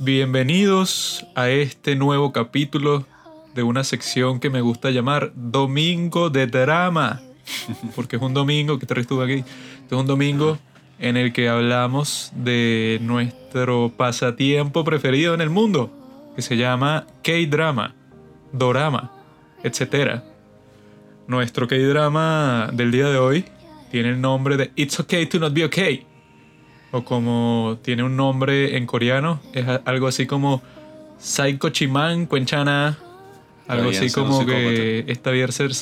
Bienvenidos 0.00 1.26
a 1.34 1.48
este 1.50 1.96
nuevo 1.96 2.32
capítulo 2.32 3.04
de 3.56 3.64
una 3.64 3.82
sección 3.82 4.38
que 4.38 4.48
me 4.48 4.60
gusta 4.60 4.90
llamar 4.90 5.32
Domingo 5.34 6.30
de 6.30 6.46
Drama. 6.46 7.20
Porque 7.96 8.14
es 8.14 8.22
un 8.22 8.32
domingo, 8.32 8.78
que 8.78 8.86
te 8.86 9.00
estuvo 9.00 9.22
aquí? 9.22 9.42
Este 9.82 9.96
es 9.96 10.00
un 10.00 10.06
domingo 10.06 10.56
en 11.00 11.16
el 11.16 11.32
que 11.32 11.48
hablamos 11.48 12.30
de 12.36 13.00
nuestro 13.02 13.92
pasatiempo 13.96 14.84
preferido 14.84 15.34
en 15.34 15.40
el 15.40 15.50
mundo, 15.50 15.90
que 16.36 16.42
se 16.42 16.56
llama 16.56 17.04
K-Drama, 17.24 17.96
Dorama, 18.52 19.10
etc. 19.64 20.22
Nuestro 21.26 21.66
K-Drama 21.66 22.70
del 22.72 22.92
día 22.92 23.08
de 23.08 23.18
hoy 23.18 23.44
tiene 23.90 24.10
el 24.10 24.20
nombre 24.20 24.56
de 24.56 24.70
It's 24.76 25.00
Okay 25.00 25.26
to 25.26 25.40
Not 25.40 25.54
Be 25.54 25.64
Okay. 25.64 26.07
O 26.90 27.04
como 27.04 27.78
tiene 27.82 28.02
un 28.02 28.16
nombre 28.16 28.76
en 28.76 28.86
coreano, 28.86 29.40
es 29.52 29.66
algo 29.84 30.06
así 30.06 30.26
como 30.26 30.62
Saiko 31.18 31.68
Chiman 31.70 32.26
Kwenchana. 32.26 32.98
Algo 33.66 33.90
así 33.90 34.10
como 34.10 34.46
que 34.46 35.04
está 35.08 35.30
bien, 35.30 35.52
ser, 35.52 35.72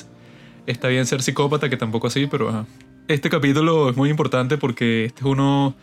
está 0.67 0.89
bien 0.89 1.07
ser 1.07 1.23
psicópata, 1.23 1.71
que 1.71 1.77
tampoco 1.77 2.09
así, 2.09 2.27
pero 2.27 2.67
Este 3.07 3.31
capítulo 3.31 3.89
es 3.91 3.97
muy 3.97 4.11
importante 4.11 4.59
porque 4.59 5.05
este 5.05 5.21
es 5.21 5.27
uno 5.27 5.75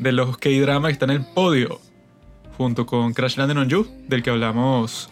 de 0.00 0.10
los 0.10 0.36
K-dramas 0.38 0.88
que 0.88 0.92
está 0.94 1.04
en 1.04 1.12
el 1.12 1.24
podio, 1.24 1.80
junto 2.58 2.86
con 2.86 3.14
Crash 3.14 3.36
Landing 3.36 3.58
on 3.58 3.68
You, 3.68 3.86
del 4.08 4.24
que 4.24 4.30
hablamos 4.30 5.10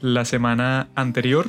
la 0.00 0.26
semana 0.26 0.88
anterior. 0.94 1.46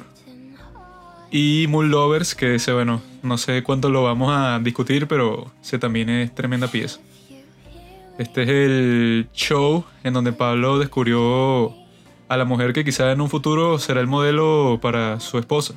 Y 1.31 1.65
Moon 1.67 1.91
Lovers, 1.91 2.33
que 2.33 2.55
ese, 2.55 2.71
bueno, 2.71 3.01
no 3.21 3.37
sé 3.37 3.61
cuánto 3.61 3.89
lo 3.89 4.03
vamos 4.03 4.31
a 4.33 4.59
discutir, 4.59 5.07
pero 5.07 5.51
ese 5.61 5.77
también 5.77 6.09
es 6.09 6.33
tremenda 6.33 6.67
pieza. 6.67 7.01
Este 8.19 8.43
es 8.43 8.49
el 8.49 9.29
show 9.33 9.85
en 10.03 10.11
donde 10.11 10.33
Pablo 10.33 10.77
descubrió 10.77 11.73
a 12.27 12.35
la 12.35 12.43
mujer 12.43 12.73
que 12.73 12.83
quizá 12.83 13.13
en 13.13 13.21
un 13.21 13.29
futuro 13.29 13.79
será 13.79 14.01
el 14.01 14.07
modelo 14.07 14.77
para 14.81 15.21
su 15.21 15.37
esposa. 15.37 15.73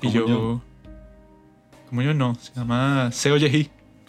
Y 0.00 0.10
yo, 0.10 0.62
Como 1.90 2.00
yo 2.00 2.14
no, 2.14 2.34
se 2.36 2.54
llama 2.54 3.12
Seo 3.12 3.36
Yeji. 3.36 3.68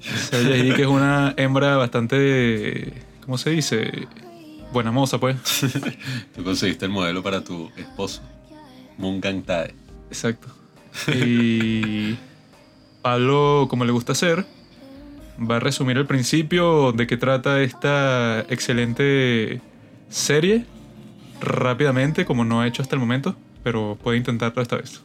Seo 0.00 0.42
Yeji, 0.42 0.74
que 0.74 0.82
es 0.82 0.88
una 0.88 1.32
hembra 1.38 1.78
bastante. 1.78 2.92
¿Cómo 3.24 3.38
se 3.38 3.48
dice? 3.48 4.08
Buena 4.74 4.92
moza, 4.92 5.16
pues. 5.16 5.38
Tú 6.36 6.44
conseguiste 6.44 6.84
el 6.84 6.90
modelo 6.90 7.22
para 7.22 7.42
tu 7.42 7.70
esposo. 7.78 8.20
Moon 8.98 9.22
Tae. 9.22 9.74
Exacto. 10.08 10.48
Y 11.14 12.18
Pablo, 13.00 13.68
como 13.70 13.86
le 13.86 13.92
gusta 13.92 14.12
hacer, 14.12 14.44
va 15.38 15.56
a 15.56 15.60
resumir 15.60 15.96
el 15.96 16.06
principio 16.06 16.92
de 16.92 17.06
qué 17.06 17.16
trata 17.16 17.60
esta 17.62 18.40
excelente 18.48 19.60
serie 20.08 20.64
rápidamente, 21.40 22.24
como 22.24 22.44
no 22.44 22.60
ha 22.60 22.66
hecho 22.66 22.82
hasta 22.82 22.94
el 22.94 23.00
momento, 23.00 23.36
pero 23.62 23.98
puede 24.02 24.18
intentarlo 24.18 24.62
esta 24.62 24.76
vez. 24.76 25.02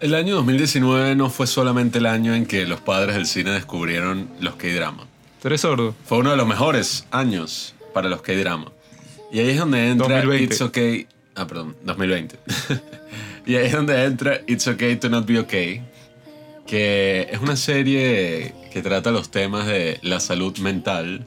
El 0.00 0.14
año 0.14 0.34
2019 0.36 1.14
no 1.14 1.30
fue 1.30 1.46
solamente 1.46 1.98
el 1.98 2.06
año 2.06 2.34
en 2.34 2.44
que 2.44 2.66
los 2.66 2.80
padres 2.80 3.14
del 3.14 3.26
cine 3.26 3.50
descubrieron 3.52 4.28
los 4.40 4.56
K-drama. 4.56 5.06
¿Eres 5.42 5.60
sordo? 5.60 5.94
Fue 6.04 6.18
uno 6.18 6.32
de 6.32 6.36
los 6.36 6.46
mejores 6.46 7.06
años 7.12 7.74
para 7.94 8.08
los 8.08 8.20
K-drama. 8.20 8.72
Y 9.32 9.38
ahí 9.38 9.50
es 9.50 9.58
donde 9.58 9.90
entra 9.90 10.16
2020. 10.16 10.44
It's 10.44 10.60
Okay. 10.60 11.06
Ah, 11.36 11.46
perdón, 11.46 11.76
2020. 11.84 12.36
y 13.46 13.54
ahí 13.54 13.66
es 13.66 13.72
donde 13.72 14.04
entra 14.04 14.40
It's 14.46 14.66
Okay 14.66 14.96
to 14.96 15.08
Not 15.08 15.26
Be 15.26 15.38
Okay, 15.38 15.82
que 16.66 17.28
es 17.30 17.40
una 17.40 17.56
serie 17.56 18.54
que 18.72 18.82
trata 18.82 19.10
los 19.10 19.30
temas 19.30 19.66
de 19.66 19.98
la 20.02 20.20
salud 20.20 20.58
mental, 20.58 21.26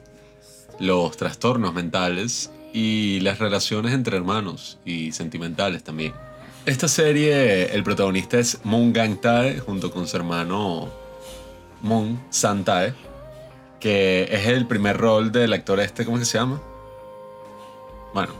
los 0.78 1.16
trastornos 1.16 1.72
mentales 1.72 2.50
y 2.72 3.20
las 3.20 3.38
relaciones 3.38 3.92
entre 3.94 4.16
hermanos 4.16 4.78
y 4.84 5.12
sentimentales 5.12 5.82
también. 5.82 6.12
Esta 6.66 6.88
serie, 6.88 7.74
el 7.74 7.82
protagonista 7.82 8.38
es 8.38 8.60
Moon 8.64 8.92
Gang 8.92 9.20
Tae 9.20 9.58
junto 9.60 9.90
con 9.90 10.06
su 10.06 10.16
hermano 10.16 10.90
Moon 11.80 12.22
San 12.28 12.64
Tae, 12.64 12.94
que 13.80 14.28
es 14.30 14.46
el 14.46 14.66
primer 14.66 14.98
rol 14.98 15.32
del 15.32 15.54
actor 15.54 15.80
este, 15.80 16.04
¿cómo 16.04 16.22
se 16.22 16.38
llama? 16.38 16.60
Bueno, 18.12 18.32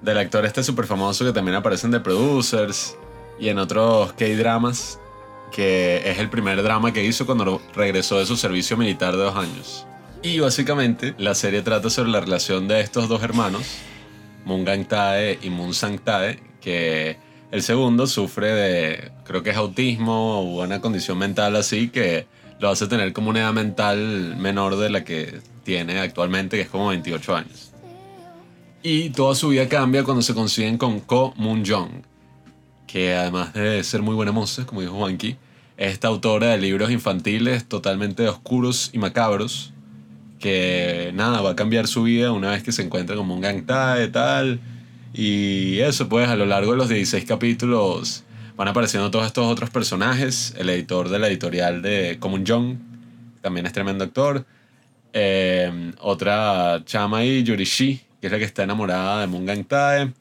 del 0.00 0.18
actor 0.18 0.46
este 0.46 0.62
súper 0.62 0.86
famoso 0.86 1.24
que 1.24 1.32
también 1.32 1.56
aparece 1.56 1.86
en 1.86 1.92
The 1.92 2.00
Producers 2.00 2.96
y 3.38 3.50
en 3.50 3.58
otros 3.58 4.14
K-dramas 4.14 4.98
que 5.52 6.02
es 6.10 6.18
el 6.18 6.28
primer 6.28 6.62
drama 6.62 6.92
que 6.92 7.04
hizo 7.04 7.26
cuando 7.26 7.60
regresó 7.74 8.18
de 8.18 8.26
su 8.26 8.36
servicio 8.36 8.76
militar 8.76 9.16
de 9.16 9.22
dos 9.22 9.36
años. 9.36 9.86
Y 10.22 10.40
básicamente 10.40 11.14
la 11.18 11.34
serie 11.34 11.62
trata 11.62 11.90
sobre 11.90 12.10
la 12.10 12.20
relación 12.20 12.68
de 12.68 12.80
estos 12.80 13.08
dos 13.08 13.22
hermanos, 13.22 13.62
Moon 14.44 14.64
Gang 14.64 14.86
Tae 14.86 15.38
y 15.42 15.50
Moon 15.50 15.74
Sang 15.74 15.98
Tae, 15.98 16.40
que 16.60 17.16
el 17.50 17.62
segundo 17.62 18.06
sufre 18.06 18.52
de, 18.52 19.12
creo 19.24 19.42
que 19.42 19.50
es 19.50 19.56
autismo 19.56 20.40
o 20.40 20.64
una 20.64 20.80
condición 20.80 21.18
mental 21.18 21.54
así 21.56 21.88
que 21.88 22.26
lo 22.58 22.70
hace 22.70 22.86
tener 22.86 23.12
como 23.12 23.30
una 23.30 23.40
edad 23.40 23.52
mental 23.52 24.36
menor 24.36 24.76
de 24.76 24.90
la 24.90 25.04
que 25.04 25.40
tiene 25.62 25.98
actualmente, 26.00 26.56
que 26.56 26.62
es 26.62 26.68
como 26.68 26.88
28 26.88 27.36
años. 27.36 27.72
Y 28.82 29.10
toda 29.10 29.34
su 29.34 29.48
vida 29.48 29.68
cambia 29.68 30.04
cuando 30.04 30.22
se 30.22 30.34
consiguen 30.34 30.78
con 30.78 31.00
Ko 31.00 31.34
Moon 31.36 31.64
Jong, 31.66 32.02
que 32.86 33.14
además 33.14 33.52
de 33.54 33.82
ser 33.84 34.02
muy 34.02 34.14
buena 34.14 34.32
moza, 34.32 34.66
como 34.66 34.80
dijo 34.80 34.94
Juanqui, 34.94 35.36
es 35.76 35.92
esta 35.92 36.08
autora 36.08 36.48
de 36.48 36.58
libros 36.58 36.90
infantiles 36.90 37.66
totalmente 37.66 38.28
oscuros 38.28 38.90
y 38.92 38.98
macabros, 38.98 39.72
que 40.38 41.10
nada, 41.14 41.40
va 41.40 41.50
a 41.50 41.56
cambiar 41.56 41.86
su 41.86 42.04
vida 42.04 42.32
una 42.32 42.50
vez 42.50 42.62
que 42.62 42.72
se 42.72 42.82
encuentra 42.82 43.16
como 43.16 43.34
un 43.34 43.40
gangtae 43.40 44.08
tal. 44.08 44.60
Y 45.12 45.78
eso, 45.78 46.08
pues 46.08 46.28
a 46.28 46.36
lo 46.36 46.46
largo 46.46 46.72
de 46.72 46.78
los 46.78 46.88
16 46.88 47.24
capítulos 47.24 48.24
van 48.56 48.68
apareciendo 48.68 49.10
todos 49.10 49.26
estos 49.26 49.46
otros 49.46 49.70
personajes. 49.70 50.54
El 50.58 50.68
editor 50.70 51.08
de 51.08 51.18
la 51.18 51.28
editorial 51.28 51.82
de 51.82 52.18
Common 52.20 52.44
Young, 52.44 52.76
también 53.40 53.66
es 53.66 53.72
tremendo 53.72 54.04
actor. 54.04 54.44
Eh, 55.12 55.92
otra 56.00 56.82
chama 56.84 57.18
ahí, 57.18 57.42
Yurishi, 57.42 58.00
que 58.20 58.26
es 58.26 58.32
la 58.32 58.38
que 58.38 58.44
está 58.44 58.64
enamorada 58.64 59.20
de 59.22 59.26
Moon 59.26 59.64
Tae. 59.64 60.12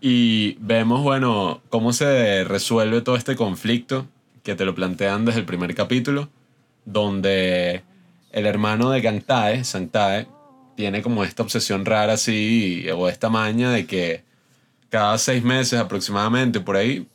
Y 0.00 0.56
vemos, 0.60 1.02
bueno, 1.02 1.60
cómo 1.70 1.92
se 1.92 2.44
resuelve 2.44 3.00
todo 3.00 3.16
este 3.16 3.34
conflicto 3.34 4.06
que 4.42 4.54
te 4.54 4.64
lo 4.64 4.74
plantean 4.74 5.24
desde 5.24 5.40
el 5.40 5.46
primer 5.46 5.74
capítulo, 5.74 6.28
donde 6.84 7.82
el 8.30 8.46
hermano 8.46 8.90
de 8.90 9.00
Gangtae, 9.00 9.64
Sangtae, 9.64 10.28
tiene 10.76 11.02
como 11.02 11.24
esta 11.24 11.42
obsesión 11.42 11.84
rara 11.84 12.12
así, 12.12 12.86
o 12.94 13.08
esta 13.08 13.28
maña 13.28 13.70
de 13.72 13.86
que 13.86 14.22
cada 14.90 15.18
seis 15.18 15.42
meses 15.42 15.80
aproximadamente, 15.80 16.60
por 16.60 16.76
ahí, 16.76 17.08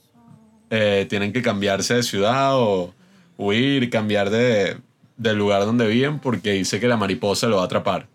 eh, 0.70 1.06
tienen 1.10 1.32
que 1.32 1.42
cambiarse 1.42 1.96
de 1.96 2.04
ciudad 2.04 2.58
o 2.58 2.94
huir, 3.38 3.90
cambiar 3.90 4.30
de, 4.30 4.78
del 5.18 5.38
lugar 5.38 5.66
donde 5.66 5.88
viven 5.88 6.20
porque 6.20 6.52
dice 6.52 6.80
que 6.80 6.88
la 6.88 6.98
mariposa 6.98 7.48
lo 7.48 7.58
va 7.58 7.64
a 7.64 7.66
atrapar. 7.66 8.08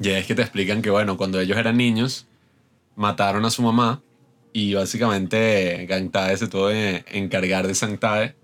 Y 0.00 0.10
es 0.10 0.26
que 0.26 0.34
te 0.34 0.42
explican 0.42 0.82
que, 0.82 0.90
bueno, 0.90 1.16
cuando 1.16 1.40
ellos 1.40 1.56
eran 1.56 1.76
niños, 1.76 2.26
mataron 2.96 3.44
a 3.44 3.50
su 3.50 3.62
mamá 3.62 4.02
y 4.52 4.74
básicamente 4.74 5.86
Gangtae 5.86 6.36
se 6.36 6.48
tuvo 6.48 6.68
que 6.68 7.04
encargar 7.12 7.66
de 7.66 7.74
Sangtae 7.74 8.34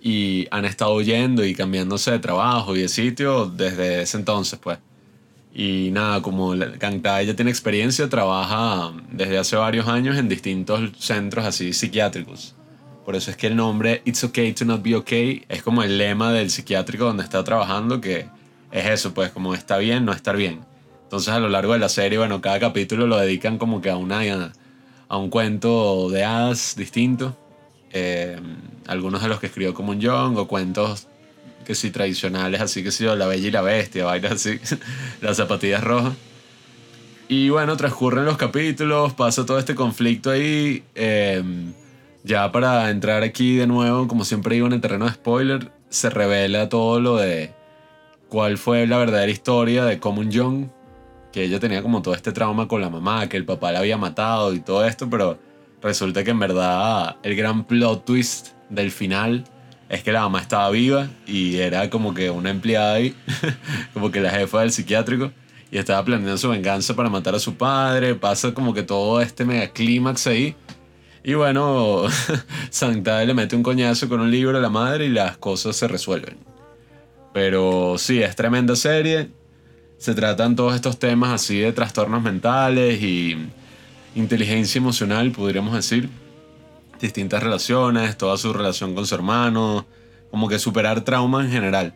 y 0.00 0.46
han 0.50 0.64
estado 0.64 0.94
huyendo 0.94 1.44
y 1.44 1.54
cambiándose 1.54 2.10
de 2.12 2.18
trabajo 2.18 2.76
y 2.76 2.82
de 2.82 2.88
sitio 2.88 3.46
desde 3.46 4.02
ese 4.02 4.18
entonces, 4.18 4.58
pues. 4.58 4.78
Y 5.52 5.90
nada, 5.92 6.22
como 6.22 6.50
Gangtae 6.50 7.26
ya 7.26 7.34
tiene 7.34 7.50
experiencia, 7.50 8.08
trabaja 8.08 8.92
desde 9.10 9.38
hace 9.38 9.56
varios 9.56 9.88
años 9.88 10.16
en 10.16 10.28
distintos 10.28 10.92
centros 10.98 11.44
así 11.44 11.72
psiquiátricos. 11.72 12.54
Por 13.04 13.16
eso 13.16 13.30
es 13.30 13.36
que 13.36 13.48
el 13.48 13.56
nombre 13.56 14.02
It's 14.04 14.22
Okay 14.22 14.52
to 14.52 14.64
Not 14.64 14.82
Be 14.82 14.94
Okay 14.94 15.44
es 15.48 15.62
como 15.62 15.82
el 15.82 15.98
lema 15.98 16.32
del 16.32 16.50
psiquiátrico 16.50 17.06
donde 17.06 17.24
está 17.24 17.42
trabajando, 17.42 18.00
que 18.00 18.26
es 18.70 18.86
eso, 18.86 19.12
pues 19.12 19.30
como 19.30 19.54
está 19.54 19.78
bien, 19.78 20.04
no 20.04 20.12
estar 20.12 20.36
bien. 20.36 20.69
Entonces 21.10 21.34
a 21.34 21.40
lo 21.40 21.48
largo 21.48 21.72
de 21.72 21.80
la 21.80 21.88
serie, 21.88 22.18
bueno, 22.18 22.40
cada 22.40 22.60
capítulo 22.60 23.08
lo 23.08 23.16
dedican 23.16 23.58
como 23.58 23.80
que 23.80 23.90
a 23.90 23.96
una 23.96 24.52
a 25.08 25.16
un 25.16 25.28
cuento 25.28 26.08
de 26.08 26.22
hadas 26.22 26.76
distinto. 26.76 27.36
Eh, 27.92 28.38
algunos 28.86 29.20
de 29.20 29.26
los 29.26 29.40
que 29.40 29.46
escribió 29.46 29.74
como 29.74 29.90
un 29.90 29.98
Young 29.98 30.36
o 30.36 30.46
cuentos 30.46 31.08
que 31.64 31.74
sí 31.74 31.90
tradicionales, 31.90 32.60
así 32.60 32.84
que 32.84 32.92
sí, 32.92 33.06
La 33.06 33.26
Bella 33.26 33.48
y 33.48 33.50
la 33.50 33.60
Bestia, 33.60 34.04
vainas 34.04 34.34
así, 34.34 34.60
las 35.20 35.36
zapatillas 35.36 35.82
rojas. 35.82 36.14
Y 37.26 37.48
bueno, 37.48 37.76
transcurren 37.76 38.24
los 38.24 38.36
capítulos, 38.36 39.12
pasa 39.12 39.44
todo 39.44 39.58
este 39.58 39.74
conflicto 39.74 40.30
ahí. 40.30 40.84
Eh, 40.94 41.42
ya 42.22 42.52
para 42.52 42.88
entrar 42.88 43.24
aquí 43.24 43.56
de 43.56 43.66
nuevo, 43.66 44.06
como 44.06 44.24
siempre 44.24 44.54
digo 44.54 44.68
en 44.68 44.74
el 44.74 44.80
terreno 44.80 45.06
de 45.06 45.14
spoiler, 45.14 45.72
se 45.88 46.08
revela 46.08 46.68
todo 46.68 47.00
lo 47.00 47.16
de 47.16 47.52
cuál 48.28 48.58
fue 48.58 48.86
la 48.86 48.96
verdadera 48.98 49.32
historia 49.32 49.84
de 49.84 49.98
Common 49.98 50.30
Young 50.30 50.68
que 51.32 51.44
ella 51.44 51.60
tenía 51.60 51.82
como 51.82 52.02
todo 52.02 52.14
este 52.14 52.32
trauma 52.32 52.68
con 52.68 52.80
la 52.80 52.90
mamá, 52.90 53.28
que 53.28 53.36
el 53.36 53.44
papá 53.44 53.72
la 53.72 53.80
había 53.80 53.96
matado 53.96 54.52
y 54.54 54.60
todo 54.60 54.84
esto, 54.84 55.08
pero 55.08 55.38
resulta 55.82 56.24
que 56.24 56.30
en 56.30 56.38
verdad 56.38 57.16
el 57.22 57.36
gran 57.36 57.64
plot 57.64 58.04
twist 58.04 58.48
del 58.68 58.90
final 58.90 59.44
es 59.88 60.02
que 60.02 60.12
la 60.12 60.20
mamá 60.22 60.40
estaba 60.40 60.70
viva 60.70 61.08
y 61.26 61.56
era 61.56 61.90
como 61.90 62.14
que 62.14 62.30
una 62.30 62.50
empleada 62.50 62.94
ahí, 62.94 63.14
como 63.94 64.10
que 64.10 64.20
la 64.20 64.30
jefa 64.30 64.60
del 64.60 64.72
psiquiátrico, 64.72 65.32
y 65.70 65.78
estaba 65.78 66.04
planeando 66.04 66.36
su 66.36 66.48
venganza 66.48 66.94
para 66.94 67.08
matar 67.08 67.34
a 67.34 67.38
su 67.38 67.54
padre. 67.54 68.14
Pasa 68.14 68.52
como 68.52 68.74
que 68.74 68.82
todo 68.82 69.20
este 69.20 69.44
mega 69.44 69.68
clímax 69.68 70.26
ahí. 70.26 70.56
Y 71.22 71.34
bueno, 71.34 72.04
Santa 72.70 73.24
le 73.24 73.34
mete 73.34 73.54
un 73.54 73.62
coñazo 73.62 74.08
con 74.08 74.20
un 74.20 74.30
libro 74.30 74.58
a 74.58 74.60
la 74.60 74.70
madre 74.70 75.06
y 75.06 75.10
las 75.10 75.36
cosas 75.36 75.76
se 75.76 75.86
resuelven. 75.86 76.38
Pero 77.32 77.96
sí, 77.98 78.22
es 78.22 78.34
tremenda 78.34 78.74
serie. 78.74 79.30
Se 80.00 80.14
tratan 80.14 80.56
todos 80.56 80.74
estos 80.74 80.98
temas 80.98 81.30
así 81.30 81.58
de 81.58 81.74
trastornos 81.74 82.22
mentales 82.22 83.02
y 83.02 83.36
inteligencia 84.14 84.78
emocional, 84.78 85.30
podríamos 85.30 85.74
decir 85.74 86.08
distintas 86.98 87.42
relaciones, 87.42 88.16
toda 88.16 88.38
su 88.38 88.54
relación 88.54 88.94
con 88.94 89.06
su 89.06 89.14
hermano, 89.14 89.86
como 90.30 90.48
que 90.48 90.58
superar 90.58 91.02
trauma 91.02 91.44
en 91.44 91.50
general. 91.50 91.94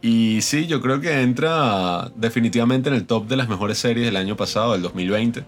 Y 0.00 0.40
sí, 0.42 0.68
yo 0.68 0.80
creo 0.80 1.00
que 1.00 1.20
entra 1.22 2.12
definitivamente 2.14 2.90
en 2.90 2.94
el 2.94 3.06
top 3.06 3.26
de 3.26 3.34
las 3.34 3.48
mejores 3.48 3.78
series 3.78 4.06
del 4.06 4.16
año 4.16 4.36
pasado, 4.36 4.74
del 4.74 4.82
2020, 4.82 5.42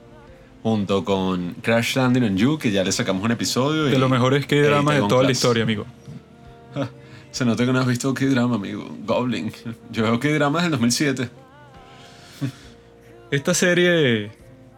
junto 0.65 1.05
con 1.05 1.55
Crash 1.63 1.95
Landing 1.95 2.25
on 2.25 2.37
You, 2.37 2.59
que 2.59 2.73
ya 2.73 2.83
le 2.83 2.91
sacamos 2.91 3.23
un 3.23 3.31
episodio. 3.31 3.85
De 3.85 4.01
los 4.01 4.11
mejores 4.11 4.47
K-dramas 4.47 4.97
de 4.97 5.03
toda 5.07 5.23
la 5.23 5.31
historia, 5.31 5.63
amigo. 5.63 5.87
Se 7.31 7.45
nota 7.45 7.65
que 7.65 7.73
no 7.73 7.79
has 7.79 7.87
visto 7.87 8.13
K-drama, 8.13 8.57
amigo. 8.57 8.89
Goblin. 9.07 9.53
Yo 9.93 10.03
veo 10.03 10.19
K-dramas 10.19 10.65
del 10.65 10.73
2007. 10.73 11.31
Esta 13.31 13.53
serie 13.53 14.27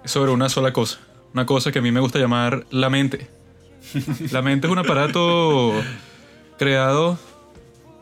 es 0.02 0.10
sobre 0.10 0.32
una 0.32 0.48
sola 0.48 0.72
cosa. 0.72 0.98
Una 1.32 1.46
cosa 1.46 1.70
que 1.70 1.78
a 1.78 1.82
mí 1.82 1.92
me 1.92 2.00
gusta 2.00 2.18
llamar 2.18 2.66
la 2.70 2.90
mente. 2.90 3.28
La 4.32 4.42
mente 4.42 4.66
es 4.66 4.72
un 4.72 4.78
aparato 4.78 5.72
creado 6.58 7.18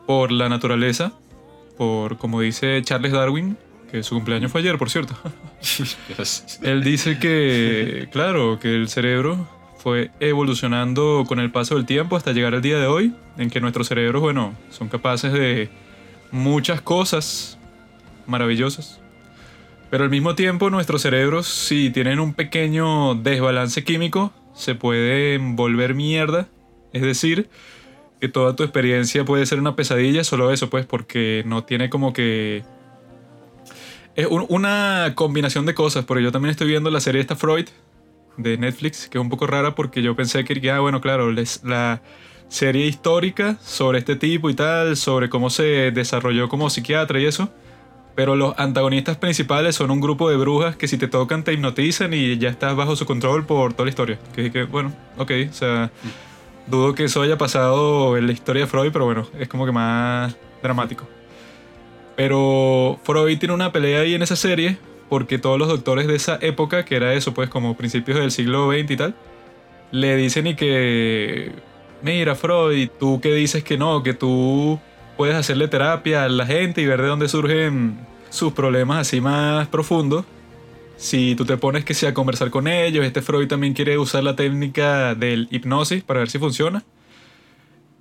por 0.07 0.31
la 0.31 0.49
naturaleza, 0.49 1.13
por, 1.77 2.17
como 2.17 2.41
dice 2.41 2.81
Charles 2.83 3.13
Darwin, 3.13 3.57
que 3.91 4.03
su 4.03 4.15
cumpleaños 4.15 4.51
fue 4.51 4.61
ayer, 4.61 4.77
por 4.77 4.89
cierto. 4.89 5.15
Él 6.63 6.83
dice 6.83 7.19
que, 7.19 8.09
claro, 8.11 8.59
que 8.59 8.75
el 8.75 8.89
cerebro 8.89 9.47
fue 9.77 10.11
evolucionando 10.19 11.23
con 11.27 11.39
el 11.39 11.51
paso 11.51 11.75
del 11.75 11.85
tiempo 11.85 12.17
hasta 12.17 12.33
llegar 12.33 12.55
al 12.55 12.61
día 12.61 12.79
de 12.79 12.87
hoy, 12.87 13.13
en 13.37 13.49
que 13.49 13.61
nuestros 13.61 13.87
cerebros, 13.87 14.21
bueno, 14.21 14.55
son 14.71 14.89
capaces 14.89 15.31
de 15.31 15.69
muchas 16.31 16.81
cosas 16.81 17.57
maravillosas. 18.27 18.98
Pero 19.89 20.03
al 20.03 20.09
mismo 20.09 20.35
tiempo 20.35 20.69
nuestros 20.69 21.01
cerebros, 21.01 21.47
si 21.47 21.89
tienen 21.89 22.19
un 22.19 22.33
pequeño 22.33 23.15
desbalance 23.15 23.83
químico, 23.83 24.31
se 24.53 24.75
pueden 24.75 25.55
volver 25.55 25.95
mierda. 25.95 26.47
Es 26.93 27.01
decir, 27.01 27.49
que 28.19 28.27
toda 28.27 28.55
tu 28.55 28.63
experiencia 28.63 29.25
puede 29.25 29.45
ser 29.45 29.59
una 29.59 29.75
pesadilla, 29.75 30.23
solo 30.23 30.51
eso, 30.51 30.69
pues, 30.69 30.85
porque 30.85 31.43
no 31.45 31.63
tiene 31.63 31.89
como 31.89 32.13
que... 32.13 32.63
Es 34.15 34.27
una 34.27 35.13
combinación 35.15 35.65
de 35.65 35.73
cosas, 35.73 36.03
porque 36.05 36.23
yo 36.23 36.31
también 36.31 36.51
estoy 36.51 36.67
viendo 36.67 36.91
la 36.91 36.99
serie 36.99 37.21
esta 37.21 37.35
Freud 37.35 37.67
de 38.37 38.57
Netflix, 38.57 39.07
que 39.07 39.17
es 39.17 39.21
un 39.21 39.29
poco 39.29 39.47
rara 39.47 39.75
porque 39.75 40.01
yo 40.01 40.15
pensé 40.15 40.43
que, 40.43 40.71
ah, 40.71 40.79
bueno, 40.79 40.99
claro, 40.99 41.31
la 41.31 42.01
serie 42.49 42.85
histórica 42.87 43.57
sobre 43.61 43.99
este 43.99 44.15
tipo 44.15 44.49
y 44.49 44.55
tal, 44.55 44.97
sobre 44.97 45.29
cómo 45.29 45.49
se 45.49 45.91
desarrolló 45.91 46.49
como 46.49 46.69
psiquiatra 46.69 47.19
y 47.19 47.25
eso. 47.25 47.49
Pero 48.19 48.35
los 48.35 48.53
antagonistas 48.57 49.15
principales 49.15 49.75
son 49.77 49.91
un 49.91 50.01
grupo 50.01 50.29
de 50.29 50.35
brujas 50.35 50.75
que 50.75 50.89
si 50.89 50.97
te 50.97 51.07
tocan 51.07 51.45
te 51.45 51.53
hipnotizan 51.53 52.13
y 52.13 52.37
ya 52.37 52.49
estás 52.49 52.75
bajo 52.75 52.97
su 52.97 53.05
control 53.05 53.45
por 53.45 53.71
toda 53.71 53.85
la 53.85 53.91
historia. 53.91 54.19
Que, 54.35 54.65
bueno, 54.65 54.91
ok, 55.17 55.31
o 55.49 55.53
sea, 55.53 55.89
dudo 56.67 56.93
que 56.93 57.05
eso 57.05 57.21
haya 57.21 57.37
pasado 57.37 58.17
en 58.17 58.27
la 58.27 58.33
historia 58.33 58.63
de 58.63 58.67
Freud, 58.67 58.91
pero 58.91 59.05
bueno, 59.05 59.25
es 59.39 59.47
como 59.47 59.65
que 59.65 59.71
más 59.71 60.35
dramático. 60.61 61.07
Pero 62.17 62.99
Freud 63.03 63.39
tiene 63.39 63.53
una 63.53 63.71
pelea 63.71 64.01
ahí 64.01 64.15
en 64.15 64.21
esa 64.21 64.35
serie 64.35 64.77
porque 65.07 65.39
todos 65.39 65.57
los 65.57 65.69
doctores 65.69 66.05
de 66.05 66.17
esa 66.17 66.37
época, 66.41 66.83
que 66.83 66.97
era 66.97 67.13
eso, 67.13 67.33
pues 67.33 67.49
como 67.49 67.77
principios 67.77 68.19
del 68.19 68.31
siglo 68.31 68.69
XX 68.69 68.91
y 68.91 68.97
tal, 68.97 69.15
le 69.91 70.17
dicen 70.17 70.45
y 70.45 70.55
que, 70.55 71.53
mira 72.01 72.35
Freud, 72.35 72.89
tú 72.99 73.21
que 73.21 73.33
dices 73.33 73.63
que 73.63 73.77
no, 73.77 74.03
que 74.03 74.13
tú 74.13 74.77
puedes 75.19 75.35
hacerle 75.35 75.67
terapia 75.67 76.23
a 76.23 76.29
la 76.29 76.45
gente 76.45 76.79
y 76.79 76.85
ver 76.85 77.01
de 77.01 77.09
dónde 77.09 77.27
surgen 77.27 77.99
sus 78.29 78.53
problemas 78.53 78.99
así 78.99 79.19
más 79.19 79.67
profundos. 79.67 80.23
Si 80.95 81.35
tú 81.35 81.43
te 81.43 81.57
pones 81.57 81.83
que 81.83 81.93
sea 81.93 82.11
a 82.11 82.13
conversar 82.13 82.49
con 82.51 82.69
ellos, 82.69 83.05
este 83.05 83.21
Freud 83.21 83.49
también 83.49 83.73
quiere 83.73 83.97
usar 83.97 84.23
la 84.23 84.37
técnica 84.37 85.15
del 85.15 85.49
hipnosis 85.51 86.03
para 86.03 86.21
ver 86.21 86.29
si 86.29 86.39
funciona. 86.39 86.85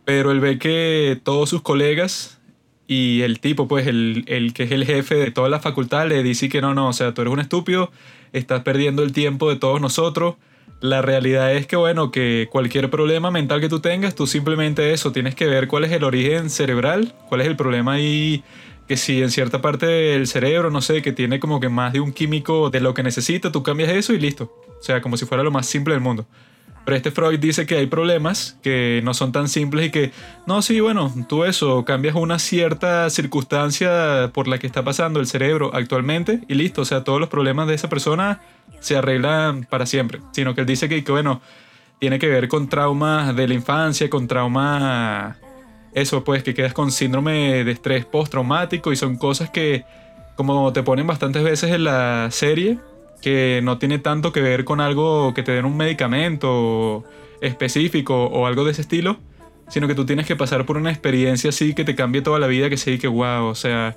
Pero 0.05 0.31
él 0.31 0.39
ve 0.39 0.61
que 0.61 1.21
todos 1.25 1.49
sus 1.49 1.61
colegas 1.61 2.39
y 2.87 3.23
el 3.23 3.41
tipo, 3.41 3.67
pues 3.67 3.89
el, 3.89 4.23
el 4.29 4.55
que 4.55 4.63
es 4.63 4.71
el 4.71 4.85
jefe 4.85 5.17
de 5.17 5.33
toda 5.33 5.49
la 5.49 5.59
facultad, 5.59 6.07
le 6.07 6.23
dice 6.23 6.49
que 6.49 6.61
no, 6.61 6.73
no, 6.73 6.91
o 6.91 6.93
sea, 6.93 7.15
tú 7.15 7.23
eres 7.23 7.33
un 7.33 7.41
estúpido, 7.41 7.91
estás 8.33 8.63
perdiendo 8.63 9.03
el 9.03 9.13
tiempo 9.13 9.51
de 9.51 9.57
todos 9.57 9.81
nosotros, 9.81 10.37
la 10.81 11.03
realidad 11.03 11.53
es 11.55 11.67
que, 11.67 11.77
bueno, 11.77 12.11
que 12.11 12.49
cualquier 12.51 12.91
problema 12.91 13.31
mental 13.31 13.61
que 13.61 13.69
tú 13.69 13.81
tengas, 13.81 14.15
tú 14.15 14.27
simplemente 14.27 14.93
eso, 14.93 15.13
tienes 15.13 15.35
que 15.35 15.47
ver 15.47 15.67
cuál 15.67 15.85
es 15.85 15.93
el 15.93 16.05
origen 16.05 16.51
cerebral, 16.51 17.15
cuál 17.29 17.41
es 17.41 17.47
el 17.49 17.57
problema 17.57 17.95
ahí, 17.95 18.45
que 18.87 18.97
si 18.97 19.23
en 19.23 19.31
cierta 19.31 19.61
parte 19.61 19.87
del 19.87 20.27
cerebro, 20.27 20.71
no 20.71 20.81
sé, 20.81 21.03
que 21.03 21.13
tiene 21.13 21.41
como 21.41 21.61
que 21.61 21.69
más 21.69 21.93
de 21.93 22.01
un 22.01 22.13
químico 22.13 22.71
de 22.71 22.81
lo 22.81 22.95
que 22.95 23.03
necesita, 23.03 23.53
tú 23.53 23.63
cambias 23.63 23.91
eso 23.91 24.13
y 24.13 24.19
listo. 24.19 24.53
O 24.79 24.83
sea, 24.83 25.01
como 25.01 25.17
si 25.17 25.27
fuera 25.27 25.43
lo 25.43 25.51
más 25.51 25.67
simple 25.67 25.95
del 25.95 26.01
mundo. 26.01 26.27
Pero 26.89 26.97
este 26.97 27.11
Freud 27.11 27.39
dice 27.39 27.67
que 27.67 27.77
hay 27.77 27.87
problemas 27.87 28.57
que 28.63 29.03
no 29.05 29.13
son 29.13 29.31
tan 29.31 29.51
simples 29.51 29.89
y 29.89 29.91
que, 29.91 30.11
no, 30.47 30.63
sí, 30.63 30.81
bueno, 30.81 31.13
tú 31.29 31.45
eso, 31.45 31.85
cambias 31.85 32.15
una 32.15 32.39
cierta 32.39 33.11
circunstancia 33.11 34.31
por 34.33 34.49
la 34.49 34.57
que 34.57 34.67
está 34.67 34.83
pasando 34.83 35.21
el 35.21 35.27
cerebro 35.27 35.71
actualmente 35.75 36.41
y 36.49 36.55
listo. 36.55 36.81
O 36.81 36.85
sea, 36.87 37.05
todos 37.05 37.21
los 37.21 37.29
problemas 37.29 37.69
de 37.69 37.75
esa 37.75 37.91
persona 37.91 38.41
se 38.81 38.97
arreglan 38.97 39.67
para 39.69 39.85
siempre. 39.85 40.21
Sino 40.33 40.55
que 40.55 40.63
él 40.63 40.67
dice 40.67 40.89
que, 40.89 41.03
bueno, 41.13 41.43
tiene 41.99 42.19
que 42.19 42.27
ver 42.27 42.49
con 42.49 42.71
traumas 42.71 43.37
de 43.37 43.47
la 43.47 43.53
infancia, 43.53 44.09
con 44.09 44.27
traumas, 44.27 45.37
eso 45.93 46.25
pues, 46.25 46.43
que 46.43 46.55
quedas 46.55 46.73
con 46.73 46.91
síndrome 46.91 47.65
de 47.65 47.71
estrés 47.71 48.07
postraumático 48.07 48.95
y 48.95 48.97
son 48.97 49.19
cosas 49.19 49.51
que, 49.51 49.85
como 50.37 50.73
te 50.73 50.83
ponen 50.83 51.07
bastantes 51.07 51.45
veces 51.45 51.71
en 51.71 51.85
la 51.85 52.31
serie, 52.31 52.79
que 53.21 53.61
no 53.63 53.79
tiene 53.79 53.99
tanto 53.99 54.33
que 54.33 54.41
ver 54.41 54.65
con 54.65 54.81
algo 54.81 55.35
que 55.35 55.43
te 55.43 55.53
den 55.53 55.65
un 55.65 55.77
medicamento 55.77 57.05
específico 57.41 58.27
o 58.27 58.47
algo 58.47 58.65
de 58.65 58.73
ese 58.73 58.83
estilo, 58.83 59.19
sino 59.69 59.87
que 59.87 59.95
tú 59.95 60.07
tienes 60.07 60.27
que 60.27 60.37
pasar 60.37 60.67
por 60.67 60.77
una 60.77 60.91
experiencia 60.91 61.51
así 61.51 61.75
que 61.75 61.85
te 61.85 61.95
cambie 61.95 62.23
toda 62.23 62.39
la 62.39 62.47
vida, 62.47 62.71
que 62.71 62.77
sí, 62.77 62.99
que 62.99 63.09
wow, 63.09 63.47
o 63.47 63.55
sea, 63.55 63.97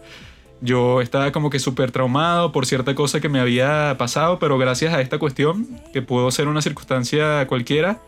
yo 0.61 1.01
estaba 1.01 1.31
como 1.31 1.49
que 1.49 1.59
súper 1.59 1.91
traumado 1.91 2.51
por 2.51 2.65
cierta 2.65 2.93
cosa 2.93 3.19
que 3.19 3.29
me 3.29 3.39
había 3.39 3.95
pasado, 3.97 4.37
pero 4.39 4.57
gracias 4.57 4.93
a 4.93 5.01
esta 5.01 5.17
cuestión, 5.17 5.67
que 5.93 6.01
pudo 6.01 6.29
ser 6.31 6.47
una 6.47 6.61
circunstancia 6.61 7.47
cualquiera, 7.47 7.99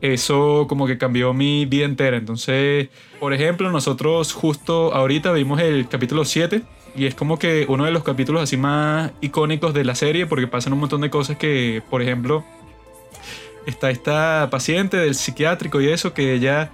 eso 0.00 0.66
como 0.68 0.86
que 0.86 0.98
cambió 0.98 1.32
mi 1.32 1.64
vida 1.64 1.84
entera. 1.84 2.16
Entonces, 2.16 2.88
por 3.20 3.32
ejemplo, 3.32 3.70
nosotros 3.70 4.32
justo 4.32 4.92
ahorita 4.92 5.32
vimos 5.32 5.60
el 5.60 5.88
capítulo 5.88 6.24
7 6.24 6.62
y 6.94 7.06
es 7.06 7.14
como 7.14 7.38
que 7.38 7.66
uno 7.68 7.84
de 7.84 7.90
los 7.90 8.02
capítulos 8.02 8.42
así 8.42 8.56
más 8.56 9.12
icónicos 9.20 9.74
de 9.74 9.84
la 9.84 9.94
serie 9.94 10.26
porque 10.26 10.46
pasan 10.46 10.72
un 10.72 10.80
montón 10.80 11.00
de 11.00 11.10
cosas 11.10 11.36
que, 11.36 11.82
por 11.90 12.02
ejemplo, 12.02 12.44
está 13.66 13.90
esta 13.90 14.48
paciente 14.50 14.96
del 14.96 15.14
psiquiátrico 15.14 15.80
y 15.80 15.88
eso 15.88 16.12
que 16.12 16.34
ella 16.34 16.70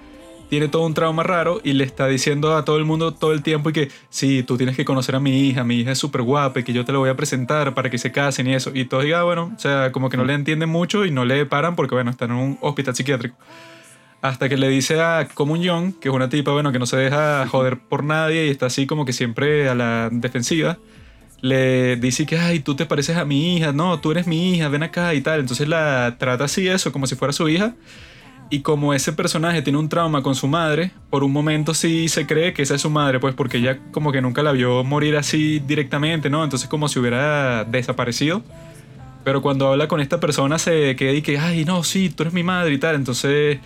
tiene 0.49 0.67
todo 0.67 0.85
un 0.85 0.95
trauma 0.95 1.23
raro 1.23 1.61
y 1.63 1.73
le 1.73 1.83
está 1.83 2.07
diciendo 2.07 2.55
a 2.57 2.65
todo 2.65 2.77
el 2.77 2.85
mundo 2.85 3.13
todo 3.13 3.33
el 3.33 3.43
tiempo 3.43 3.69
y 3.69 3.73
que 3.73 3.91
sí, 4.09 4.43
tú 4.43 4.57
tienes 4.57 4.75
que 4.75 4.83
conocer 4.83 5.15
a 5.15 5.19
mi 5.19 5.47
hija, 5.47 5.63
mi 5.63 5.75
hija 5.75 5.91
es 5.91 5.99
súper 5.99 6.23
guapa 6.23 6.59
y 6.59 6.63
que 6.63 6.73
yo 6.73 6.83
te 6.85 6.91
la 6.91 6.97
voy 6.97 7.09
a 7.09 7.15
presentar 7.15 7.73
para 7.75 7.89
que 7.89 7.99
se 7.99 8.11
casen 8.11 8.47
y 8.47 8.55
eso. 8.55 8.71
Y 8.73 8.85
todos 8.85 9.03
digan, 9.03 9.21
ah, 9.21 9.23
bueno, 9.23 9.51
o 9.55 9.59
sea, 9.59 9.91
como 9.91 10.09
que 10.09 10.17
no 10.17 10.25
le 10.25 10.33
entienden 10.33 10.69
mucho 10.69 11.05
y 11.05 11.11
no 11.11 11.23
le 11.23 11.45
paran 11.45 11.75
porque, 11.75 11.93
bueno, 11.93 12.09
están 12.09 12.31
en 12.31 12.37
un 12.37 12.57
hospital 12.61 12.95
psiquiátrico. 12.95 13.35
Hasta 14.21 14.49
que 14.49 14.57
le 14.57 14.67
dice 14.67 14.99
a 14.99 15.27
Comunión, 15.33 15.93
que 15.93 16.09
es 16.09 16.15
una 16.15 16.27
tipa, 16.27 16.51
bueno, 16.51 16.71
que 16.71 16.79
no 16.79 16.85
se 16.85 16.97
deja 16.97 17.47
joder 17.47 17.79
por 17.79 18.03
nadie 18.03 18.47
y 18.47 18.49
está 18.49 18.65
así 18.65 18.85
como 18.85 19.05
que 19.05 19.13
siempre 19.13 19.69
a 19.69 19.75
la 19.75 20.09
defensiva, 20.11 20.77
le 21.41 21.95
dice 21.95 22.25
que, 22.25 22.37
ay, 22.37 22.59
tú 22.59 22.75
te 22.75 22.85
pareces 22.85 23.15
a 23.15 23.23
mi 23.23 23.55
hija, 23.55 23.71
no, 23.71 23.99
tú 24.01 24.11
eres 24.11 24.27
mi 24.27 24.53
hija, 24.55 24.67
ven 24.67 24.83
acá 24.83 25.13
y 25.13 25.21
tal. 25.21 25.39
Entonces 25.39 25.69
la 25.69 26.17
trata 26.19 26.45
así, 26.45 26.67
eso, 26.67 26.91
como 26.91 27.07
si 27.07 27.15
fuera 27.15 27.31
su 27.31 27.47
hija. 27.47 27.75
Y 28.51 28.61
como 28.61 28.93
ese 28.93 29.13
personaje 29.13 29.61
tiene 29.61 29.77
un 29.77 29.89
trauma 29.89 30.23
con 30.23 30.33
su 30.35 30.47
madre, 30.47 30.91
por 31.11 31.23
un 31.23 31.31
momento 31.31 31.73
sí 31.75 32.09
se 32.09 32.25
cree 32.25 32.51
que 32.51 32.63
esa 32.63 32.75
es 32.75 32.81
su 32.81 32.89
madre, 32.89 33.19
pues 33.19 33.35
porque 33.35 33.57
ella 33.57 33.79
como 33.91 34.11
que 34.11 34.21
nunca 34.21 34.41
la 34.41 34.51
vio 34.51 34.83
morir 34.83 35.17
así 35.17 35.59
directamente, 35.59 36.31
¿no? 36.31 36.43
Entonces 36.43 36.67
como 36.67 36.89
si 36.89 36.99
hubiera 36.99 37.63
desaparecido. 37.63 38.41
Pero 39.23 39.41
cuando 39.41 39.67
habla 39.67 39.87
con 39.87 40.01
esta 40.01 40.19
persona 40.19 40.57
se 40.57 40.95
queda 40.95 41.11
y 41.11 41.21
que, 41.21 41.37
ay, 41.37 41.63
no, 41.63 41.83
sí, 41.83 42.09
tú 42.09 42.23
eres 42.23 42.33
mi 42.33 42.43
madre 42.43 42.73
y 42.73 42.79
tal. 42.79 42.95
Entonces 42.95 43.59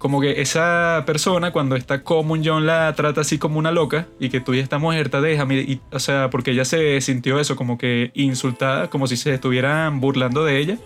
como 0.00 0.18
que 0.18 0.40
esa 0.40 1.04
persona 1.06 1.52
cuando 1.52 1.76
está 1.76 2.02
común 2.02 2.40
John 2.42 2.64
la 2.64 2.94
trata 2.94 3.20
así 3.20 3.36
como 3.36 3.58
una 3.58 3.70
loca 3.70 4.06
y 4.18 4.30
que 4.30 4.40
tú 4.40 4.54
ya 4.54 4.62
estás 4.62 4.80
muerta, 4.80 5.20
déjame. 5.20 5.56
Y, 5.56 5.80
o 5.92 5.98
sea, 5.98 6.30
porque 6.30 6.52
ella 6.52 6.64
se 6.64 7.00
sintió 7.02 7.38
eso, 7.38 7.54
como 7.54 7.76
que 7.76 8.10
insultada, 8.14 8.88
como 8.88 9.06
si 9.06 9.18
se 9.18 9.34
estuvieran 9.34 10.00
burlando 10.00 10.42
de 10.42 10.58
ella 10.58 10.78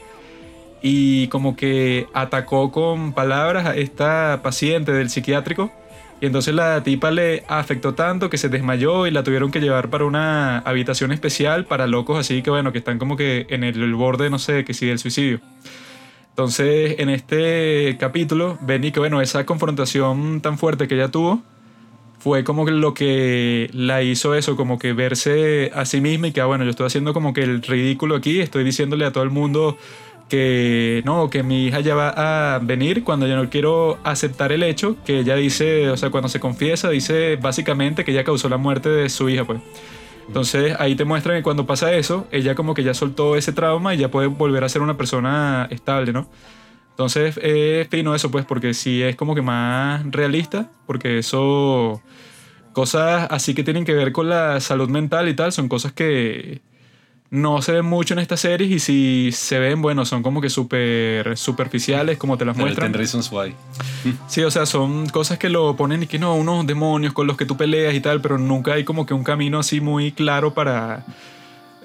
y 0.83 1.29
como 1.29 1.55
que 1.57 2.09
atacó 2.13 2.73
con 2.73 3.13
palabras 3.13 3.67
a 3.67 3.77
esta 3.77 4.41
paciente 4.43 4.93
del 4.93 5.09
psiquiátrico 5.09 5.73
Y 6.21 6.27
entonces 6.27 6.53
la 6.55 6.83
tipa 6.83 7.13
le 7.13 7.45
afectó 7.47 7.95
tanto 7.95 8.29
que 8.29 8.37
se 8.37 8.49
desmayó 8.49 9.07
y 9.07 9.13
la 9.13 9.23
tuvieron 9.23 9.53
que 9.53 9.61
llevar 9.61 9.91
para 9.91 10.05
una 10.05 10.59
habitación 10.59 11.13
especial 11.13 11.67
para 11.67 11.87
locos 11.87 12.19
así 12.19 12.43
que 12.43 12.51
bueno, 12.51 12.73
que 12.73 12.79
están 12.79 12.99
como 12.99 13.17
que 13.17 13.47
en 13.49 13.63
el, 13.63 13.95
borde, 13.95 14.29
no 14.29 14.41
sé, 14.41 14.65
que 14.65 14.75
sí, 14.75 14.87
del 14.87 14.99
suicidio. 14.99 15.41
Entonces, 16.35 16.97
en 16.99 17.11
este 17.11 17.97
capítulo, 17.97 18.59
Benny, 18.61 18.91
que 18.91 18.99
bueno, 18.99 19.21
esa 19.21 19.47
confrontación 19.47 20.41
tan 20.41 20.59
fuerte 20.59 20.89
que 20.89 20.97
ella 20.97 21.09
tuvo, 21.09 21.45
fue 22.19 22.43
como 22.43 22.69
lo 22.69 22.93
que 22.93 23.71
la 23.73 24.03
hizo 24.03 24.35
eso, 24.35 24.57
como 24.57 24.81
que 24.81 24.93
verse 24.95 25.71
a 25.77 25.85
sí 25.85 26.01
misma 26.01 26.27
y 26.27 26.33
que, 26.33 26.41
ah, 26.41 26.47
bueno, 26.47 26.65
yo 26.65 26.71
estoy 26.71 26.87
haciendo 26.87 27.15
como 27.15 27.35
que 27.35 27.43
el 27.45 27.63
ridículo 27.63 28.17
aquí, 28.17 28.41
estoy 28.41 28.65
diciéndole 28.65 29.05
a 29.05 29.13
todo 29.13 29.23
el 29.23 29.31
mundo 29.31 29.79
que 30.29 31.03
no, 31.05 31.31
que 31.31 31.45
mi 31.45 31.67
hija 31.67 31.79
ya 31.79 31.95
va 31.95 32.55
a 32.57 32.59
venir 32.59 33.05
cuando 33.05 33.29
yo 33.29 33.37
no 33.37 33.49
quiero 33.49 33.99
aceptar 34.03 34.51
el 34.51 34.65
hecho, 34.65 34.97
que 35.05 35.21
ella 35.21 35.37
dice, 35.37 35.89
o 35.91 35.97
sea, 35.97 36.11
cuando 36.11 36.29
se 36.29 36.41
confiesa, 36.41 36.91
dice 36.91 37.37
básicamente 37.37 38.05
que 38.05 38.11
ella 38.11 38.25
causó 38.25 38.49
la 38.49 38.57
muerte 38.57 38.89
de 38.89 39.09
su 39.09 39.29
hija, 39.29 39.45
pues. 39.45 39.61
Entonces 40.27 40.75
ahí 40.79 40.95
te 40.95 41.05
muestran 41.05 41.37
que 41.37 41.43
cuando 41.43 41.67
pasa 41.67 41.93
eso, 41.93 42.27
ella 42.31 42.55
como 42.55 42.75
que 42.75 42.83
ya 42.83 42.95
soltó 42.95 43.37
ese 43.37 43.53
trauma 43.53 43.95
y 43.95 43.99
ya 43.99 44.11
puede 44.11 44.27
volver 44.29 44.65
a 44.65 44.69
ser 44.69 44.83
una 44.83 44.97
persona 44.97 45.69
estable, 45.71 46.13
¿no? 46.13 46.29
Entonces 46.91 47.39
es 47.43 47.89
fino 47.89 48.15
eso, 48.15 48.31
pues, 48.31 48.45
porque 48.45 48.73
sí 48.73 49.03
es 49.03 49.17
como 49.17 49.35
que 49.35 49.43
más 49.43 50.05
realista, 50.11 50.71
porque 50.87 51.19
eso, 51.19 52.01
cosas 52.73 53.27
así 53.31 53.55
que 53.55 53.65
tienen 53.65 53.85
que 53.85 53.95
ver 53.95 54.13
con 54.13 54.29
la 54.29 54.61
salud 54.61 54.89
mental 54.89 55.29
y 55.29 55.35
tal, 55.35 55.53
son 55.53 55.69
cosas 55.69 55.93
que 55.93 56.61
no 57.31 57.63
se 57.63 57.73
ven 57.73 57.85
mucho 57.85 58.15
en 58.15 58.21
estas 58.21 58.41
series 58.41 58.71
y 58.71 58.79
si 58.79 59.33
se 59.33 59.59
ven, 59.59 59.83
bueno, 59.83 60.05
son 60.05 60.23
como 60.23 60.41
que 60.41 60.51
súper 60.51 61.37
superficiales, 61.37 62.17
como 62.17 62.39
te 62.39 62.45
las 62.45 62.57
muestran. 62.57 62.93
Ten 62.93 62.99
Reasons 62.99 63.31
Why. 63.33 63.55
Sí, 64.29 64.43
o 64.43 64.51
sea, 64.51 64.67
son 64.67 65.09
cosas 65.09 65.39
que 65.39 65.49
lo 65.49 65.75
ponen 65.77 66.05
y 66.05 66.07
que 66.07 66.19
no, 66.19 66.35
unos 66.37 66.67
demonios 66.67 67.13
con 67.13 67.27
los 67.27 67.37
que 67.37 67.47
tú 67.47 67.57
peleas 67.57 67.95
y 67.95 68.01
tal, 68.01 68.21
pero 68.21 68.39
nunca 68.39 68.75
hay 68.75 68.85
como 68.85 69.05
que 69.07 69.15
un 69.15 69.25
camino 69.25 69.59
así 69.59 69.81
muy 69.81 70.13
claro 70.13 70.55
para 70.55 71.05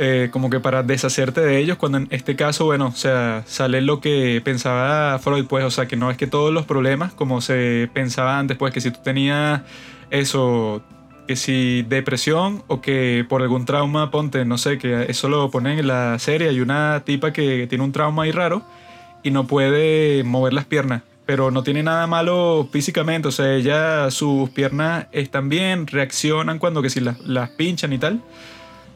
eh, 0.01 0.29
como 0.31 0.50
que 0.50 0.62
para 0.62 0.81
deshacerte 0.81 1.41
de 1.41 1.58
ellos, 1.58 1.77
cuando 1.77 1.98
en 1.98 2.08
este 2.10 2.38
caso, 2.38 2.63
bueno, 2.63 2.88
o 2.88 2.96
sea, 2.96 3.43
sale 3.46 3.81
lo 3.81 4.00
que 4.00 4.41
pensaba 4.41 5.19
Freud, 5.19 5.46
pues, 5.46 5.65
o 5.65 5.72
sea, 5.72 5.88
que 5.88 5.98
no 5.98 6.10
es 6.10 6.15
que 6.15 6.25
todos 6.25 6.53
los 6.53 6.65
problemas, 6.65 7.12
como 7.12 7.41
se 7.41 7.89
pensaba 7.93 8.39
antes, 8.39 8.55
pues, 8.55 8.74
que 8.74 8.79
si 8.79 8.91
tú 8.91 9.00
tenías 9.03 9.62
eso, 10.10 10.81
que 11.29 11.36
si 11.36 11.83
depresión 11.83 12.63
o 12.65 12.81
que 12.81 13.24
por 13.29 13.43
algún 13.43 13.63
trauma, 13.63 14.09
ponte, 14.09 14.45
no 14.45 14.57
sé, 14.57 14.79
que 14.79 15.05
eso 15.09 15.29
lo 15.29 15.51
ponen 15.51 15.77
en 15.77 15.86
la 15.86 16.17
serie, 16.17 16.50
hay 16.50 16.59
una 16.59 17.03
tipa 17.05 17.33
que 17.33 17.67
tiene 17.67 17.83
un 17.83 17.91
trauma 17.91 18.24
ahí 18.24 18.31
raro 18.31 18.63
y 19.21 19.29
no 19.29 19.45
puede 19.45 20.24
mover 20.24 20.53
las 20.53 20.65
piernas 20.65 21.03
pero 21.27 21.51
no 21.51 21.62
tiene 21.62 21.83
nada 21.83 22.07
malo 22.07 22.67
físicamente, 22.71 23.27
o 23.27 23.31
sea, 23.31 23.53
ella, 23.53 24.09
sus 24.09 24.50
piernas 24.50 25.05
están 25.12 25.50
bien, 25.50 25.86
reaccionan 25.86 26.57
cuando 26.57 26.81
que 26.81 26.89
si 26.89 27.00
las, 27.00 27.19
las 27.19 27.51
pinchan 27.51 27.93
y 27.93 28.00
tal, 28.00 28.24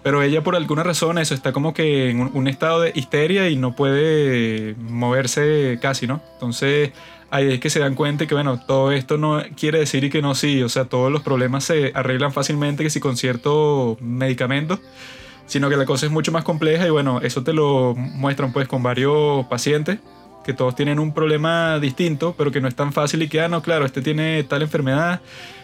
pero 0.01 0.23
ella 0.23 0.41
por 0.41 0.55
alguna 0.55 0.81
razón 0.81 1.19
eso 1.19 1.35
está 1.35 1.53
como 1.53 1.75
que 1.75 2.09
en 2.09 2.31
un, 2.33 2.47
estado 2.47 2.81
de 2.81 2.93
histeria 2.95 3.47
y 3.49 3.57
no 3.57 3.75
puede 3.75 4.73
moverse 4.79 5.77
casi, 5.83 6.07
¿no? 6.07 6.19
Entonces 6.33 6.93
ahí 7.33 7.53
es 7.53 7.59
que 7.59 7.71
se 7.71 7.79
dan 7.79 7.95
cuenta 7.95 8.27
que 8.27 8.35
bueno, 8.35 8.59
todo 8.59 8.91
esto 8.91 9.17
no 9.17 9.41
quiere 9.57 9.79
decir 9.79 10.03
y 10.03 10.09
que 10.11 10.21
no 10.21 10.35
sí, 10.35 10.61
o 10.61 10.69
sea, 10.69 10.85
todos 10.85 11.11
los 11.11 11.23
problemas 11.23 11.63
se 11.63 11.91
arreglan 11.95 12.31
fácilmente 12.31 12.83
que 12.83 12.91
si 12.91 12.99
con 12.99 13.17
ciertos 13.17 13.99
medicamentos, 14.01 14.79
sino 15.47 15.67
que 15.67 15.75
la 15.75 15.85
cosa 15.85 16.05
es 16.05 16.11
mucho 16.11 16.31
más 16.31 16.43
compleja 16.43 16.85
y 16.85 16.91
bueno, 16.91 17.21
eso 17.21 17.43
te 17.43 17.51
lo 17.51 17.95
muestran 17.95 18.53
pues 18.53 18.67
con 18.67 18.83
varios 18.83 19.45
pacientes 19.47 19.97
que 20.45 20.53
todos 20.53 20.75
tienen 20.75 20.99
un 20.99 21.13
problema 21.13 21.79
distinto, 21.79 22.35
pero 22.37 22.51
que 22.51 22.61
no 22.61 22.67
es 22.67 22.75
tan 22.75 22.93
fácil 22.93 23.23
y 23.23 23.29
que, 23.29 23.41
ah, 23.41 23.47
no, 23.47 23.61
claro, 23.63 23.85
este 23.85 24.01
tiene 24.01 24.43
tal 24.43 24.61
enfermedad 24.61 25.21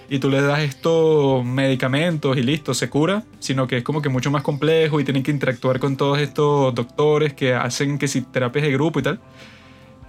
y 0.09 0.17
tú 0.17 0.29
le 0.29 0.41
das 0.41 0.59
estos 0.61 1.45
medicamentos 1.45 2.35
y 2.35 2.41
listo, 2.41 2.73
se 2.73 2.89
cura, 2.89 3.23
sino 3.39 3.67
que 3.67 3.77
es 3.77 3.83
como 3.83 4.01
que 4.01 4.09
mucho 4.09 4.31
más 4.31 4.41
complejo 4.41 4.99
y 4.99 5.03
tienen 5.03 5.21
que 5.21 5.31
interactuar 5.31 5.79
con 5.79 5.97
todos 5.97 6.17
estos 6.17 6.73
doctores 6.73 7.33
que 7.33 7.53
hacen 7.53 7.99
que 7.99 8.07
si 8.07 8.21
terapias 8.21 8.65
de 8.65 8.71
grupo 8.71 8.99
y 8.99 9.03
tal. 9.03 9.19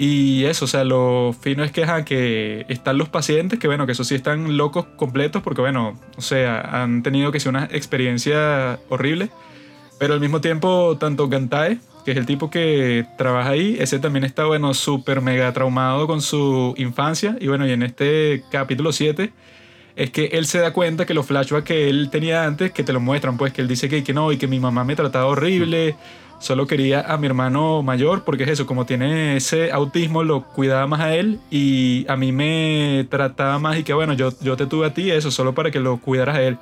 Y 0.03 0.47
eso, 0.47 0.65
o 0.65 0.69
sea, 0.69 0.83
lo 0.83 1.35
fino 1.39 1.63
es 1.63 1.73
que, 1.73 2.65
están 2.71 2.97
los 2.97 3.11
pacientes 3.11 3.59
que, 3.59 3.67
bueno, 3.67 3.85
que 3.85 3.93
eso 3.93 4.03
sí 4.03 4.15
están 4.15 4.57
locos 4.57 4.87
completos 4.97 5.43
porque, 5.43 5.61
bueno, 5.61 6.01
o 6.17 6.23
sea, 6.23 6.83
han 6.83 7.03
tenido 7.03 7.31
que 7.33 7.39
ser 7.39 7.51
una 7.51 7.65
experiencia 7.71 8.81
horrible. 8.89 9.29
Pero 9.99 10.15
al 10.15 10.21
mismo 10.21 10.41
tiempo, 10.41 10.97
tanto 10.99 11.29
Gantae, 11.29 11.81
que 12.07 12.13
es 12.13 12.17
el 12.17 12.25
tipo 12.25 12.49
que 12.49 13.05
trabaja 13.19 13.51
ahí, 13.51 13.77
ese 13.79 13.99
también 13.99 14.25
está, 14.25 14.47
bueno, 14.47 14.73
súper 14.73 15.21
mega 15.21 15.53
traumado 15.53 16.07
con 16.07 16.23
su 16.23 16.73
infancia. 16.79 17.37
Y 17.39 17.49
bueno, 17.49 17.67
y 17.67 17.73
en 17.73 17.83
este 17.83 18.43
capítulo 18.51 18.93
7 18.93 19.31
es 19.97 20.11
que 20.11 20.31
él 20.33 20.47
se 20.47 20.61
da 20.61 20.73
cuenta 20.73 21.05
que 21.05 21.13
los 21.13 21.27
flashbacks 21.27 21.67
que 21.67 21.91
él 21.91 22.09
tenía 22.11 22.47
antes, 22.47 22.73
que 22.73 22.85
te 22.85 22.95
lo 22.95 23.01
muestran, 23.01 23.37
pues 23.37 23.53
que 23.53 23.61
él 23.61 23.69
dice 23.69 23.91
que, 23.91 24.03
que 24.03 24.15
no 24.15 24.33
y 24.33 24.39
que 24.39 24.47
mi 24.47 24.61
mamá 24.61 24.83
me 24.83 24.97
trataba 24.97 25.27
horrible, 25.27 25.95
solo 26.41 26.67
quería 26.67 27.03
a 27.03 27.17
mi 27.19 27.27
hermano 27.27 27.83
mayor, 27.83 28.25
porque 28.25 28.43
es 28.45 28.51
eso, 28.51 28.67
como 28.67 28.87
tiene 28.87 29.37
ese 29.37 29.71
autismo, 29.71 30.25
lo 30.25 30.43
cuidaba 30.43 30.87
más 30.87 31.01
a 31.01 31.15
él 31.15 31.39
y 31.51 32.07
a 32.09 32.17
mí 32.17 32.33
me 32.33 33.07
trataba 33.09 33.59
más 33.59 33.79
y 33.79 33.85
que 33.85 33.95
bueno, 33.95 34.15
yo, 34.15 34.33
yo 34.41 34.57
te 34.57 34.67
tuve 34.67 34.87
a 34.87 34.95
ti, 34.95 35.11
eso, 35.11 35.31
solo 35.31 35.55
para 35.55 35.71
que 35.71 35.79
lo 35.79 35.99
cuidaras 35.99 36.37
a 36.37 36.43
él. 36.43 36.59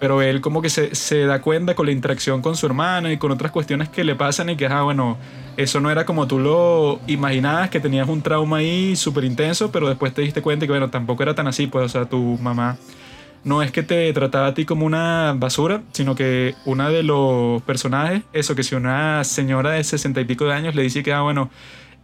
Pero 0.00 0.20
él 0.20 0.40
como 0.40 0.62
que 0.62 0.68
se, 0.68 0.96
se, 0.96 1.26
da 1.26 1.40
cuenta 1.40 1.76
con 1.76 1.86
la 1.86 1.92
interacción 1.92 2.42
con 2.42 2.56
su 2.56 2.66
hermana 2.66 3.12
y 3.12 3.18
con 3.18 3.30
otras 3.30 3.52
cuestiones 3.52 3.88
que 3.88 4.02
le 4.02 4.16
pasan 4.16 4.50
y 4.50 4.56
que, 4.56 4.66
ah, 4.66 4.82
bueno, 4.82 5.16
eso 5.56 5.80
no 5.80 5.92
era 5.92 6.04
como 6.04 6.26
tú 6.26 6.40
lo 6.40 6.98
imaginabas, 7.06 7.70
que 7.70 7.78
tenías 7.78 8.08
un 8.08 8.20
trauma 8.20 8.56
ahí 8.56 8.96
súper 8.96 9.22
intenso, 9.22 9.70
pero 9.70 9.88
después 9.88 10.12
te 10.12 10.22
diste 10.22 10.42
cuenta 10.42 10.66
que, 10.66 10.72
bueno, 10.72 10.90
tampoco 10.90 11.22
era 11.22 11.36
tan 11.36 11.46
así, 11.46 11.68
pues, 11.68 11.84
o 11.84 11.88
sea, 11.88 12.06
tu 12.06 12.18
mamá 12.40 12.78
no 13.44 13.62
es 13.62 13.72
que 13.72 13.82
te 13.82 14.12
trataba 14.12 14.48
a 14.48 14.54
ti 14.54 14.64
como 14.64 14.86
una 14.86 15.34
basura, 15.36 15.82
sino 15.92 16.14
que 16.14 16.54
una 16.64 16.90
de 16.90 17.02
los 17.02 17.62
personajes, 17.62 18.22
eso, 18.32 18.54
que 18.54 18.62
si 18.62 18.74
una 18.74 19.24
señora 19.24 19.72
de 19.72 19.84
sesenta 19.84 20.20
y 20.20 20.24
pico 20.24 20.44
de 20.44 20.52
años 20.52 20.74
le 20.74 20.82
dice 20.82 21.02
que, 21.02 21.12
ah, 21.12 21.22
bueno, 21.22 21.50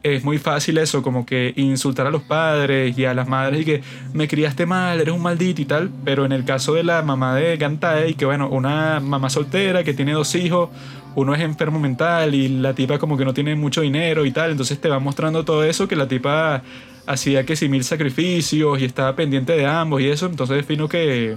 es 0.02 0.25
muy 0.25 0.38
fácil 0.38 0.78
eso, 0.78 1.02
como 1.02 1.26
que 1.26 1.52
insultar 1.57 2.07
a 2.07 2.11
los 2.11 2.23
padres 2.23 2.97
y 2.97 3.04
a 3.04 3.14
las 3.14 3.28
madres 3.28 3.62
y 3.62 3.64
que 3.64 3.83
me 4.12 4.28
criaste 4.28 4.64
mal, 4.64 5.00
eres 5.00 5.12
un 5.12 5.23
maldito 5.23 5.61
y 5.61 5.64
tal, 5.64 5.90
pero 6.04 6.25
en 6.25 6.33
el 6.33 6.45
caso 6.45 6.75
de 6.75 6.85
la 6.85 7.02
mamá 7.02 7.35
de 7.35 7.57
Gantae, 7.57 8.14
que 8.14 8.25
bueno, 8.25 8.49
una 8.49 9.00
mamá 9.00 9.28
soltera 9.28 9.83
que 9.83 9.95
tiene 9.95 10.12
dos 10.12 10.35
hijos, 10.35 10.71
uno 11.16 11.35
es 11.35 11.40
enfermo 11.40 11.80
mental 11.80 12.35
y 12.35 12.49
la 12.49 12.75
tipa 12.75 12.99
como 12.99 13.16
que 13.16 13.25
no 13.25 13.35
tiene 13.35 13.57
mucho 13.57 13.80
dinero 13.80 14.25
y 14.25 14.30
tal, 14.30 14.52
entonces 14.52 14.80
te 14.80 14.88
va 14.88 15.00
mostrando 15.00 15.45
todo 15.45 15.64
eso, 15.64 15.88
que 15.88 15.97
la 15.97 16.07
tipa 16.07 16.62
hacía 17.08 17.44
que 17.44 17.56
si 17.56 17.68
mil 17.68 17.82
sacrificios 17.84 18.80
y 18.80 18.84
estaba 18.84 19.16
pendiente 19.16 19.54
de 19.54 19.66
ambos 19.66 20.00
y 20.00 20.08
eso, 20.08 20.26
entonces 20.26 20.56
defino 20.56 20.88
que 20.88 21.36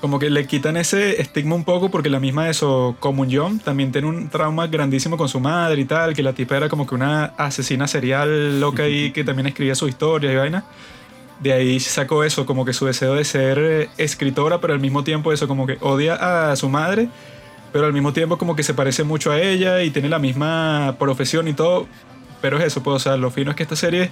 como 0.00 0.18
que 0.18 0.30
le 0.30 0.48
quitan 0.48 0.76
ese 0.76 1.20
estigma 1.20 1.54
un 1.54 1.62
poco 1.62 1.88
porque 1.88 2.10
la 2.10 2.18
misma 2.18 2.50
eso, 2.50 2.96
Comunión 2.98 3.60
también 3.60 3.92
tiene 3.92 4.08
un 4.08 4.30
trauma 4.30 4.66
grandísimo 4.66 5.16
con 5.16 5.28
su 5.28 5.38
madre 5.38 5.80
y 5.80 5.84
tal, 5.84 6.12
que 6.12 6.24
la 6.24 6.32
tipa 6.32 6.56
era 6.56 6.68
como 6.68 6.88
que 6.88 6.96
una 6.96 7.26
asesina 7.36 7.86
serial 7.86 8.58
loca 8.58 8.88
y 8.88 9.12
que 9.12 9.22
también 9.22 9.46
escribía 9.46 9.76
su 9.76 9.86
historia 9.86 10.32
y 10.32 10.36
vaina. 10.36 10.64
De 11.38 11.52
ahí 11.52 11.78
sacó 11.78 12.24
eso, 12.24 12.46
como 12.46 12.64
que 12.64 12.72
su 12.72 12.86
deseo 12.86 13.14
de 13.14 13.24
ser 13.24 13.58
eh, 13.60 13.88
escritora, 13.96 14.60
pero 14.60 14.72
al 14.72 14.80
mismo 14.80 15.04
tiempo 15.04 15.32
eso, 15.32 15.46
como 15.46 15.68
que 15.68 15.78
odia 15.80 16.50
a 16.50 16.56
su 16.56 16.68
madre, 16.68 17.08
pero 17.72 17.86
al 17.86 17.92
mismo 17.92 18.12
tiempo 18.12 18.38
como 18.38 18.56
que 18.56 18.64
se 18.64 18.74
parece 18.74 19.04
mucho 19.04 19.30
a 19.30 19.40
ella 19.40 19.82
y 19.82 19.90
tiene 19.90 20.08
la 20.08 20.18
misma 20.18 20.96
profesión 20.98 21.46
y 21.46 21.52
todo. 21.52 21.86
Pero 22.42 22.58
es 22.58 22.64
eso, 22.64 22.82
pues, 22.82 22.96
o 22.96 22.98
sea, 22.98 23.16
lo 23.16 23.30
fino 23.30 23.50
es 23.50 23.56
que 23.56 23.62
esta 23.62 23.76
serie 23.76 24.10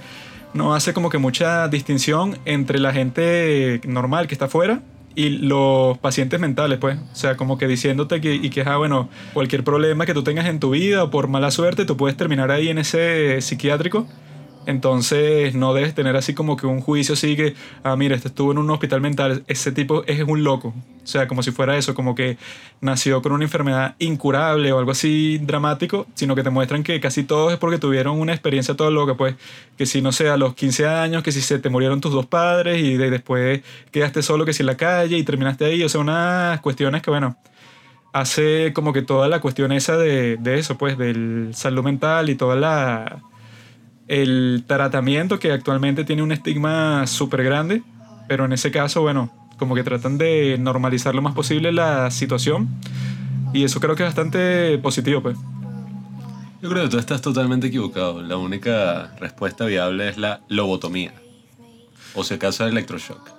no 0.55 0.75
hace 0.75 0.95
como 0.95 1.11
que 1.11 1.19
mucha 1.19 1.69
distinción 1.69 2.39
entre 2.47 2.79
la 2.79 2.93
gente 2.93 3.81
normal 3.85 4.27
que 4.27 4.35
está 4.35 4.47
afuera 4.47 4.81
y 5.15 5.29
los 5.29 5.99
pacientes 5.99 6.41
mentales, 6.41 6.79
pues. 6.79 6.99
O 7.13 7.17
sea, 7.17 7.37
como 7.37 7.59
que 7.59 7.67
diciéndote 7.67 8.21
que, 8.21 8.35
y 8.35 8.49
que, 8.51 8.63
ah, 8.63 8.77
bueno, 8.77 9.11
cualquier 9.35 9.65
problema 9.65 10.07
que 10.07 10.15
tú 10.15 10.23
tengas 10.23 10.47
en 10.47 10.61
tu 10.61 10.71
vida 10.71 11.05
o 11.05 11.11
por 11.11 11.29
mala 11.29 11.51
suerte, 11.51 11.85
tú 11.85 11.97
puedes 11.97 12.17
terminar 12.17 12.51
ahí 12.51 12.69
en 12.69 12.79
ese 12.79 13.41
psiquiátrico 13.43 14.07
entonces 14.67 15.55
no 15.55 15.73
debes 15.75 15.95
tener 15.95 16.17
así 16.17 16.35
como 16.35 16.57
que 16.57 16.67
un 16.67 16.81
juicio 16.81 17.15
así 17.15 17.37
que, 17.37 17.55
ah, 17.83 17.97
mira, 17.97 18.15
este 18.15 18.29
estuvo 18.29 18.53
en 18.53 18.59
un 18.59 18.71
hospital 18.71 19.01
mental, 19.01 19.43
ese 19.47 19.73
tipo 19.73 20.05
es 20.07 20.23
un 20.23 20.45
loco. 20.45 20.75
O 21.03 21.07
sea, 21.07 21.27
como 21.27 21.43
si 21.43 21.51
fuera 21.51 21.77
eso, 21.77 21.95
como 21.95 22.15
que 22.15 22.37
nació 22.81 23.23
con 23.23 23.33
una 23.33 23.45
enfermedad 23.45 23.97
incurable 23.99 24.71
o 24.73 24.79
algo 24.79 24.93
así 24.93 25.39
dramático, 25.39 26.07
sino 26.15 26.35
que 26.35 26.43
te 26.43 26.51
muestran 26.51 26.83
que 26.83 27.01
casi 27.01 27.25
todos 27.25 27.53
es 27.53 27.59
porque 27.59 27.79
tuvieron 27.79 28.21
una 28.21 28.33
experiencia 28.33 28.77
todo 28.77 28.91
loca, 28.91 29.15
pues, 29.15 29.35
que 29.77 29.87
si 29.87 30.03
no 30.03 30.13
sé, 30.13 30.29
a 30.29 30.37
los 30.37 30.55
15 30.55 30.87
años, 30.87 31.23
que 31.23 31.33
si 31.33 31.41
se 31.41 31.59
te 31.59 31.71
murieron 31.71 32.01
tus 32.01 32.13
dos 32.13 32.27
padres 32.27 32.81
y 32.81 32.97
después 32.97 33.63
quedaste 33.91 34.23
solo 34.23 34.45
que 34.45 34.53
si 34.53 34.63
en 34.63 34.67
la 34.67 34.77
calle 34.77 35.17
y 35.17 35.23
terminaste 35.25 35.65
ahí, 35.65 35.83
o 35.83 35.89
sea, 35.89 36.01
unas 36.01 36.61
cuestiones 36.61 37.03
que, 37.03 37.11
bueno, 37.11 37.37
hace 38.13 38.73
como 38.75 38.93
que 38.93 39.03
toda 39.03 39.29
la 39.29 39.41
cuestión 39.41 39.73
esa 39.73 39.97
de, 39.97 40.37
de 40.37 40.59
eso, 40.59 40.77
pues, 40.79 40.99
del 40.99 41.53
salud 41.55 41.83
mental 41.83 42.29
y 42.31 42.35
toda 42.35 42.57
la 42.57 43.23
el 44.11 44.65
tratamiento 44.67 45.39
que 45.39 45.53
actualmente 45.53 46.03
tiene 46.03 46.25
un 46.25 46.33
estigma 46.33 47.07
súper 47.07 47.45
grande, 47.45 47.85
pero 48.27 48.45
en 48.45 48.53
ese 48.53 48.73
caso, 48.73 49.03
bueno, 49.03 49.31
como 49.57 49.77
que 49.77 49.85
tratan 49.85 50.19
de 50.19 50.57
normalizar 50.59 51.15
lo 51.15 51.23
más 51.23 51.33
posible 51.33 51.71
la 51.71 52.11
situación 52.11 52.69
y 53.55 53.63
eso 53.63 53.79
creo 53.79 53.95
que 53.95 54.03
es 54.03 54.09
bastante 54.09 54.77
positivo, 54.79 55.23
pues. 55.23 55.37
Yo 56.61 56.69
creo 56.69 56.83
que 56.83 56.91
tú 56.91 56.99
estás 56.99 57.23
totalmente 57.23 57.69
equivocado. 57.69 58.21
La 58.21 58.37
única 58.37 59.15
respuesta 59.21 59.65
viable 59.65 60.09
es 60.09 60.19
la 60.19 60.41
lobotomía. 60.49 61.15
o 62.17 62.25
si 62.25 62.35
acaso 62.35 62.67
electroshock. 62.67 63.31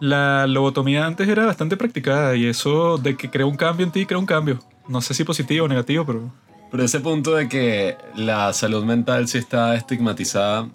La 0.00 0.46
lobotomía 0.46 1.04
antes 1.04 1.28
era 1.28 1.44
bastante 1.44 1.76
practicada 1.76 2.34
y 2.36 2.46
eso 2.46 2.96
de 2.96 3.18
que 3.18 3.28
crea 3.28 3.44
un 3.44 3.56
cambio 3.56 3.84
en 3.84 3.92
ti, 3.92 4.06
crea 4.06 4.18
un 4.18 4.24
cambio. 4.24 4.60
No 4.88 5.02
sé 5.02 5.12
si 5.12 5.24
positivo 5.24 5.66
o 5.66 5.68
negativo, 5.68 6.06
pero... 6.06 6.47
Pero 6.70 6.84
ese 6.84 7.00
punto 7.00 7.34
de 7.34 7.48
que 7.48 7.96
la 8.14 8.52
salud 8.52 8.84
mental 8.84 9.26
sí 9.26 9.38
está 9.38 9.74
estigmatizada, 9.74 10.68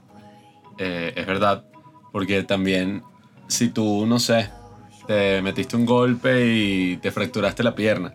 eh, 0.77 1.13
es 1.15 1.25
verdad. 1.25 1.65
Porque 2.11 2.43
también, 2.43 3.03
si 3.47 3.69
tú, 3.69 4.05
no 4.05 4.19
sé, 4.19 4.49
te 5.07 5.41
metiste 5.41 5.75
un 5.75 5.85
golpe 5.85 6.47
y 6.47 6.97
te 6.97 7.11
fracturaste 7.11 7.63
la 7.63 7.75
pierna, 7.75 8.13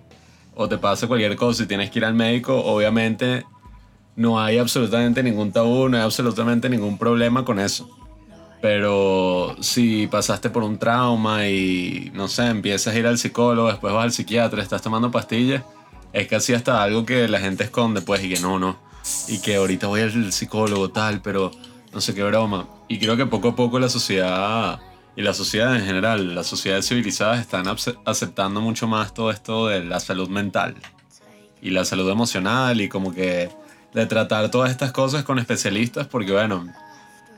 o 0.55 0.69
te 0.69 0.79
pasa 0.79 1.07
cualquier 1.07 1.37
cosa 1.37 1.63
y 1.63 1.67
tienes 1.67 1.91
que 1.91 2.01
ir 2.01 2.05
al 2.05 2.15
médico, 2.15 2.57
obviamente 2.65 3.45
no 4.17 4.41
hay 4.41 4.59
absolutamente 4.59 5.23
ningún 5.23 5.53
tabú, 5.53 5.89
no 5.89 5.97
hay 5.97 6.03
absolutamente 6.03 6.69
ningún 6.69 6.99
problema 6.99 7.45
con 7.45 7.61
eso. 7.61 7.89
Pero 8.61 9.55
si 9.61 10.09
pasaste 10.09 10.51
por 10.51 10.65
un 10.65 10.79
trauma 10.79 11.47
y, 11.47 12.11
no 12.13 12.27
sé, 12.27 12.47
empiezas 12.47 12.93
a 12.93 12.99
ir 12.99 13.07
al 13.07 13.19
psicólogo, 13.19 13.69
después 13.69 13.95
vas 13.95 14.03
al 14.03 14.13
psiquiatra, 14.13 14.61
estás 14.61 14.83
tomando 14.83 15.13
pastillas, 15.13 15.63
es 16.13 16.29
casi 16.29 16.55
hasta 16.55 16.83
algo 16.83 17.05
que 17.05 17.29
la 17.29 17.41
gente 17.41 17.65
esconde, 17.65 18.01
pues, 18.03 18.23
y 18.25 18.35
que 18.35 18.41
no, 18.41 18.59
no. 18.59 18.79
Y 19.29 19.41
que 19.41 19.57
ahorita 19.57 19.87
voy 19.87 20.03
al 20.03 20.33
psicólogo, 20.33 20.91
tal, 20.91 21.23
pero 21.23 21.51
no 21.93 22.01
sé 22.01 22.15
qué 22.15 22.23
broma. 22.23 22.69
Y 22.89 22.99
creo 22.99 23.17
que 23.17 23.27
poco 23.27 23.49
a 23.49 23.57
poco 23.57 23.79
la 23.79 23.89
sociedad, 23.89 24.81
y 25.19 25.23
la 25.23 25.35
sociedad 25.35 25.75
en 25.75 25.85
general, 25.85 26.37
las 26.37 26.47
sociedades 26.47 26.87
civilizadas 26.87 27.41
están 27.41 27.65
aceptando 28.05 28.61
mucho 28.61 28.87
más 28.87 29.13
todo 29.13 29.33
esto 29.33 29.67
de 29.67 29.85
la 29.85 29.99
salud 29.99 30.29
mental 30.29 30.77
y 31.61 31.71
la 31.71 31.85
salud 31.85 32.09
emocional 32.09 32.81
y 32.81 32.89
como 32.89 33.13
que 33.13 33.51
de 33.95 34.07
tratar 34.07 34.49
todas 34.53 34.71
estas 34.71 34.93
cosas 34.93 35.25
con 35.25 35.41
especialistas, 35.41 36.07
porque 36.07 36.31
bueno, 36.31 36.73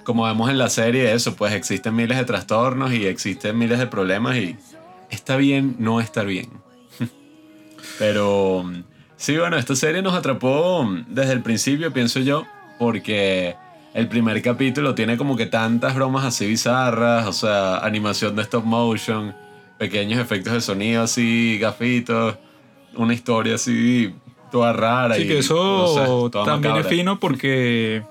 como 0.04 0.24
vemos 0.24 0.50
en 0.50 0.58
la 0.58 0.68
serie, 0.68 1.14
eso, 1.14 1.36
pues 1.36 1.54
existen 1.54 1.96
miles 1.96 2.18
de 2.18 2.24
trastornos 2.26 2.92
y 2.92 3.06
existen 3.06 3.56
miles 3.56 3.78
de 3.78 3.86
problemas 3.86 4.36
y 4.36 4.58
está 5.08 5.36
bien 5.36 5.76
no 5.78 6.02
estar 6.02 6.26
bien. 6.26 6.50
Pero 7.98 8.64
sí, 9.16 9.36
bueno, 9.36 9.56
esta 9.56 9.76
serie 9.76 10.02
nos 10.02 10.14
atrapó 10.14 10.88
desde 11.08 11.32
el 11.32 11.42
principio, 11.42 11.92
pienso 11.92 12.20
yo, 12.20 12.46
porque 12.78 13.56
el 13.94 14.08
primer 14.08 14.40
capítulo 14.42 14.94
tiene 14.94 15.16
como 15.16 15.36
que 15.36 15.46
tantas 15.46 15.94
bromas 15.94 16.24
así 16.24 16.46
bizarras, 16.46 17.26
o 17.26 17.32
sea, 17.32 17.78
animación 17.78 18.36
de 18.36 18.42
stop 18.42 18.64
motion, 18.64 19.34
pequeños 19.78 20.20
efectos 20.20 20.52
de 20.52 20.60
sonido 20.60 21.02
así, 21.02 21.58
gafitos, 21.58 22.36
una 22.94 23.14
historia 23.14 23.56
así 23.56 24.14
toda 24.50 24.72
rara. 24.72 25.14
Sí, 25.16 25.26
que 25.26 25.38
eso 25.38 26.30
también 26.30 26.76
es 26.76 26.86
fino 26.86 27.18
porque 27.18 28.02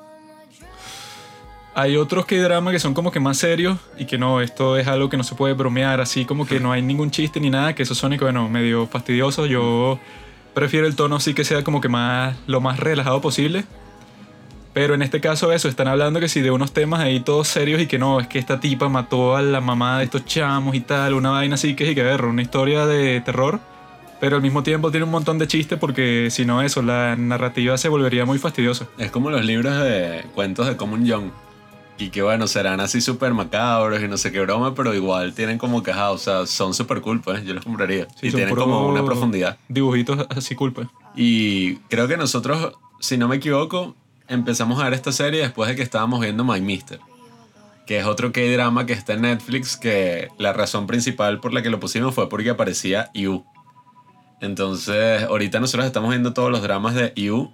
hay 1.76 1.98
otros 1.98 2.26
que 2.26 2.40
drama 2.40 2.72
que 2.72 2.80
son 2.80 2.94
como 2.94 3.12
que 3.12 3.20
más 3.20 3.38
serios 3.38 3.78
y 3.98 4.06
que 4.06 4.18
no, 4.18 4.42
esto 4.42 4.78
es 4.78 4.88
algo 4.88 5.10
que 5.10 5.18
no 5.18 5.24
se 5.24 5.36
puede 5.36 5.54
bromear, 5.54 6.02
así 6.02 6.26
como 6.26 6.46
que 6.46 6.60
no 6.60 6.72
hay 6.72 6.82
ningún 6.82 7.12
chiste 7.12 7.40
ni 7.40 7.50
nada, 7.50 7.76
que 7.76 7.84
eso 7.84 7.96
son 7.96 8.18
bueno, 8.18 8.50
medio 8.50 8.88
fastidioso. 8.88 9.46
Yo 9.46 10.00
prefiero 10.54 10.88
el 10.88 10.96
tono 10.96 11.18
así 11.18 11.34
que 11.34 11.44
sea 11.44 11.64
como 11.64 11.80
que 11.80 11.90
más, 11.90 12.36
lo 12.48 12.62
más 12.62 12.80
relajado 12.80 13.22
posible. 13.22 13.66
Pero 14.74 14.94
en 14.94 15.02
este 15.02 15.20
caso 15.20 15.52
eso, 15.52 15.68
están 15.68 15.88
hablando 15.88 16.20
que 16.20 16.30
si 16.30 16.42
de 16.42 16.52
unos 16.52 16.74
temas 16.74 17.02
ahí 17.02 17.20
todos 17.20 17.48
serios 17.48 17.82
y 17.82 17.88
que 17.88 17.98
no, 17.98 18.20
es 18.20 18.28
que 18.28 18.40
esta 18.40 18.60
tipa 18.60 18.88
mató 18.88 19.36
a 19.36 19.42
la 19.42 19.62
mamá 19.62 19.98
de 19.98 20.06
estos 20.06 20.26
chamos 20.26 20.76
y 20.76 20.82
tal, 20.82 21.16
una 21.16 21.32
vaina 21.32 21.56
así 21.56 21.76
que 21.76 21.86
es 21.86 21.92
y 21.92 21.96
que 21.96 22.04
ver, 22.04 22.24
una 22.24 22.42
historia 22.42 22.86
de 22.86 23.20
terror. 23.22 23.60
Pero 24.20 24.36
al 24.36 24.42
mismo 24.42 24.64
tiempo 24.64 24.92
tiene 24.92 25.06
un 25.06 25.12
montón 25.12 25.40
de 25.40 25.48
chistes 25.48 25.80
porque 25.80 26.28
si 26.30 26.46
no 26.46 26.62
eso, 26.62 26.82
la 26.82 27.16
narrativa 27.16 27.78
se 27.78 27.90
volvería 27.90 28.26
muy 28.26 28.38
fastidiosa. 28.38 28.86
Es 28.98 29.12
como 29.12 29.30
los 29.30 29.46
libros 29.46 29.82
de 29.82 30.26
cuentos 30.36 30.68
de 30.68 30.76
Common 30.76 31.06
Young 31.06 31.32
y 32.00 32.10
que 32.10 32.22
bueno, 32.22 32.48
serán 32.48 32.80
así 32.80 33.02
súper 33.02 33.34
macabros 33.34 34.02
y 34.02 34.08
no 34.08 34.18
sé 34.18 34.32
qué 34.32 34.40
broma, 34.40 34.74
pero 34.74 34.96
igual 34.96 35.34
tienen 35.34 35.58
como 35.58 35.84
que, 35.84 35.92
o 35.92 36.18
sea, 36.18 36.46
son 36.46 36.74
súper 36.74 37.02
cool, 37.02 37.20
pues, 37.20 37.44
yo 37.44 37.54
los 37.54 37.66
compraría. 37.66 38.08
y 38.22 38.32
tienen 38.32 38.56
como 38.56 38.88
una 38.88 39.04
profundidad. 39.04 39.58
Dibujitos 39.68 40.26
así 40.30 40.56
cool, 40.56 40.72
pues. 40.72 40.88
Y 41.16 41.76
creo 41.90 42.08
que 42.08 42.16
nosotros, 42.16 42.74
si 43.02 43.18
no 43.18 43.28
me 43.28 43.36
equivoco, 43.36 43.96
empezamos 44.30 44.80
a 44.80 44.86
ver 44.86 44.94
esta 44.94 45.12
serie 45.12 45.42
después 45.42 45.70
de 45.70 45.76
que 45.76 45.82
estábamos 45.82 46.22
viendo 46.22 46.46
My 46.46 46.62
Mister, 46.62 47.02
que 47.86 48.00
es 48.00 48.06
otro 48.06 48.32
K-drama 48.32 48.86
que 48.86 48.94
está 48.94 49.14
en 49.14 49.24
Netflix, 49.24 49.76
que 49.76 50.30
la 50.38 50.54
razón 50.54 50.88
principal 50.88 51.42
por 51.42 51.54
la 51.54 51.62
que 51.62 51.70
lo 51.70 51.82
pusimos 51.82 52.16
fue 52.16 52.30
porque 52.30 52.52
aparecía 52.52 53.12
You. 53.14 53.44
Entonces, 54.40 55.24
ahorita 55.24 55.60
nosotros 55.60 55.86
estamos 55.86 56.12
viendo 56.12 56.32
todos 56.32 56.50
los 56.50 56.62
dramas 56.62 56.96
de 56.96 57.12
You 57.18 57.52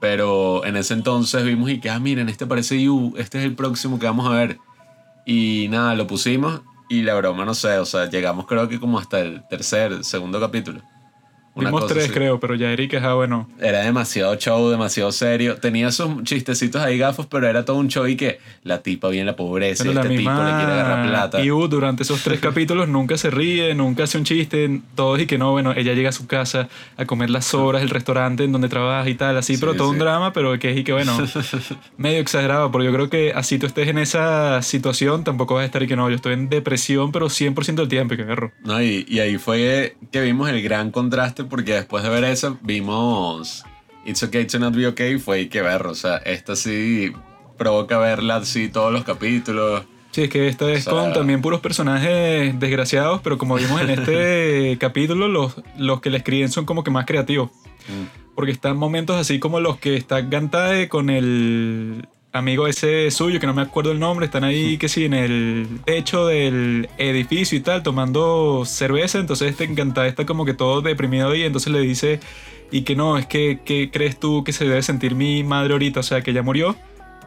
pero 0.00 0.64
en 0.64 0.76
ese 0.76 0.94
entonces 0.94 1.44
vimos 1.44 1.70
y 1.70 1.80
que, 1.80 1.90
ah, 1.90 1.98
miren, 1.98 2.28
este 2.28 2.46
parece 2.46 2.80
You, 2.82 3.14
este 3.16 3.38
es 3.38 3.44
el 3.44 3.54
próximo 3.54 3.98
que 3.98 4.06
vamos 4.06 4.26
a 4.26 4.30
ver. 4.30 4.58
Y 5.24 5.66
nada, 5.70 5.94
lo 5.94 6.06
pusimos 6.06 6.62
y 6.88 7.02
la 7.02 7.14
broma, 7.14 7.44
no 7.44 7.54
sé, 7.54 7.78
o 7.78 7.84
sea, 7.84 8.08
llegamos 8.08 8.46
creo 8.46 8.68
que 8.68 8.78
como 8.78 8.98
hasta 8.98 9.20
el 9.20 9.46
tercer, 9.48 10.04
segundo 10.04 10.40
capítulo. 10.40 10.80
Vimos 11.56 11.86
tres, 11.86 12.12
creo, 12.12 12.38
pero 12.38 12.54
ya 12.54 12.70
Eric 12.70 12.92
es, 12.94 13.02
ah, 13.02 13.14
bueno. 13.14 13.48
Era 13.58 13.80
demasiado 13.80 14.36
show, 14.36 14.68
demasiado 14.68 15.10
serio. 15.10 15.56
Tenía 15.56 15.90
sus 15.90 16.22
chistecitos 16.24 16.82
ahí 16.82 16.98
gafos, 16.98 17.26
pero 17.26 17.48
era 17.48 17.64
todo 17.64 17.76
un 17.78 17.88
show 17.88 18.06
y 18.06 18.14
que 18.14 18.38
la 18.62 18.82
tipa 18.82 19.08
viene 19.08 19.24
la 19.24 19.36
pobreza 19.36 19.84
y 19.84 19.88
este 19.88 20.00
tipo 20.02 20.30
le 20.30 20.50
quiere 20.50 20.72
agarrar 20.72 21.08
plata. 21.08 21.42
Y 21.42 21.50
uh, 21.50 21.66
durante 21.66 22.02
esos 22.02 22.22
tres 22.22 22.40
capítulos 22.46 22.88
nunca 22.88 23.16
se 23.16 23.30
ríe, 23.30 23.74
nunca 23.74 24.04
hace 24.04 24.18
un 24.18 24.24
chiste, 24.24 24.82
todos 24.94 25.18
y 25.20 25.26
que 25.26 25.38
no, 25.38 25.52
bueno, 25.52 25.72
ella 25.74 25.94
llega 25.94 26.10
a 26.10 26.12
su 26.12 26.26
casa 26.26 26.68
a 26.98 27.06
comer 27.06 27.30
las 27.30 27.46
sobras 27.46 27.80
del 27.80 27.90
restaurante 27.90 28.44
en 28.44 28.52
donde 28.52 28.68
trabaja 28.68 29.08
y 29.08 29.14
tal, 29.14 29.38
así, 29.38 29.56
pero 29.56 29.74
todo 29.74 29.88
un 29.88 29.98
drama, 29.98 30.34
pero 30.34 30.58
que 30.58 30.72
es 30.72 30.76
y 30.76 30.84
que 30.84 30.92
bueno, 30.92 31.16
medio 31.96 32.18
exagerado, 32.18 32.70
porque 32.70 32.86
yo 32.86 32.92
creo 32.92 33.08
que 33.08 33.32
así 33.34 33.58
tú 33.58 33.66
estés 33.66 33.88
en 33.88 33.96
esa 33.98 34.60
situación, 34.60 35.24
tampoco 35.24 35.54
vas 35.54 35.62
a 35.62 35.66
estar 35.66 35.82
y 35.82 35.86
que 35.86 35.96
no, 35.96 36.10
yo 36.10 36.16
estoy 36.16 36.34
en 36.34 36.50
depresión, 36.50 37.12
pero 37.12 37.28
100% 37.28 37.76
del 37.76 37.88
tiempo, 37.88 38.14
que 38.14 38.24
perro. 38.24 38.52
No, 38.62 38.82
y, 38.82 39.06
y 39.08 39.20
ahí 39.20 39.38
fue 39.38 39.96
que 40.12 40.20
vimos 40.20 40.50
el 40.50 40.62
gran 40.62 40.90
contraste 40.90 41.45
porque 41.48 41.74
después 41.74 42.02
de 42.02 42.10
ver 42.10 42.24
eso 42.24 42.58
vimos 42.62 43.64
It's 44.04 44.22
Okay 44.22 44.46
to 44.46 44.58
Not 44.58 44.74
Be 44.74 44.86
Okay, 44.88 45.18
fue 45.18 45.48
que 45.48 45.62
ver, 45.62 45.86
o 45.86 45.94
sea, 45.94 46.18
esta 46.18 46.54
sí 46.54 47.12
provoca 47.58 47.98
verla 47.98 48.36
así 48.36 48.68
todos 48.68 48.92
los 48.92 49.04
capítulos. 49.04 49.84
Sí, 50.12 50.22
es 50.22 50.30
que 50.30 50.48
esta 50.48 50.70
es 50.72 50.84
con 50.84 51.12
también 51.12 51.42
puros 51.42 51.60
personajes 51.60 52.58
desgraciados, 52.58 53.20
pero 53.22 53.36
como 53.36 53.56
vimos 53.56 53.80
en 53.82 53.90
este 53.90 54.76
capítulo, 54.80 55.28
los, 55.28 55.56
los 55.76 56.00
que 56.00 56.10
le 56.10 56.18
escriben 56.18 56.50
son 56.50 56.64
como 56.64 56.84
que 56.84 56.90
más 56.90 57.04
creativos. 57.04 57.50
Mm. 57.88 58.34
Porque 58.34 58.52
están 58.52 58.76
momentos 58.76 59.16
así 59.16 59.38
como 59.38 59.60
los 59.60 59.78
que 59.78 59.96
está 59.96 60.20
Gantae 60.20 60.88
con 60.88 61.10
el 61.10 62.08
amigo 62.36 62.66
ese 62.66 63.10
suyo, 63.10 63.40
que 63.40 63.46
no 63.46 63.54
me 63.54 63.62
acuerdo 63.62 63.92
el 63.92 63.98
nombre, 63.98 64.26
están 64.26 64.44
ahí, 64.44 64.78
que 64.78 64.88
sí, 64.88 65.04
en 65.04 65.14
el 65.14 65.80
techo 65.84 66.26
del 66.26 66.88
edificio 66.98 67.58
y 67.58 67.60
tal, 67.60 67.82
tomando 67.82 68.64
cerveza, 68.64 69.18
entonces 69.18 69.50
este 69.50 69.64
encanta, 69.64 70.06
está 70.06 70.26
como 70.26 70.44
que 70.44 70.54
todo 70.54 70.82
deprimido 70.82 71.34
y 71.34 71.42
entonces 71.42 71.72
le 71.72 71.80
dice, 71.80 72.20
y 72.70 72.82
que 72.82 72.96
no, 72.96 73.18
es 73.18 73.26
que, 73.26 73.60
¿qué 73.64 73.90
crees 73.90 74.18
tú 74.18 74.44
que 74.44 74.52
se 74.52 74.64
debe 74.64 74.82
sentir 74.82 75.14
mi 75.14 75.42
madre 75.44 75.72
ahorita? 75.72 76.00
O 76.00 76.02
sea, 76.02 76.22
que 76.22 76.32
ya 76.32 76.42
murió, 76.42 76.76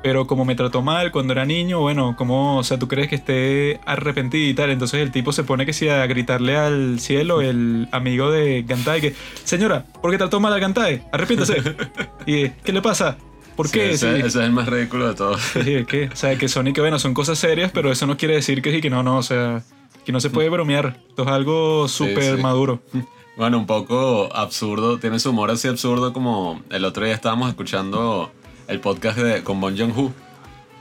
pero 0.01 0.27
como 0.27 0.45
me 0.45 0.55
trató 0.55 0.81
mal 0.81 1.11
cuando 1.11 1.33
era 1.33 1.45
niño, 1.45 1.81
bueno, 1.81 2.15
como, 2.17 2.57
o 2.57 2.63
sea, 2.63 2.79
tú 2.79 2.87
crees 2.87 3.09
que 3.09 3.15
esté 3.15 3.79
arrepentido 3.85 4.49
y 4.49 4.53
tal, 4.53 4.69
entonces 4.69 5.01
el 5.01 5.11
tipo 5.11 5.31
se 5.33 5.43
pone 5.43 5.65
que 5.65 5.73
sí 5.73 5.89
a 5.89 6.05
gritarle 6.07 6.55
al 6.57 6.99
cielo, 6.99 7.41
el 7.41 7.87
amigo 7.91 8.31
de 8.31 8.63
Gantae, 8.63 9.01
que, 9.01 9.15
señora, 9.43 9.85
¿por 10.01 10.11
qué 10.11 10.17
trató 10.17 10.39
mal 10.39 10.53
a 10.53 10.59
Gantae? 10.59 11.03
Arrepiéntase. 11.11 11.57
y, 12.25 12.49
¿qué 12.49 12.71
le 12.71 12.81
pasa? 12.81 13.17
¿Por 13.59 13.69
qué? 13.69 13.91
Ese, 13.91 14.25
es 14.25 14.37
el 14.37 14.53
más 14.53 14.69
ridículo 14.69 15.09
de 15.09 15.15
todos. 15.15 15.41
Sí, 15.65 15.83
que, 15.83 16.05
o 16.05 16.15
sea, 16.15 16.37
que 16.37 16.47
Sonic, 16.47 16.79
bueno, 16.79 16.97
son 16.97 17.13
cosas 17.13 17.37
serias, 17.37 17.71
pero 17.73 17.91
eso 17.91 18.07
no 18.07 18.15
quiere 18.15 18.35
decir 18.35 18.61
que 18.61 18.71
sí, 18.71 18.79
que 18.79 18.89
no, 18.89 19.03
no, 19.03 19.17
o 19.17 19.21
sea, 19.21 19.61
que 20.05 20.13
no 20.13 20.21
se 20.21 20.29
puede 20.29 20.47
bromear. 20.47 20.97
Esto 21.09 21.23
es 21.23 21.27
algo 21.27 21.89
súper 21.89 22.37
maduro. 22.37 22.81
Bueno, 23.35 23.57
un 23.57 23.65
poco 23.65 24.29
absurdo, 24.33 24.97
tiene 24.99 25.17
su 25.17 25.29
humor 25.29 25.49
así 25.49 25.69
absurdo 25.69 26.11
como 26.11 26.61
el 26.69 26.83
otro 26.83 27.05
día 27.05 27.13
estábamos 27.13 27.47
escuchando 27.47 28.33
el 28.67 28.81
podcast 28.81 29.17
de, 29.17 29.43
con 29.43 29.61
Bon 29.61 29.77
Joon-ho, 29.77 30.13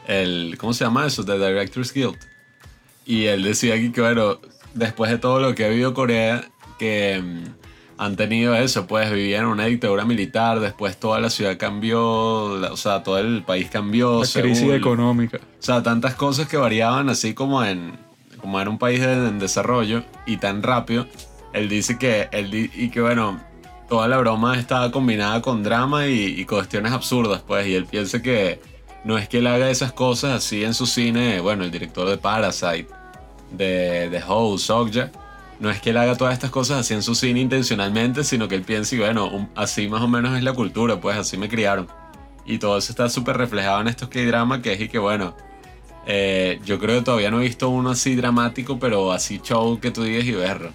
el, 0.08 0.56
¿cómo 0.58 0.72
se 0.72 0.84
llama 0.84 1.06
eso? 1.06 1.24
The 1.24 1.38
Directors 1.38 1.92
Guild. 1.92 2.18
Y 3.06 3.26
él 3.26 3.44
decía 3.44 3.74
aquí 3.74 3.90
que, 3.90 4.00
bueno, 4.00 4.40
después 4.74 5.08
de 5.10 5.18
todo 5.18 5.38
lo 5.38 5.54
que 5.54 5.66
ha 5.66 5.68
vivido 5.68 5.94
Corea, 5.94 6.48
que 6.80 7.22
mm, 7.22 7.57
han 7.98 8.14
tenido 8.14 8.54
eso, 8.54 8.86
pues 8.86 9.10
vivían 9.10 9.44
en 9.44 9.50
una 9.50 9.64
dictadura 9.66 10.04
militar, 10.04 10.60
después 10.60 10.96
toda 10.96 11.18
la 11.18 11.30
ciudad 11.30 11.58
cambió, 11.58 12.00
o 12.00 12.76
sea, 12.76 13.02
todo 13.02 13.18
el 13.18 13.42
país 13.42 13.68
cambió. 13.70 14.22
La 14.22 14.40
crisis 14.40 14.70
económica. 14.70 15.38
O 15.38 15.62
sea, 15.62 15.82
tantas 15.82 16.14
cosas 16.14 16.46
que 16.48 16.56
variaban 16.56 17.08
así 17.08 17.34
como 17.34 17.64
en, 17.64 17.98
como 18.40 18.60
era 18.60 18.70
un 18.70 18.78
país 18.78 19.02
en 19.02 19.40
desarrollo 19.40 20.04
y 20.26 20.36
tan 20.36 20.62
rápido. 20.62 21.06
Él 21.52 21.68
dice 21.68 21.98
que, 21.98 22.28
él, 22.30 22.54
y 22.54 22.90
que 22.90 23.00
bueno, 23.00 23.40
toda 23.88 24.06
la 24.06 24.18
broma 24.18 24.56
estaba 24.58 24.92
combinada 24.92 25.42
con 25.42 25.64
drama 25.64 26.06
y, 26.06 26.44
cuestiones 26.44 26.92
absurdas, 26.92 27.42
pues, 27.46 27.66
y 27.66 27.74
él 27.74 27.86
piensa 27.86 28.22
que 28.22 28.60
no 29.04 29.18
es 29.18 29.28
que 29.28 29.38
él 29.38 29.46
haga 29.48 29.70
esas 29.70 29.92
cosas 29.92 30.32
así 30.32 30.62
en 30.62 30.74
su 30.74 30.86
cine, 30.86 31.40
bueno, 31.40 31.64
el 31.64 31.70
director 31.72 32.08
de 32.08 32.18
Parasite, 32.18 32.86
de, 33.50 34.08
de 34.08 34.20
House, 34.20 34.62
Sokja, 34.62 35.10
no 35.60 35.70
es 35.70 35.80
que 35.80 35.90
él 35.90 35.96
haga 35.96 36.16
todas 36.16 36.34
estas 36.34 36.50
cosas 36.50 36.78
así 36.78 36.94
en 36.94 37.02
su 37.02 37.14
cine 37.14 37.40
intencionalmente, 37.40 38.24
sino 38.24 38.48
que 38.48 38.54
él 38.54 38.62
piensa 38.62 38.94
y 38.94 38.98
bueno, 38.98 39.48
así 39.54 39.88
más 39.88 40.02
o 40.02 40.08
menos 40.08 40.36
es 40.36 40.42
la 40.42 40.52
cultura, 40.52 41.00
pues 41.00 41.16
así 41.16 41.36
me 41.36 41.48
criaron. 41.48 41.88
Y 42.46 42.58
todo 42.58 42.78
eso 42.78 42.92
está 42.92 43.08
súper 43.08 43.36
reflejado 43.36 43.80
en 43.80 43.88
estos 43.88 44.08
K-drama, 44.08 44.62
que 44.62 44.72
es 44.72 44.80
y 44.80 44.88
que 44.88 44.98
bueno, 44.98 45.34
Eh, 46.10 46.58
yo 46.64 46.78
creo 46.78 47.00
que 47.00 47.04
todavía 47.04 47.30
no 47.30 47.38
he 47.38 47.44
visto 47.44 47.68
uno 47.68 47.90
así 47.90 48.14
dramático, 48.16 48.78
pero 48.78 49.12
así 49.12 49.40
show 49.44 49.78
que 49.78 49.90
tú 49.90 50.04
digas 50.04 50.24
y 50.24 50.32
verlo. 50.32 50.70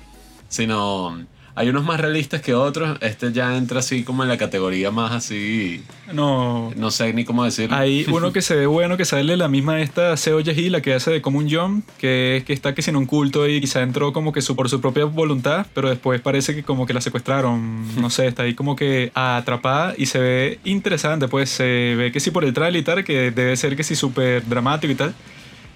Sino 0.47 1.25
hay 1.55 1.69
unos 1.69 1.83
más 1.83 1.99
realistas 1.99 2.41
que 2.41 2.53
otros. 2.53 2.97
Este 3.01 3.31
ya 3.31 3.55
entra 3.55 3.79
así 3.79 4.03
como 4.03 4.23
en 4.23 4.29
la 4.29 4.37
categoría 4.37 4.89
más 4.91 5.11
así. 5.11 5.83
No. 6.11 6.71
No 6.75 6.91
sé 6.91 7.13
ni 7.13 7.25
cómo 7.25 7.43
decirlo. 7.43 7.75
Hay 7.75 8.05
uno 8.11 8.33
que 8.33 8.41
se 8.41 8.55
ve 8.55 8.65
bueno 8.65 8.97
que 8.97 9.05
sale 9.05 9.37
la 9.37 9.47
misma 9.47 9.81
esta 9.81 10.17
Seo 10.17 10.39
Yahi, 10.39 10.69
la 10.69 10.81
que 10.81 10.93
hace 10.93 11.11
de 11.11 11.21
como 11.21 11.37
un 11.37 11.47
John, 11.49 11.83
que, 11.99 12.43
que 12.45 12.53
está 12.53 12.73
que 12.73 12.81
sin 12.81 12.95
un 12.95 13.05
culto 13.05 13.47
y 13.47 13.61
quizá 13.61 13.81
entró 13.81 14.13
como 14.13 14.33
que 14.33 14.41
su, 14.41 14.55
por 14.55 14.69
su 14.69 14.81
propia 14.81 15.05
voluntad, 15.05 15.67
pero 15.73 15.89
después 15.89 16.21
parece 16.21 16.55
que 16.55 16.63
como 16.63 16.85
que 16.85 16.93
la 16.93 17.01
secuestraron. 17.01 18.01
No 18.01 18.09
sé, 18.09 18.27
está 18.27 18.43
ahí 18.43 18.55
como 18.55 18.75
que 18.75 19.11
atrapada 19.13 19.93
y 19.97 20.07
se 20.07 20.19
ve 20.19 20.59
interesante. 20.63 21.27
Pues 21.27 21.49
se 21.49 21.95
ve 21.95 22.11
que 22.11 22.19
sí 22.19 22.31
por 22.31 22.43
el 22.45 22.53
trailer 22.53 22.81
y 22.81 22.83
tal, 22.83 23.03
que 23.03 23.31
debe 23.31 23.55
ser 23.57 23.75
que 23.75 23.83
sí 23.83 23.95
súper 23.95 24.47
dramático 24.47 24.91
y 24.91 24.95
tal. 24.95 25.13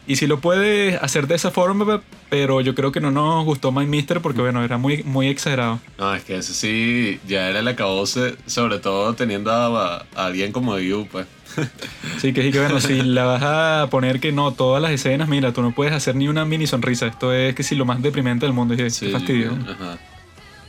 Y 0.08 0.16
si 0.16 0.26
lo 0.26 0.40
puede 0.40 0.96
hacer 0.96 1.28
de 1.28 1.36
esa 1.36 1.52
forma, 1.52 2.02
pero 2.30 2.62
yo 2.62 2.74
creo 2.74 2.94
que 2.94 3.02
no 3.02 3.12
nos 3.12 3.44
gustó 3.44 3.74
My 3.74 3.86
Mister 3.86 4.22
porque, 4.22 4.40
bueno, 4.40 4.64
era 4.64 4.78
muy, 4.78 5.04
muy 5.04 5.28
exagerado. 5.28 5.82
No, 6.00 6.16
es 6.16 6.24
que 6.24 6.38
ese 6.38 6.54
sí 6.54 7.20
ya 7.28 7.50
era 7.50 7.60
el 7.60 7.68
acabose, 7.68 8.36
sobre 8.46 8.80
todo 8.80 9.14
teniendo 9.16 9.52
a, 9.52 10.06
alguien 10.16 10.54
como 10.54 10.80
You, 10.80 11.08
pues. 11.12 11.28
Sí, 12.20 12.34
que 12.34 12.42
sí, 12.42 12.52
que 12.52 12.60
bueno, 12.60 12.80
si 12.80 13.02
la 13.02 13.26
vas 13.26 13.44
a 13.44 13.90
poner 13.90 14.20
que 14.20 14.32
no, 14.32 14.54
todas 14.54 14.82
las 14.82 14.92
escenas, 14.92 15.28
mira, 15.28 15.52
tú 15.52 15.62
no 15.62 15.76
puedes 15.76 15.94
hacer 15.94 16.16
ni 16.16 16.30
una 16.30 16.46
mini 16.46 16.68
sonrisa. 16.68 17.08
Esto 17.08 17.34
es 17.34 17.54
que 17.54 17.64
sí, 17.64 17.76
lo 17.76 17.84
más 17.84 18.02
deprimente 18.02 18.46
del 18.46 18.54
mundo. 18.54 18.76
Y 18.76 18.90
sí, 18.90 19.10
fastidio. 19.10 19.52
Ajá. 19.52 19.98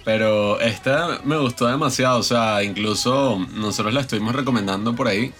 Pero 0.05 0.59
esta 0.61 1.21
me 1.25 1.37
gustó 1.37 1.67
demasiado, 1.67 2.19
o 2.19 2.23
sea, 2.23 2.63
incluso 2.65 3.39
nosotros 3.55 3.95
la 3.95 4.01
estuvimos 4.01 4.35
recomendando 4.35 4.97
por 4.97 5.07
ahí 5.07 5.33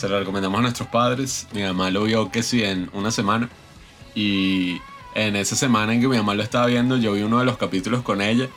se 0.00 0.08
lo 0.08 0.18
recomendamos 0.18 0.58
a 0.58 0.62
nuestros 0.62 0.88
padres. 0.88 1.46
Mi 1.52 1.62
mamá 1.62 1.90
lo 1.90 2.04
vio 2.04 2.30
que 2.30 2.42
sí 2.42 2.64
en 2.64 2.88
una 2.94 3.10
semana. 3.10 3.50
Y 4.14 4.80
en 5.14 5.36
esa 5.36 5.56
semana 5.56 5.92
en 5.92 6.00
que 6.00 6.08
mi 6.08 6.16
mamá 6.16 6.34
lo 6.34 6.42
estaba 6.42 6.66
viendo, 6.66 6.96
yo 6.96 7.12
vi 7.12 7.22
uno 7.22 7.38
de 7.38 7.44
los 7.44 7.58
capítulos 7.58 8.02
con 8.02 8.22
ella. 8.22 8.48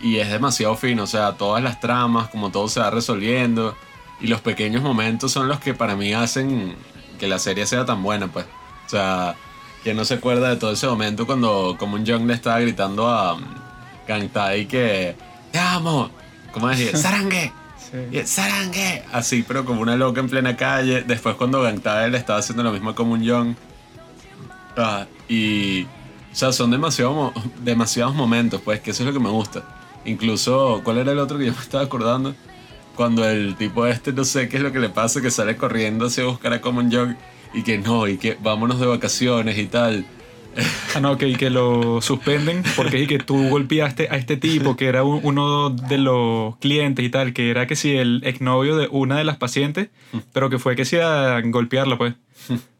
Y 0.00 0.18
es 0.18 0.30
demasiado 0.30 0.76
fino, 0.76 1.02
o 1.02 1.06
sea, 1.06 1.32
todas 1.32 1.62
las 1.62 1.80
tramas, 1.80 2.28
como 2.28 2.50
todo 2.50 2.68
se 2.68 2.78
va 2.78 2.90
resolviendo. 2.90 3.76
Y 4.20 4.28
los 4.28 4.40
pequeños 4.40 4.82
momentos 4.84 5.32
son 5.32 5.48
los 5.48 5.58
que 5.58 5.74
para 5.74 5.96
mí 5.96 6.14
hacen 6.14 6.76
que 7.18 7.26
la 7.26 7.40
serie 7.40 7.66
sea 7.66 7.84
tan 7.84 8.00
buena, 8.02 8.28
pues. 8.28 8.46
O 8.86 8.88
sea, 8.88 9.34
que 9.82 9.94
no 9.94 10.04
se 10.04 10.14
acuerda 10.14 10.50
de 10.50 10.56
todo 10.56 10.72
ese 10.72 10.86
momento 10.86 11.26
cuando 11.26 11.74
como 11.76 11.96
un 11.96 12.04
Young 12.04 12.26
le 12.26 12.34
estaba 12.34 12.60
gritando 12.60 13.08
a 13.08 13.36
Gangtai 14.06 14.66
que 14.66 15.16
¡Te 15.50 15.58
amo! 15.58 16.10
¿Cómo 16.52 16.68
decir? 16.68 16.96
¡Sarangue! 16.96 17.63
¡Sarangue! 18.24 19.02
Así, 19.12 19.44
pero 19.46 19.64
como 19.64 19.80
una 19.80 19.96
loca 19.96 20.20
en 20.20 20.28
plena 20.28 20.56
calle. 20.56 21.02
Después 21.02 21.36
cuando 21.36 21.62
Gangtae 21.62 22.10
le 22.10 22.18
estaba 22.18 22.38
haciendo 22.38 22.62
lo 22.62 22.72
mismo 22.72 22.94
como 22.94 23.12
un 23.12 23.22
Young. 23.22 23.54
Ah, 24.76 25.06
y... 25.28 25.84
O 25.84 26.36
sea, 26.36 26.52
son 26.52 26.72
demasiado, 26.72 27.32
demasiados 27.62 28.12
momentos, 28.14 28.60
pues, 28.60 28.80
que 28.80 28.90
eso 28.90 29.04
es 29.04 29.06
lo 29.06 29.12
que 29.12 29.20
me 29.20 29.30
gusta. 29.30 29.62
Incluso, 30.04 30.80
¿cuál 30.82 30.98
era 30.98 31.12
el 31.12 31.20
otro 31.20 31.38
que 31.38 31.46
yo 31.46 31.52
me 31.52 31.60
estaba 31.60 31.84
acordando? 31.84 32.34
Cuando 32.96 33.28
el 33.28 33.54
tipo 33.54 33.86
este, 33.86 34.12
no 34.12 34.24
sé 34.24 34.48
qué 34.48 34.56
es 34.56 34.62
lo 34.62 34.72
que 34.72 34.80
le 34.80 34.88
pasa, 34.88 35.20
que 35.20 35.30
sale 35.30 35.56
corriendo 35.56 36.06
hacia 36.06 36.24
buscar 36.24 36.52
a 36.52 36.60
Common 36.60 36.90
Young 36.90 37.14
y 37.54 37.62
que 37.62 37.78
no, 37.78 38.08
y 38.08 38.18
que 38.18 38.36
vámonos 38.42 38.80
de 38.80 38.86
vacaciones 38.86 39.56
y 39.58 39.66
tal. 39.66 40.04
Ah, 40.94 41.00
no, 41.00 41.18
que, 41.18 41.32
que 41.34 41.50
lo 41.50 42.00
suspenden 42.00 42.62
porque 42.76 43.02
es 43.02 43.08
que 43.08 43.18
tú 43.18 43.48
golpeaste 43.48 44.08
a 44.10 44.16
este 44.16 44.36
tipo 44.36 44.76
que 44.76 44.86
era 44.86 45.02
uno 45.02 45.70
de 45.70 45.98
los 45.98 46.56
clientes 46.56 47.04
y 47.04 47.10
tal, 47.10 47.32
que 47.32 47.50
era 47.50 47.66
que 47.66 47.76
sí 47.76 47.96
el 47.96 48.22
exnovio 48.24 48.76
de 48.76 48.88
una 48.90 49.18
de 49.18 49.24
las 49.24 49.36
pacientes, 49.36 49.88
pero 50.32 50.50
que 50.50 50.58
fue 50.58 50.76
que 50.76 50.84
sí 50.84 50.96
a 50.96 51.40
golpearla, 51.44 51.98
pues. 51.98 52.14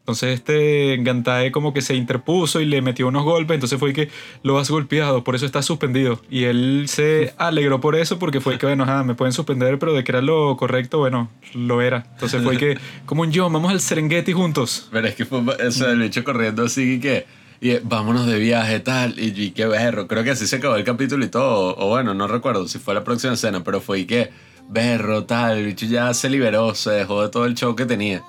Entonces 0.05 0.35
este 0.35 0.97
Gantae 0.99 1.51
como 1.51 1.73
que 1.73 1.81
se 1.81 1.95
interpuso 1.95 2.61
y 2.61 2.65
le 2.65 2.83
metió 2.83 3.07
unos 3.07 3.23
golpes, 3.23 3.55
entonces 3.55 3.79
fue 3.79 3.91
que 3.91 4.09
lo 4.43 4.59
has 4.59 4.69
golpeado, 4.69 5.23
por 5.23 5.33
eso 5.33 5.47
está 5.47 5.63
suspendido. 5.63 6.21
Y 6.29 6.43
él 6.43 6.85
se 6.87 7.33
alegró 7.37 7.81
por 7.81 7.95
eso 7.95 8.19
porque 8.19 8.39
fue 8.39 8.59
que, 8.59 8.67
bueno, 8.67 8.85
me 9.03 9.15
pueden 9.15 9.33
suspender, 9.33 9.79
pero 9.79 9.93
de 9.93 10.03
que 10.03 10.11
era 10.11 10.21
lo 10.21 10.57
correcto, 10.57 10.99
bueno, 10.99 11.31
lo 11.55 11.81
era. 11.81 12.05
Entonces 12.13 12.43
fue 12.43 12.55
que, 12.57 12.77
como 13.07 13.23
un 13.23 13.31
yo, 13.31 13.49
vamos 13.49 13.71
al 13.71 13.81
Serengeti 13.81 14.31
juntos. 14.31 14.89
Pero 14.91 15.07
es 15.07 15.15
que 15.15 15.25
fue, 15.25 15.39
o 15.39 15.71
sea, 15.71 15.89
el 15.89 16.03
hecho 16.03 16.23
corriendo 16.23 16.65
así 16.65 16.99
que 16.99 17.25
y 17.61 17.77
vámonos 17.79 18.27
de 18.27 18.37
viaje, 18.37 18.79
tal, 18.79 19.17
y, 19.17 19.33
y 19.39 19.51
qué 19.51 19.65
berro. 19.65 20.07
Creo 20.07 20.23
que 20.23 20.31
así 20.31 20.47
se 20.47 20.57
acabó 20.57 20.75
el 20.75 20.83
capítulo 20.83 21.23
y 21.25 21.29
todo. 21.29 21.75
O, 21.77 21.89
bueno, 21.89 22.13
no 22.13 22.27
recuerdo 22.27 22.67
si 22.67 22.79
fue 22.79 22.93
la 22.93 23.03
próxima 23.03 23.33
escena, 23.33 23.63
pero 23.63 23.81
fue 23.81 23.99
y 23.99 24.05
que 24.05 24.29
berro, 24.69 25.25
tal, 25.25 25.57
el 25.57 25.65
bicho 25.65 25.85
ya 25.85 26.13
se 26.13 26.29
liberó, 26.29 26.75
se 26.75 26.91
dejó 26.91 27.21
de 27.23 27.29
todo 27.29 27.45
el 27.45 27.55
show 27.55 27.75
que 27.75 27.85
tenía. 27.85 28.23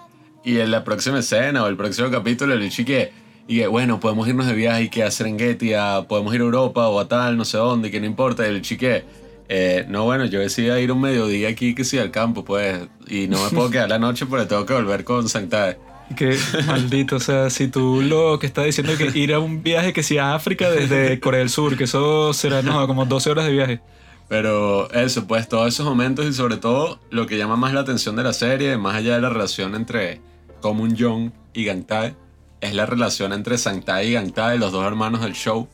Y 0.45 0.59
en 0.59 0.71
la 0.71 0.85
próxima 0.85 1.19
escena 1.19 1.65
o 1.65 1.67
el 1.67 1.77
próximo 1.77 2.11
capítulo, 2.11 2.55
el 2.55 2.61
bicho 2.61 2.83
y 2.83 2.85
que, 2.85 3.13
y 3.49 3.59
que, 3.59 3.67
bueno, 3.67 3.99
podemos 3.99 4.29
irnos 4.29 4.47
de 4.47 4.55
viaje 4.55 4.85
y 4.85 4.89
que 4.89 5.03
a 5.03 5.11
Serengeti, 5.11 5.75
a, 5.75 6.07
podemos 6.09 6.35
ir 6.35 6.41
a 6.41 6.45
Europa 6.45 6.89
o 6.89 7.01
a 7.01 7.09
tal, 7.09 7.37
no 7.37 7.45
sé 7.45 7.57
dónde, 7.59 7.91
que 7.91 8.01
no 8.01 8.07
importa. 8.07 8.47
Y 8.47 8.51
el 8.51 8.63
chique, 8.63 9.05
eh, 9.49 9.85
no, 9.89 10.05
bueno, 10.05 10.25
yo 10.27 10.39
decidí 10.39 10.71
ir 10.71 10.93
un 10.93 11.01
mediodía 11.01 11.49
aquí 11.49 11.75
que 11.75 11.85
sí 11.85 11.99
al 11.99 12.13
campo, 12.13 12.45
pues, 12.45 12.81
y 13.09 13.27
no 13.27 13.43
me 13.43 13.51
puedo 13.51 13.71
quedar 13.73 13.89
la 13.89 13.99
noche 13.99 14.27
porque 14.27 14.47
tengo 14.47 14.65
que 14.65 14.75
volver 14.75 15.03
con 15.03 15.29
Santa 15.29 15.77
que 16.15 16.39
maldito, 16.67 17.17
o 17.17 17.21
sea, 17.21 17.51
si 17.51 17.69
tú 17.69 18.01
lo 18.03 18.39
que 18.39 18.47
estás 18.47 18.65
diciendo 18.65 18.93
es 18.93 18.99
que 18.99 19.19
ir 19.19 19.35
a 19.35 19.41
un 19.41 19.63
viaje 19.63 19.93
que 19.93 20.03
sea 20.03 20.35
África 20.35 20.71
desde 20.71 21.19
Corea 21.19 21.41
del 21.41 21.51
Sur, 21.51 21.77
que 21.77 21.85
eso 21.85 22.33
será 22.33 22.63
no, 22.63 22.87
como 22.87 23.07
12 23.07 23.31
horas 23.31 23.47
de 23.47 23.53
viaje. 23.53 23.81
Pero 24.29 24.91
eso, 24.93 25.27
pues 25.27 25.49
todos 25.49 25.69
esos 25.69 25.87
momentos 25.87 26.27
y 26.27 26.33
sobre 26.33 26.57
todo 26.57 27.01
lo 27.11 27.27
que 27.27 27.37
llama 27.37 27.57
más 27.57 27.73
la 27.73 27.81
atención 27.81 28.17
de 28.17 28.25
la 28.25 28.33
serie, 28.33 28.77
más 28.77 28.97
allá 28.97 29.15
de 29.15 29.21
la 29.21 29.29
relación 29.29 29.75
entre 29.75 30.21
Komun 30.61 30.97
Jong 30.99 31.33
y 31.55 31.65
Gangtae, 31.65 32.15
es 32.61 32.75
la 32.75 32.87
relación 32.87 33.33
entre 33.33 33.59
Sangtae 33.59 34.07
y 34.07 34.13
Gangtae, 34.15 34.59
los 34.59 34.73
dos 34.73 34.85
hermanos 34.85 35.21
del 35.21 35.35
show, 35.35 35.69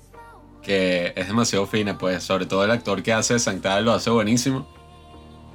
que 0.63 1.13
es 1.17 1.27
demasiado 1.27 1.67
fina, 1.67 1.97
pues 1.97 2.23
sobre 2.23 2.47
todo 2.47 2.65
el 2.65 2.71
actor 2.71 3.03
que 3.03 3.13
hace 3.13 3.39
Sangtae 3.39 3.83
lo 3.83 3.93
hace 3.93 4.11
buenísimo. 4.11 4.69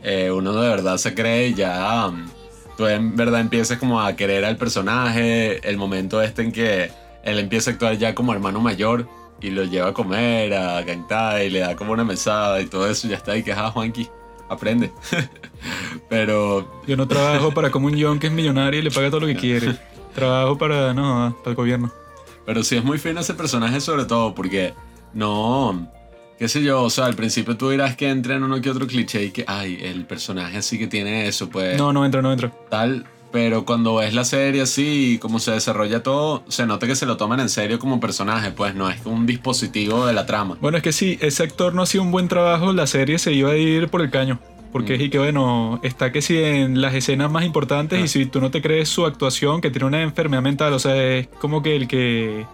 Eh, 0.04 0.32
uno 0.32 0.54
de 0.54 0.70
verdad 0.70 0.98
se 0.98 1.13
cree 1.13 1.54
ya... 1.54 2.08
Um, 2.08 2.37
tú 2.78 2.88
en 2.88 3.16
verdad 3.16 3.42
empiezas 3.42 3.78
como 3.80 4.00
a 4.00 4.16
querer 4.16 4.46
al 4.46 4.56
personaje, 4.56 5.68
el 5.68 5.78
momento 5.78 6.22
este 6.22 6.44
en 6.44 6.52
que 6.52 6.92
él 7.24 7.40
empieza 7.40 7.72
a 7.72 7.74
actuar 7.74 7.98
ya 7.98 8.16
como 8.16 8.32
hermano 8.32 8.62
mayor 8.62 9.10
y 9.42 9.50
lo 9.50 9.63
lleva 9.66 9.90
a 9.90 9.94
comer, 9.94 10.54
a 10.54 10.86
cantar 10.86 11.44
y 11.44 11.50
le 11.50 11.60
da 11.60 11.76
como 11.76 11.92
una 11.92 12.04
mesada 12.04 12.62
y 12.62 12.68
todo 12.68 12.90
eso, 12.90 13.08
ya 13.08 13.18
está, 13.18 13.36
y 13.36 13.44
que, 13.44 13.52
ah, 13.52 13.72
Juanqui, 13.72 14.08
aprende. 14.50 14.92
Pero... 16.10 16.82
Yo 16.88 16.96
no 16.96 17.08
trabajo 17.08 17.52
para 17.52 17.70
como 17.70 17.88
un 17.88 18.02
John 18.02 18.20
que 18.20 18.28
es 18.28 18.34
millonario 18.34 18.80
y 18.80 18.84
le 18.84 18.92
paga 18.92 19.10
todo 19.10 19.22
lo 19.22 19.28
que 19.28 19.36
quiere. 19.36 19.76
Trabajo 20.16 20.58
para, 20.58 20.94
no, 20.94 21.36
para 21.40 21.52
el 21.52 21.56
gobierno. 21.56 21.92
Pero 22.46 22.63
sí 22.63 22.78
es 22.78 22.84
muy 22.84 22.98
fino 22.98 23.20
ese 23.20 23.34
personaje 23.34 23.82
sobre 23.82 24.06
todo 24.06 24.34
porque 24.34 24.74
no 25.13 25.92
qué 26.38 26.47
sé 26.47 26.63
yo, 26.63 26.84
o 26.84 26.89
sea, 26.89 27.06
al 27.06 27.15
principio 27.15 27.58
tú 27.58 27.69
dirás 27.69 27.95
que 27.95 28.10
entra 28.10 28.36
en 28.36 28.43
uno 28.43 28.62
que 28.62 28.69
otro 28.69 28.88
cliché 28.88 29.26
y 29.26 29.32
que, 29.32 29.43
ay, 29.47 29.80
el 29.82 30.06
personaje 30.06 30.58
así 30.58 30.78
que 30.78 30.88
tiene 30.88 31.28
eso, 31.28 31.50
pues... 31.50 31.78
No, 31.78 31.93
no 31.93 32.06
entra, 32.06 32.21
no 32.21 32.32
entra. 32.32 32.52
Tal, 32.69 33.06
pero 33.32 33.65
cuando 33.65 33.95
ves 33.95 34.13
la 34.13 34.23
serie 34.23 34.62
así 34.62 35.13
y 35.13 35.17
cómo 35.17 35.39
se 35.39 35.52
desarrolla 35.52 36.04
todo, 36.04 36.43
se 36.47 36.65
nota 36.65 36.88
que 36.88 36.95
se 36.95 37.06
lo 37.06 37.17
toman 37.17 37.39
en 37.39 37.50
serio 37.50 37.80
como 37.80 38.00
personaje, 38.00 38.52
pues 38.52 38.76
no 38.76 38.89
es 38.89 39.06
un 39.06 39.26
dispositivo 39.26 40.06
de 40.06 40.13
la 40.13 40.26
trama. 40.26 40.58
Bueno, 40.62 40.78
es 40.78 40.84
que 40.84 40.91
si 40.91 41.17
ese 41.21 41.43
actor 41.43 41.73
no 41.73 41.82
hacía 41.82 42.02
un 42.02 42.12
buen 42.12 42.28
trabajo, 42.28 42.71
la 42.73 42.88
serie 42.88 43.19
se 43.19 43.34
iba 43.34 43.52
a 43.52 43.58
ir 43.58 43.89
por 43.89 44.02
el 44.02 44.10
caño. 44.10 44.39
Porque 44.71 44.95
es 44.95 45.00
mm. 45.00 45.04
y 45.04 45.10
que 45.10 45.19
bueno, 45.19 45.80
está 45.84 46.12
que 46.12 46.21
si 46.21 46.38
en 46.38 46.82
las 46.82 46.93
escenas 46.93 47.32
más 47.32 47.45
importantes 47.45 48.00
y 48.00 48.04
ah. 48.04 48.08
si 48.08 48.26
tú 48.26 48.41
no 48.41 48.52
te 48.52 48.62
crees 48.62 48.89
su 48.89 49.06
actuación, 49.06 49.62
que 49.62 49.71
tiene 49.71 49.86
una 49.86 50.02
enfermedad 50.02 50.41
mental, 50.41 50.73
o 50.73 50.80
sea, 50.80 50.95
es 50.95 51.28
como 51.39 51.63
que 51.63 51.76
el 51.76 51.88
que 51.88 52.45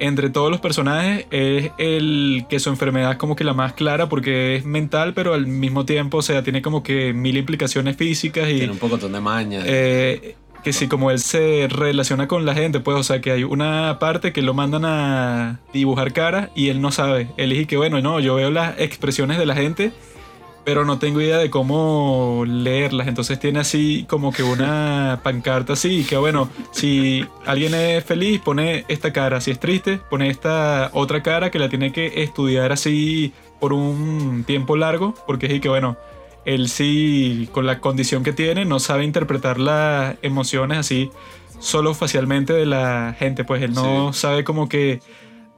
entre 0.00 0.30
todos 0.30 0.50
los 0.50 0.60
personajes 0.60 1.26
es 1.30 1.70
el 1.78 2.46
que 2.48 2.58
su 2.58 2.70
enfermedad 2.70 3.12
es 3.12 3.18
como 3.18 3.36
que 3.36 3.44
la 3.44 3.54
más 3.54 3.74
clara 3.74 4.08
porque 4.08 4.56
es 4.56 4.64
mental, 4.64 5.14
pero 5.14 5.34
al 5.34 5.46
mismo 5.46 5.84
tiempo, 5.84 6.18
o 6.18 6.22
sea, 6.22 6.42
tiene 6.42 6.62
como 6.62 6.82
que 6.82 7.12
mil 7.12 7.36
implicaciones 7.36 7.96
físicas 7.96 8.48
y... 8.48 8.58
Tiene 8.58 8.72
un 8.72 8.78
poco 8.78 8.96
de 8.96 9.20
maña. 9.20 9.60
Eh, 9.64 10.36
que 10.62 10.72
sí, 10.72 10.88
como 10.88 11.10
él 11.10 11.18
se 11.18 11.68
relaciona 11.70 12.28
con 12.28 12.44
la 12.44 12.54
gente, 12.54 12.80
pues, 12.80 12.96
o 12.96 13.02
sea, 13.02 13.20
que 13.20 13.30
hay 13.30 13.44
una 13.44 13.98
parte 13.98 14.32
que 14.32 14.42
lo 14.42 14.54
mandan 14.54 14.84
a 14.84 15.60
dibujar 15.72 16.12
cara 16.12 16.50
y 16.54 16.68
él 16.68 16.80
no 16.80 16.90
sabe. 16.92 17.28
Él 17.36 17.50
dice 17.50 17.66
que, 17.66 17.76
bueno, 17.76 18.00
no, 18.00 18.20
yo 18.20 18.34
veo 18.34 18.50
las 18.50 18.78
expresiones 18.78 19.38
de 19.38 19.46
la 19.46 19.54
gente 19.54 19.92
pero 20.64 20.84
no 20.84 20.98
tengo 20.98 21.20
idea 21.20 21.38
de 21.38 21.50
cómo 21.50 22.44
leerlas. 22.46 23.08
Entonces 23.08 23.38
tiene 23.38 23.60
así 23.60 24.04
como 24.08 24.32
que 24.32 24.42
una 24.42 25.20
pancarta 25.24 25.74
así, 25.74 26.04
que 26.04 26.16
bueno, 26.16 26.48
si 26.70 27.26
alguien 27.46 27.74
es 27.74 28.04
feliz, 28.04 28.40
pone 28.40 28.84
esta 28.88 29.12
cara, 29.12 29.40
si 29.40 29.50
es 29.50 29.60
triste, 29.60 30.00
pone 30.10 30.28
esta 30.28 30.90
otra 30.92 31.22
cara 31.22 31.50
que 31.50 31.58
la 31.58 31.68
tiene 31.68 31.92
que 31.92 32.22
estudiar 32.22 32.72
así 32.72 33.32
por 33.58 33.72
un 33.72 34.44
tiempo 34.46 34.76
largo, 34.76 35.14
porque 35.26 35.46
es 35.46 35.60
que 35.60 35.68
bueno, 35.68 35.96
él 36.44 36.68
sí, 36.68 37.48
con 37.52 37.66
la 37.66 37.80
condición 37.80 38.22
que 38.22 38.32
tiene, 38.32 38.64
no 38.64 38.80
sabe 38.80 39.04
interpretar 39.04 39.58
las 39.58 40.16
emociones 40.22 40.78
así 40.78 41.10
solo 41.58 41.94
facialmente 41.94 42.54
de 42.54 42.66
la 42.66 43.14
gente, 43.18 43.44
pues 43.44 43.62
él 43.62 43.74
no 43.74 44.12
sabe 44.12 44.44
como 44.44 44.68
que 44.68 45.00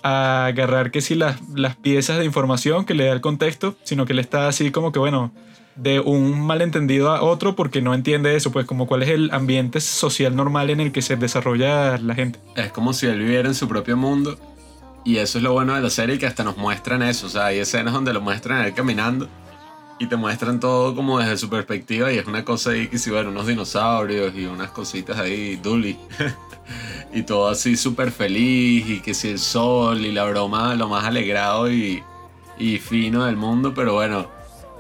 a 0.03 0.47
agarrar 0.47 0.91
que 0.91 1.01
si 1.01 1.15
las, 1.15 1.41
las 1.55 1.77
piezas 1.77 2.19
de 2.19 2.25
información 2.25 2.85
que 2.85 2.95
le 2.95 3.07
da 3.07 3.13
el 3.13 3.21
contexto, 3.21 3.77
sino 3.85 4.07
que 4.07 4.15
le 4.15 4.23
está 4.23 4.49
así 4.49 4.71
como 4.71 4.93
que, 4.93 4.99
bueno, 4.99 5.33
de 5.77 6.01
un 6.01 6.41
malentendido 6.41 7.11
a 7.11 7.23
otro 7.23 7.57
porque 7.57 7.81
no 7.81 7.95
entiende 7.95 8.37
eso, 8.37 8.53
pues 8.53 8.67
como 8.67 8.87
cuál 8.87 9.03
es 9.03 9.09
el 9.09 9.31
ambiente 9.33 9.81
social 9.81 10.37
normal 10.37 10.71
en 10.71 10.81
el 10.81 10.93
que 10.93 11.03
se 11.03 11.17
desarrolla 11.17 11.99
la 11.99 12.15
gente. 12.15 12.39
Es 12.57 12.73
como 12.73 12.93
si 12.93 13.07
él 13.07 13.19
viviera 13.19 13.49
en 13.49 13.55
su 13.55 13.69
propio 13.69 13.97
mundo 13.97 14.39
y 15.05 15.17
eso 15.17 15.39
es 15.39 15.45
lo 15.45 15.53
bueno 15.53 15.75
de 15.75 15.81
la 15.81 15.91
serie 15.91 16.19
que 16.19 16.27
hasta 16.27 16.45
nos 16.45 16.57
muestran 16.57 17.03
eso, 17.03 17.27
o 17.27 17.31
sea, 17.31 17.47
hay 17.47 17.59
escenas 17.59 17.95
donde 17.95 18.13
lo 18.13 18.21
muestran 18.21 18.65
él 18.65 18.75
caminando 18.75 19.29
y 20.03 20.09
te 20.09 20.17
muestran 20.17 20.59
todo 20.59 20.97
como 20.97 21.21
desde 21.21 21.37
su 21.37 21.49
perspectiva 21.49 22.13
y 22.13 22.19
es 22.19 22.27
una 22.27 22.45
cosa 22.45 22.71
ahí 22.71 22.89
que 22.89 22.99
si, 22.99 23.11
bueno, 23.11 23.31
unos 23.31 23.47
dinosaurios 23.47 24.35
y 24.35 24.47
unas 24.47 24.73
cositas 24.73 25.17
ahí, 25.17 25.55
Dully. 25.55 25.97
y 27.15 27.23
todo 27.23 27.49
así 27.49 27.77
súper 27.77 28.11
feliz 28.11 28.85
y 28.89 29.01
que 29.01 29.15
si 29.15 29.29
el 29.29 29.39
sol 29.39 30.05
y 30.05 30.11
la 30.11 30.25
broma 30.25 30.75
lo 30.75 30.89
más 30.89 31.05
alegrado 31.05 31.71
y, 31.71 32.03
y 32.59 32.79
fino 32.79 33.27
del 33.27 33.37
mundo, 33.37 33.75
pero 33.75 33.95
bueno, 33.95 34.27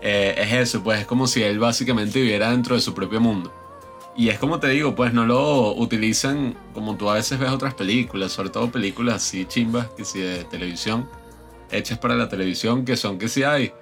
eh, 0.00 0.34
es 0.38 0.52
eso, 0.54 0.82
pues 0.82 1.02
es 1.02 1.06
como 1.06 1.28
si 1.28 1.40
él 1.44 1.60
básicamente 1.60 2.20
viviera 2.20 2.50
dentro 2.50 2.74
de 2.74 2.80
su 2.80 2.92
propio 2.92 3.20
mundo. 3.20 3.52
Y 4.16 4.28
es 4.28 4.40
como 4.40 4.58
te 4.58 4.70
digo, 4.70 4.96
pues 4.96 5.12
no 5.12 5.24
lo 5.24 5.72
utilizan 5.72 6.56
como 6.74 6.96
tú 6.96 7.08
a 7.08 7.14
veces 7.14 7.38
ves 7.38 7.50
otras 7.50 7.74
películas, 7.74 8.32
sobre 8.32 8.50
todo 8.50 8.72
películas 8.72 9.14
así 9.16 9.44
chimbas, 9.44 9.86
que 9.96 10.04
si 10.04 10.18
de 10.18 10.42
televisión, 10.42 11.08
hechas 11.70 11.98
para 11.98 12.16
la 12.16 12.28
televisión, 12.28 12.84
que 12.84 12.96
son 12.96 13.18
que 13.18 13.28
si 13.28 13.44
hay, 13.44 13.72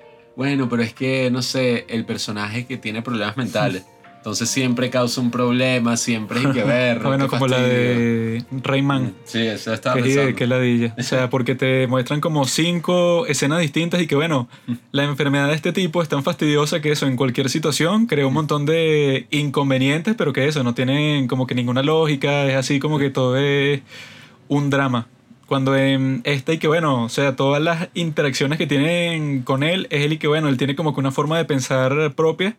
bueno, 0.41 0.71
pero 0.71 0.83
es 0.83 0.95
que, 0.95 1.31
no 1.31 1.43
sé, 1.43 1.85
el 1.91 2.07
personaje 2.07 2.65
que 2.65 2.79
tiene 2.79 3.03
problemas 3.03 3.37
mentales. 3.37 3.85
Entonces 4.17 4.49
siempre 4.49 4.89
causa 4.89 5.21
un 5.21 5.31
problema, 5.31 5.99
siempre 5.99 6.39
hay 6.39 6.47
que 6.47 6.65
ver. 6.65 7.01
bueno, 7.01 7.29
como 7.29 7.47
la 7.47 7.61
de 7.61 8.43
Rayman. 8.51 9.13
Sí, 9.25 9.41
eso 9.41 9.75
está 9.75 9.93
que, 9.93 10.35
que 10.35 10.47
ladilla. 10.47 10.95
O 10.99 11.03
sea, 11.03 11.29
porque 11.31 11.55
te 11.57 11.87
muestran 11.89 12.23
como 12.23 12.47
cinco 12.47 13.27
escenas 13.27 13.61
distintas 13.61 14.01
y 14.01 14.07
que, 14.07 14.15
bueno, 14.15 14.49
la 14.93 15.05
enfermedad 15.05 15.49
de 15.49 15.57
este 15.57 15.75
tipo 15.75 16.01
es 16.01 16.09
tan 16.09 16.25
fastidiosa 16.25 16.81
que 16.81 16.91
eso 16.91 17.07
en 17.07 17.17
cualquier 17.17 17.51
situación 17.51 18.07
crea 18.07 18.27
un 18.27 18.33
montón 18.33 18.65
de 18.65 19.27
inconvenientes, 19.31 20.15
pero 20.17 20.33
que 20.33 20.49
eso 20.49 20.65
no 20.65 20.73
tienen 20.73 21.29
como 21.29 21.47
que 21.47 21.55
ninguna 21.55 21.83
lógica, 21.83 22.47
es 22.47 22.57
así 22.57 22.81
como 22.81 22.99
que 22.99 23.11
todo 23.11 23.37
es 23.37 23.83
un 24.49 24.71
drama. 24.71 25.07
Cuando 25.51 25.77
en 25.77 26.21
esta 26.23 26.53
y 26.53 26.59
que, 26.59 26.69
bueno, 26.69 27.03
o 27.03 27.09
sea, 27.09 27.35
todas 27.35 27.61
las 27.61 27.89
interacciones 27.95 28.57
que 28.57 28.69
tienen 28.69 29.43
con 29.43 29.65
él 29.65 29.89
es 29.91 30.05
él 30.05 30.13
y 30.13 30.19
que, 30.19 30.29
bueno, 30.29 30.49
él 30.49 30.57
tiene 30.57 30.77
como 30.77 30.95
que 30.95 31.01
una 31.01 31.11
forma 31.11 31.39
de 31.39 31.45
pensar 31.45 32.15
propia. 32.15 32.57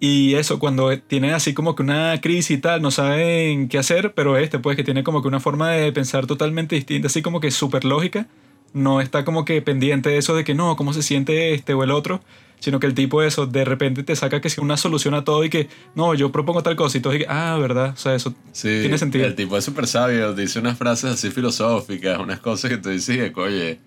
Y 0.00 0.34
eso, 0.34 0.58
cuando 0.58 0.98
tienen 0.98 1.30
así 1.30 1.54
como 1.54 1.76
que 1.76 1.84
una 1.84 2.20
crisis 2.20 2.58
y 2.58 2.60
tal, 2.60 2.82
no 2.82 2.90
saben 2.90 3.68
qué 3.68 3.78
hacer, 3.78 4.14
pero 4.14 4.36
este, 4.36 4.58
pues, 4.58 4.76
que 4.76 4.82
tiene 4.82 5.04
como 5.04 5.22
que 5.22 5.28
una 5.28 5.38
forma 5.38 5.70
de 5.70 5.92
pensar 5.92 6.26
totalmente 6.26 6.74
distinta, 6.74 7.06
así 7.06 7.22
como 7.22 7.38
que 7.38 7.52
súper 7.52 7.84
lógica, 7.84 8.26
no 8.72 9.00
está 9.00 9.24
como 9.24 9.44
que 9.44 9.62
pendiente 9.62 10.10
de 10.10 10.18
eso 10.18 10.34
de 10.34 10.42
que 10.42 10.54
no, 10.54 10.74
cómo 10.74 10.92
se 10.94 11.02
siente 11.02 11.54
este 11.54 11.72
o 11.74 11.84
el 11.84 11.92
otro, 11.92 12.20
sino 12.60 12.80
que 12.80 12.86
el 12.86 12.94
tipo 12.94 13.22
eso, 13.22 13.46
de 13.46 13.64
repente 13.64 14.02
te 14.02 14.16
saca 14.16 14.40
que 14.40 14.50
si 14.50 14.60
una 14.60 14.76
solución 14.76 15.14
a 15.14 15.24
todo 15.24 15.44
y 15.44 15.50
que, 15.50 15.68
no, 15.94 16.14
yo 16.14 16.32
propongo 16.32 16.62
tal 16.62 16.76
cosa 16.76 16.98
y 16.98 17.00
todo, 17.00 17.14
y 17.14 17.18
que, 17.20 17.26
ah, 17.28 17.56
verdad, 17.60 17.94
o 17.94 17.96
sea, 17.96 18.14
eso 18.14 18.34
tiene 18.60 18.98
sentido. 18.98 19.26
El 19.26 19.34
tipo 19.34 19.56
es 19.56 19.64
súper 19.64 19.86
sabio, 19.86 20.34
dice 20.34 20.58
unas 20.58 20.78
frases 20.78 21.12
así 21.12 21.30
filosóficas, 21.30 22.18
unas 22.18 22.40
cosas 22.40 22.70
que 22.70 22.78
te 22.78 22.90
dices, 22.90 23.32
oye 23.36 23.80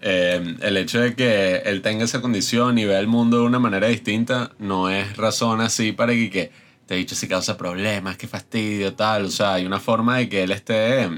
eh, 0.00 0.56
el 0.60 0.76
hecho 0.76 1.00
de 1.00 1.14
que 1.14 1.56
él 1.64 1.80
tenga 1.80 2.04
esa 2.04 2.20
condición 2.20 2.78
y 2.78 2.84
vea 2.84 3.00
el 3.00 3.06
mundo 3.06 3.38
de 3.38 3.44
una 3.44 3.58
manera 3.58 3.86
distinta 3.86 4.52
no 4.58 4.90
es 4.90 5.16
razón 5.16 5.60
así 5.60 5.92
para 5.92 6.12
que, 6.12 6.52
te 6.86 6.94
he 6.94 6.98
dicho 6.98 7.14
si 7.14 7.26
causa 7.26 7.56
problemas, 7.56 8.16
qué 8.16 8.28
fastidio, 8.28 8.94
tal. 8.94 9.24
O 9.26 9.30
sea, 9.30 9.54
hay 9.54 9.66
una 9.66 9.80
forma 9.80 10.18
de 10.18 10.28
que 10.28 10.42
él 10.42 10.52
esté, 10.52 11.08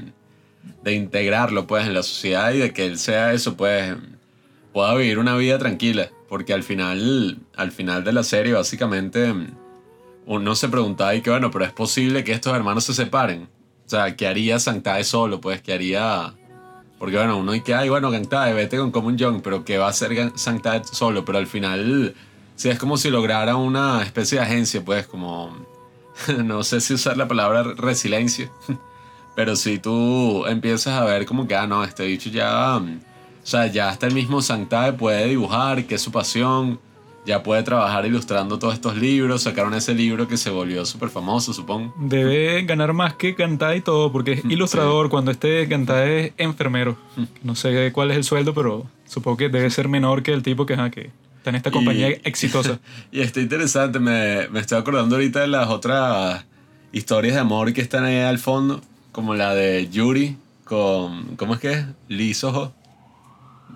de 0.83 0.93
integrarlo 0.93 1.67
pues 1.67 1.85
en 1.85 1.93
la 1.93 2.03
sociedad 2.03 2.51
y 2.53 2.59
de 2.59 2.73
que 2.73 2.85
él 2.85 2.97
sea 2.97 3.33
eso, 3.33 3.55
pues 3.55 3.95
pueda 4.73 4.95
vivir 4.95 5.19
una 5.19 5.35
vida 5.35 5.59
tranquila. 5.59 6.09
Porque 6.29 6.53
al 6.53 6.63
final, 6.63 7.39
al 7.55 7.71
final 7.71 8.03
de 8.03 8.13
la 8.13 8.23
serie 8.23 8.53
básicamente 8.53 9.33
uno 10.25 10.55
se 10.55 10.69
preguntaba 10.69 11.15
y 11.15 11.21
que 11.21 11.31
bueno, 11.31 11.49
pero 11.49 11.65
es 11.65 11.73
posible 11.73 12.23
que 12.23 12.31
estos 12.31 12.55
hermanos 12.55 12.83
se 12.83 12.93
separen. 12.93 13.49
O 13.85 13.89
sea, 13.89 14.15
¿qué 14.15 14.27
haría 14.27 14.59
Santae 14.59 15.03
solo? 15.03 15.41
Pues, 15.41 15.61
¿qué 15.61 15.73
haría 15.73 16.35
porque 16.99 17.15
bueno, 17.15 17.37
uno 17.37 17.53
dice, 17.53 17.73
ay, 17.73 17.87
bueno, 17.87 18.11
Gantade, 18.11 18.53
vete 18.53 18.77
con 18.77 18.91
Common 18.91 19.17
Young, 19.17 19.41
pero 19.41 19.63
que 19.63 19.77
va 19.77 19.87
a 19.87 19.93
ser 19.93 20.33
Sanctad 20.37 20.83
solo, 20.83 21.23
pero 21.23 21.37
al 21.37 21.47
final, 21.47 22.13
sí, 22.57 22.69
es 22.69 22.77
como 22.77 22.97
si 22.97 23.09
lograra 23.09 23.55
una 23.55 24.03
especie 24.03 24.37
de 24.37 24.43
agencia, 24.43 24.83
pues, 24.83 25.07
como, 25.07 25.65
no 26.43 26.61
sé 26.61 26.81
si 26.81 26.93
usar 26.93 27.15
la 27.15 27.27
palabra 27.29 27.63
resiliencia, 27.63 28.51
pero 29.35 29.55
si 29.55 29.79
tú 29.79 30.45
empiezas 30.45 30.99
a 30.99 31.05
ver 31.05 31.25
como 31.25 31.47
que, 31.47 31.55
ah, 31.55 31.67
no, 31.67 31.85
este 31.85 32.03
dicho 32.03 32.29
ya, 32.29 32.81
o 33.43 33.47
sea, 33.47 33.67
ya 33.67 33.89
hasta 33.89 34.07
el 34.07 34.13
mismo 34.13 34.41
Sanctade 34.41 34.93
puede 34.93 35.27
dibujar, 35.27 35.85
que 35.85 35.95
es 35.95 36.01
su 36.01 36.11
pasión, 36.11 36.79
ya 37.25 37.43
puede 37.43 37.63
trabajar 37.63 38.05
ilustrando 38.05 38.57
todos 38.59 38.73
estos 38.73 38.97
libros. 38.97 39.43
Sacaron 39.43 39.73
ese 39.73 39.93
libro 39.93 40.27
que 40.27 40.37
se 40.37 40.49
volvió 40.49 40.85
súper 40.85 41.09
famoso, 41.09 41.53
supongo. 41.53 41.93
Debe 41.99 42.63
ganar 42.63 42.93
más 42.93 43.13
que 43.13 43.35
cantar 43.35 43.75
y 43.75 43.81
todo, 43.81 44.11
porque 44.11 44.33
es 44.33 44.45
ilustrador. 44.49 45.09
Cuando 45.09 45.31
este 45.31 45.67
cantar 45.67 46.07
es 46.07 46.33
enfermero. 46.37 46.97
No 47.43 47.55
sé 47.55 47.91
cuál 47.91 48.11
es 48.11 48.17
el 48.17 48.23
sueldo, 48.23 48.53
pero 48.53 48.87
supongo 49.05 49.37
que 49.37 49.49
debe 49.49 49.69
ser 49.69 49.87
menor 49.87 50.23
que 50.23 50.33
el 50.33 50.43
tipo 50.43 50.65
que, 50.65 50.75
que 50.91 51.11
está 51.37 51.49
en 51.49 51.55
esta 51.55 51.71
compañía 51.71 52.07
exitosa. 52.23 52.79
y 53.11 53.21
está 53.21 53.39
interesante, 53.41 53.99
me, 53.99 54.47
me 54.49 54.59
estoy 54.59 54.77
acordando 54.77 55.15
ahorita 55.15 55.41
de 55.41 55.47
las 55.47 55.69
otras 55.69 56.45
historias 56.91 57.35
de 57.35 57.41
amor 57.41 57.73
que 57.73 57.81
están 57.81 58.05
ahí 58.05 58.17
al 58.17 58.39
fondo, 58.39 58.81
como 59.11 59.35
la 59.35 59.53
de 59.53 59.87
Yuri 59.89 60.37
con. 60.63 61.35
¿Cómo 61.35 61.55
es 61.55 61.59
que 61.59 61.85
es? 62.09 62.37
Soho. 62.37 62.73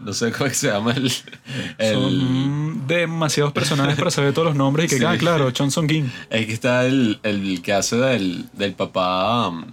No 0.02 0.14
sé 0.14 0.32
cómo 0.32 0.50
se 0.50 0.68
llama 0.68 0.94
el. 0.94 1.10
Son 1.10 2.88
demasiados 2.88 3.54
personajes 3.54 3.96
para 3.96 4.12
saber 4.12 4.34
todos 4.34 4.48
los 4.48 4.56
nombres 4.56 4.92
y 4.92 5.00
que, 5.00 5.06
ah, 5.08 5.18
claro, 5.18 5.52
Chon 5.52 5.72
Song 5.72 5.88
Kim. 5.88 6.10
Aquí 6.28 6.52
está 6.52 6.86
el, 6.86 7.20
el 7.24 7.62
que 7.62 7.74
hace 7.74 7.96
del, 7.98 8.50
del 8.54 8.74
papá. 8.74 9.48
Um, 9.48 9.66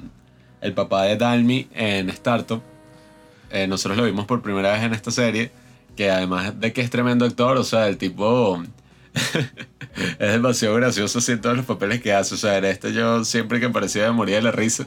el 0.61 0.73
papá 0.75 1.05
de 1.05 1.17
Dalmi 1.17 1.69
en 1.75 2.11
Startup. 2.11 2.63
Eh, 3.51 3.67
nosotros 3.67 3.99
lo 3.99 4.05
vimos 4.05 4.27
por 4.27 4.43
primera 4.43 4.73
vez 4.73 4.83
en 4.83 4.93
esta 4.93 5.11
serie. 5.11 5.51
Que 5.97 6.11
además 6.11 6.61
de 6.61 6.73
que 6.73 6.81
es 6.81 6.91
tremendo 6.91 7.25
actor, 7.25 7.57
o 7.57 7.65
sea, 7.65 7.89
el 7.89 7.97
tipo. 7.97 8.63
es 10.19 10.33
demasiado 10.33 10.77
gracioso 10.77 11.19
así 11.19 11.33
en 11.33 11.41
todos 11.41 11.57
los 11.57 11.67
papeles 11.67 12.01
que 12.01 12.13
hace. 12.13 12.35
O 12.35 12.39
sea, 12.39 12.59
en 12.59 12.67
este 12.67 12.93
yo 12.93 13.25
siempre 13.25 13.59
que 13.59 13.67
aparecía 13.67 14.07
me 14.07 14.13
moría 14.13 14.37
de 14.37 14.43
la 14.43 14.53
risa. 14.53 14.87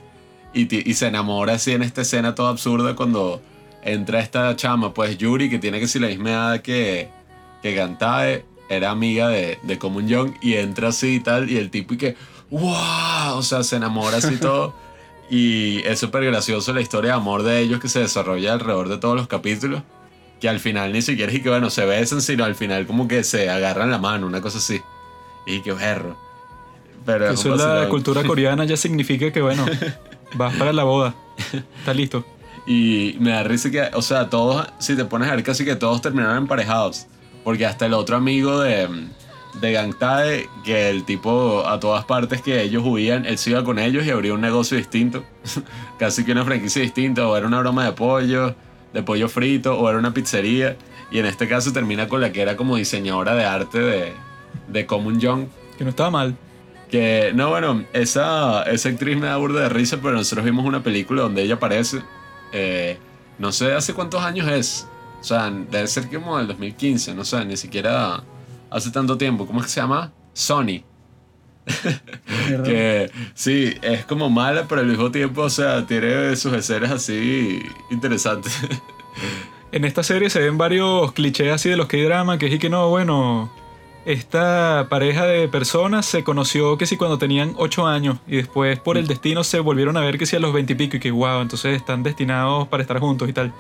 Y, 0.53 0.89
y 0.89 0.93
se 0.93 1.07
enamora 1.07 1.53
así 1.53 1.71
en 1.71 1.81
esta 1.81 2.01
escena 2.03 2.35
toda 2.35 2.51
absurda 2.51 2.95
cuando 2.95 3.41
entra 3.85 4.19
esta 4.19 4.55
chama, 4.55 4.93
pues 4.93 5.17
Yuri, 5.17 5.49
que 5.49 5.59
tiene 5.59 5.79
que 5.79 5.87
ser 5.87 6.01
la 6.01 6.07
misma 6.07 6.29
edad 6.29 6.61
que, 6.61 7.09
que 7.61 7.73
Gantae, 7.73 8.45
era 8.69 8.91
amiga 8.91 9.29
de, 9.29 9.59
de 9.63 9.77
Common 9.77 10.07
Young, 10.07 10.33
y 10.41 10.53
entra 10.53 10.89
así 10.89 11.15
y 11.15 11.19
tal, 11.19 11.49
y 11.49 11.57
el 11.57 11.69
tipo 11.69 11.93
y 11.93 11.97
que, 11.97 12.15
¡wow! 12.49 13.35
O 13.35 13.43
sea, 13.43 13.63
se 13.63 13.75
enamora 13.75 14.17
así 14.17 14.37
todo. 14.37 14.73
y 15.29 15.79
es 15.85 15.99
súper 15.99 16.25
gracioso 16.25 16.73
la 16.73 16.81
historia 16.81 17.11
de 17.11 17.17
amor 17.17 17.43
de 17.43 17.59
ellos 17.59 17.79
que 17.79 17.89
se 17.89 17.99
desarrolla 17.99 18.53
alrededor 18.53 18.89
de 18.89 18.97
todos 18.97 19.15
los 19.15 19.27
capítulos. 19.27 19.81
Que 20.39 20.49
al 20.49 20.59
final 20.59 20.91
ni 20.91 21.01
siquiera 21.01 21.31
es 21.31 21.41
que, 21.41 21.49
bueno, 21.49 21.69
se 21.69 21.85
besan, 21.85 22.21
sino 22.21 22.43
al 22.43 22.55
final 22.55 22.85
como 22.85 23.07
que 23.07 23.23
se 23.23 23.49
agarran 23.49 23.89
la 23.89 23.97
mano, 23.97 24.27
una 24.27 24.41
cosa 24.41 24.57
así. 24.57 24.81
Y 25.45 25.61
que 25.61 25.73
perro. 25.73 26.17
Pero 27.05 27.31
Eso 27.31 27.53
es 27.53 27.61
la 27.61 27.87
cultura 27.89 28.23
coreana 28.23 28.65
ya 28.65 28.77
significa 28.77 29.31
que, 29.31 29.41
bueno, 29.41 29.65
vas 30.35 30.55
para 30.55 30.73
la 30.73 30.83
boda. 30.83 31.15
Está 31.79 31.93
listo. 31.93 32.25
Y 32.65 33.17
me 33.19 33.31
da 33.31 33.43
risa 33.43 33.69
que, 33.71 33.89
o 33.93 34.01
sea, 34.01 34.29
todos, 34.29 34.65
si 34.79 34.95
te 34.95 35.05
pones 35.05 35.29
a 35.29 35.35
ver, 35.35 35.43
casi 35.43 35.65
que 35.65 35.75
todos 35.75 36.01
terminaron 36.01 36.37
emparejados. 36.37 37.07
Porque 37.43 37.65
hasta 37.65 37.85
el 37.85 37.93
otro 37.93 38.15
amigo 38.15 38.61
de, 38.61 38.87
de 39.59 39.71
Gangtae, 39.71 40.49
que 40.63 40.89
el 40.89 41.03
tipo 41.03 41.67
a 41.67 41.79
todas 41.79 42.05
partes 42.05 42.41
que 42.41 42.61
ellos 42.61 42.83
huían, 42.85 43.25
él 43.25 43.37
se 43.37 43.51
iba 43.51 43.63
con 43.63 43.79
ellos 43.79 44.05
y 44.05 44.11
abría 44.11 44.33
un 44.33 44.41
negocio 44.41 44.77
distinto. 44.77 45.23
casi 45.99 46.23
que 46.23 46.31
una 46.31 46.45
franquicia 46.45 46.81
distinta, 46.81 47.27
o 47.27 47.35
era 47.35 47.45
una 47.45 47.59
broma 47.59 47.85
de 47.85 47.91
pollo, 47.91 48.55
de 48.93 49.03
pollo 49.03 49.27
frito, 49.27 49.77
o 49.77 49.89
era 49.89 49.99
una 49.99 50.13
pizzería. 50.13 50.77
Y 51.11 51.19
en 51.19 51.25
este 51.25 51.47
caso 51.49 51.73
termina 51.73 52.07
con 52.07 52.21
la 52.21 52.31
que 52.31 52.41
era 52.41 52.55
como 52.55 52.77
diseñadora 52.77 53.35
de 53.35 53.45
arte 53.45 53.79
de, 53.79 54.13
de 54.69 54.85
Common 54.85 55.19
Young. 55.19 55.47
Que 55.77 55.83
no 55.83 55.89
estaba 55.89 56.11
mal. 56.11 56.37
Que, 56.89 57.31
no, 57.35 57.49
bueno, 57.49 57.83
esa, 57.91 58.63
esa 58.63 58.89
actriz 58.89 59.17
me 59.17 59.27
da 59.27 59.35
burda 59.37 59.61
de 59.61 59.69
risa, 59.69 59.97
pero 60.01 60.13
nosotros 60.13 60.45
vimos 60.45 60.63
una 60.63 60.81
película 60.81 61.23
donde 61.23 61.41
ella 61.41 61.55
aparece 61.55 62.01
eh, 62.53 62.97
no 63.39 63.51
sé 63.51 63.73
hace 63.73 63.93
cuántos 63.93 64.21
años 64.21 64.47
es. 64.47 64.87
O 65.19 65.23
sea, 65.23 65.49
debe 65.49 65.87
ser 65.87 66.09
como 66.09 66.37
del 66.37 66.47
2015, 66.47 67.13
no 67.13 67.25
sé, 67.25 67.43
ni 67.45 67.57
siquiera 67.57 68.23
hace 68.69 68.91
tanto 68.91 69.17
tiempo. 69.17 69.45
¿Cómo 69.45 69.59
es 69.59 69.65
que 69.65 69.71
se 69.71 69.81
llama? 69.81 70.11
Sony. 70.33 70.83
que 72.65 73.09
sí, 73.33 73.73
es 73.81 74.05
como 74.05 74.29
mala, 74.29 74.65
pero 74.67 74.81
al 74.81 74.87
mismo 74.87 75.11
tiempo, 75.11 75.41
o 75.43 75.49
sea, 75.49 75.85
tiene 75.85 76.35
sus 76.35 76.53
escenas 76.53 76.91
así 76.91 77.61
interesantes. 77.89 78.53
en 79.71 79.85
esta 79.85 80.03
serie 80.03 80.29
se 80.29 80.39
ven 80.39 80.57
varios 80.57 81.13
clichés 81.13 81.51
así 81.51 81.69
de 81.69 81.77
los 81.77 81.87
que 81.87 81.97
hay 81.97 82.03
drama, 82.03 82.37
que 82.37 82.47
es 82.47 82.53
y 82.53 82.59
que 82.59 82.69
no, 82.69 82.89
bueno, 82.89 83.51
esta 84.05 84.87
pareja 84.89 85.25
de 85.25 85.47
personas 85.47 86.05
se 86.05 86.23
conoció 86.23 86.77
que 86.77 86.85
si 86.85 86.97
cuando 86.97 87.17
tenían 87.17 87.53
8 87.57 87.87
años 87.87 88.17
y 88.27 88.37
después 88.37 88.79
por 88.79 88.97
el 88.97 89.07
destino 89.07 89.43
se 89.43 89.59
volvieron 89.59 89.97
a 89.97 90.01
ver 90.01 90.17
que 90.17 90.25
si 90.25 90.35
a 90.35 90.39
los 90.39 90.53
20 90.53 90.73
y 90.73 90.75
pico 90.75 90.97
y 90.97 90.99
que 90.99 91.11
wow, 91.11 91.41
entonces 91.41 91.75
están 91.75 92.03
destinados 92.03 92.67
para 92.67 92.81
estar 92.81 92.99
juntos 92.99 93.29
y 93.29 93.33
tal. 93.33 93.53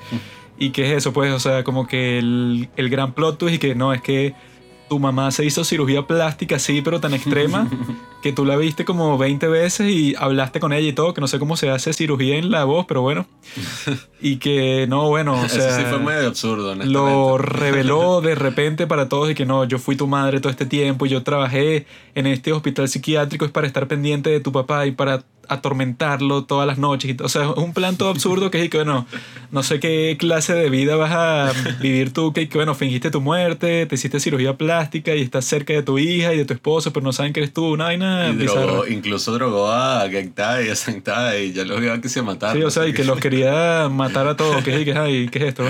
¿Y 0.57 0.69
qué 0.69 0.85
es 0.85 0.97
eso? 0.97 1.13
Pues, 1.13 1.31
o 1.33 1.39
sea, 1.39 1.63
como 1.63 1.87
que 1.87 2.19
el, 2.19 2.69
el 2.75 2.89
gran 2.89 3.13
plot 3.13 3.37
twist 3.37 3.55
y 3.55 3.59
que 3.59 3.75
no, 3.75 3.93
es 3.93 4.01
que 4.01 4.35
tu 4.87 4.99
mamá 4.99 5.31
se 5.31 5.45
hizo 5.45 5.63
cirugía 5.63 6.07
plástica, 6.07 6.59
sí, 6.59 6.81
pero 6.81 6.99
tan 6.99 7.13
extrema, 7.13 7.69
que 8.21 8.31
tú 8.31 8.45
la 8.45 8.55
viste 8.55 8.85
como 8.85 9.17
20 9.17 9.47
veces 9.47 9.89
y 9.89 10.15
hablaste 10.17 10.59
con 10.59 10.73
ella 10.73 10.87
y 10.87 10.93
todo, 10.93 11.13
que 11.13 11.21
no 11.21 11.27
sé 11.27 11.39
cómo 11.39 11.57
se 11.57 11.69
hace 11.69 11.93
cirugía 11.93 12.37
en 12.37 12.51
la 12.51 12.63
voz, 12.63 12.85
pero 12.85 13.01
bueno. 13.01 13.25
Y 14.25 14.37
que 14.37 14.87
no, 14.87 15.09
bueno, 15.09 15.33
o 15.33 15.49
sea... 15.49 15.67
Eso 15.67 15.79
sí 15.79 15.85
fue 15.89 15.99
medio 15.99 16.29
absurdo, 16.29 16.75
Lo 16.75 17.37
reveló 17.37 18.21
de 18.21 18.35
repente 18.35 18.87
para 18.87 19.09
todos 19.09 19.29
y 19.31 19.35
que 19.35 19.45
no, 19.45 19.65
yo 19.65 19.79
fui 19.79 19.97
tu 19.97 20.07
madre 20.07 20.39
todo 20.39 20.49
este 20.49 20.65
tiempo 20.65 21.05
y 21.05 21.09
yo 21.09 21.23
trabajé 21.23 21.85
en 22.15 22.27
este 22.27 22.53
hospital 22.53 22.87
psiquiátrico 22.87 23.43
es 23.43 23.51
para 23.51 23.67
estar 23.67 23.85
pendiente 23.89 24.29
de 24.29 24.39
tu 24.39 24.53
papá 24.53 24.85
y 24.85 24.91
para 24.91 25.25
atormentarlo 25.47 26.45
todas 26.45 26.67
las 26.67 26.77
noches. 26.77 27.15
O 27.21 27.29
sea, 27.29 27.51
un 27.51 27.73
plan 27.73 27.97
todo 27.97 28.09
absurdo 28.09 28.51
que 28.51 28.63
es 28.63 28.69
que, 28.69 28.77
bueno, 28.77 29.05
no 29.51 29.63
sé 29.63 29.79
qué 29.79 30.15
clase 30.19 30.53
de 30.53 30.69
vida 30.69 30.95
vas 30.95 31.11
a 31.11 31.51
vivir 31.81 32.13
tú, 32.13 32.33
que, 32.33 32.49
que, 32.49 32.57
bueno, 32.57 32.75
fingiste 32.75 33.11
tu 33.11 33.21
muerte, 33.21 33.85
te 33.85 33.95
hiciste 33.95 34.19
cirugía 34.19 34.57
plástica 34.57 35.15
y 35.15 35.21
estás 35.21 35.45
cerca 35.45 35.73
de 35.73 35.83
tu 35.83 35.99
hija 35.99 36.33
y 36.33 36.37
de 36.37 36.45
tu 36.45 36.53
esposo, 36.53 36.91
pero 36.93 37.03
no 37.03 37.13
saben 37.13 37.33
que 37.33 37.41
eres 37.41 37.53
tú, 37.53 37.73
una 37.73 37.85
vaina 37.85 38.33
Incluso 38.89 39.31
drogó 39.33 39.71
a 39.71 40.07
Gengtai 40.09 40.67
y 40.67 40.69
a 40.69 40.75
Sengtai 40.75 41.45
y 41.45 41.53
ya 41.53 41.65
los 41.65 41.81
iba 41.81 41.99
que 41.99 42.09
se 42.09 42.21
mataron. 42.21 42.57
Sí, 42.57 42.63
o 42.63 42.71
sea, 42.71 42.87
y 42.87 42.93
que 42.93 43.03
los 43.03 43.19
quería 43.21 43.89
matar 43.89 44.27
a 44.27 44.35
todos, 44.35 44.63
que, 44.63 44.85
que, 44.85 45.29
¿qué 45.31 45.39
es 45.39 45.45
esto? 45.45 45.63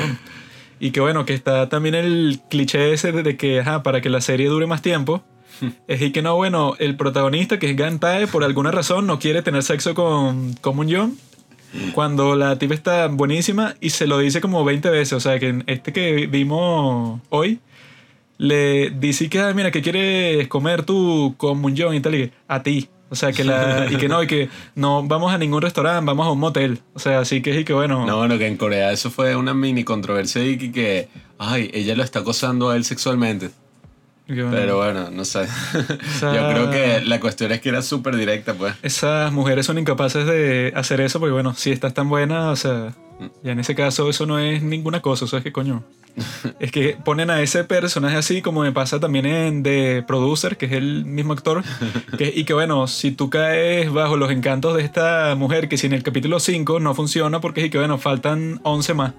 Y 0.79 0.91
que 0.91 0.99
bueno, 0.99 1.25
que 1.25 1.33
está 1.33 1.69
también 1.69 1.95
el 1.95 2.41
cliché 2.49 2.93
ese 2.93 3.11
de 3.11 3.37
que, 3.37 3.61
ajá, 3.61 3.83
para 3.83 4.01
que 4.01 4.09
la 4.09 4.21
serie 4.21 4.47
dure 4.49 4.67
más 4.67 4.81
tiempo, 4.81 5.23
es 5.87 6.01
y 6.01 6.11
que 6.11 6.21
no, 6.21 6.35
bueno, 6.35 6.75
el 6.79 6.95
protagonista, 6.95 7.59
que 7.59 7.69
es 7.69 7.75
Gantae, 7.75 8.27
por 8.27 8.43
alguna 8.43 8.71
razón 8.71 9.07
no 9.07 9.19
quiere 9.19 9.41
tener 9.41 9.63
sexo 9.63 9.93
con, 9.93 10.53
con 10.61 10.75
Moon 10.75 11.17
cuando 11.93 12.35
la 12.35 12.57
tipa 12.57 12.73
está 12.73 13.07
buenísima 13.07 13.75
y 13.79 13.89
se 13.89 14.07
lo 14.07 14.19
dice 14.19 14.41
como 14.41 14.63
20 14.63 14.89
veces. 14.89 15.13
O 15.13 15.19
sea, 15.19 15.39
que 15.39 15.63
este 15.67 15.93
que 15.93 16.27
vimos 16.27 17.19
hoy 17.29 17.59
le 18.37 18.91
dice 18.91 19.29
que, 19.29 19.53
mira, 19.53 19.71
¿qué 19.71 19.81
quieres 19.81 20.47
comer 20.47 20.83
tú 20.83 21.35
con 21.37 21.59
Moon 21.59 21.95
y 21.95 21.99
tal? 21.99 22.15
Y 22.15 22.27
que, 22.27 22.31
a 22.47 22.63
ti. 22.63 22.89
O 23.09 23.15
sea, 23.15 23.31
que 23.31 23.43
y 23.43 23.97
que 23.97 24.07
no, 24.07 24.23
y 24.23 24.27
que 24.27 24.49
no 24.73 25.03
vamos 25.03 25.31
a 25.31 25.37
ningún 25.37 25.61
restaurante, 25.61 26.03
vamos 26.03 26.25
a 26.25 26.31
un 26.31 26.39
motel. 26.39 26.79
O 26.95 26.99
sea, 26.99 27.19
así 27.19 27.43
que 27.43 27.59
y 27.59 27.63
que 27.63 27.73
bueno. 27.73 28.07
No, 28.07 28.17
bueno, 28.17 28.39
que 28.39 28.47
en 28.47 28.57
Corea 28.57 28.91
eso 28.91 29.11
fue 29.11 29.35
una 29.35 29.53
mini 29.53 29.83
controversia 29.83 30.43
y 30.43 30.57
que 30.57 31.09
ay, 31.37 31.69
ella 31.73 31.95
lo 31.95 32.03
está 32.03 32.19
acosando 32.19 32.69
a 32.69 32.75
él 32.75 32.85
sexualmente. 32.85 33.51
Pero 34.35 34.77
bueno, 34.77 35.09
no 35.11 35.25
sé. 35.25 35.47
Yo 36.21 36.49
creo 36.49 36.69
que 36.69 37.01
la 37.05 37.19
cuestión 37.19 37.51
es 37.51 37.61
que 37.61 37.69
era 37.69 37.81
súper 37.81 38.15
directa, 38.15 38.53
pues. 38.53 38.73
Esas 38.81 39.31
mujeres 39.31 39.65
son 39.65 39.77
incapaces 39.77 40.25
de 40.25 40.73
hacer 40.75 41.01
eso 41.01 41.19
porque, 41.19 41.33
bueno, 41.33 41.53
si 41.55 41.71
estás 41.71 41.93
tan 41.93 42.09
buena, 42.09 42.49
o 42.49 42.55
sea, 42.55 42.93
ya 43.43 43.51
en 43.51 43.59
ese 43.59 43.75
caso 43.75 44.09
eso 44.09 44.25
no 44.25 44.39
es 44.39 44.63
ninguna 44.63 45.01
cosa, 45.01 45.27
¿sabes 45.27 45.43
qué 45.43 45.51
coño? 45.51 45.83
es 46.59 46.71
que 46.71 46.95
ponen 47.03 47.29
a 47.29 47.41
ese 47.41 47.63
personaje 47.63 48.17
así 48.17 48.41
como 48.41 48.61
me 48.61 48.71
pasa 48.71 48.99
también 48.99 49.25
en 49.25 49.63
The 49.63 50.03
Producer, 50.07 50.57
que 50.57 50.67
es 50.67 50.71
el 50.73 51.05
mismo 51.05 51.33
actor, 51.33 51.63
y 52.19 52.43
que 52.43 52.53
bueno, 52.53 52.87
si 52.87 53.11
tú 53.11 53.29
caes 53.29 53.91
bajo 53.91 54.17
los 54.17 54.31
encantos 54.31 54.75
de 54.75 54.83
esta 54.83 55.35
mujer, 55.35 55.69
que 55.69 55.77
si 55.77 55.87
en 55.87 55.93
el 55.93 56.03
capítulo 56.03 56.39
5 56.39 56.79
no 56.79 56.93
funciona 56.93 57.41
porque 57.41 57.65
es 57.65 57.71
que 57.71 57.77
bueno, 57.77 57.97
faltan 57.97 58.59
11 58.63 58.93
más. 58.93 59.13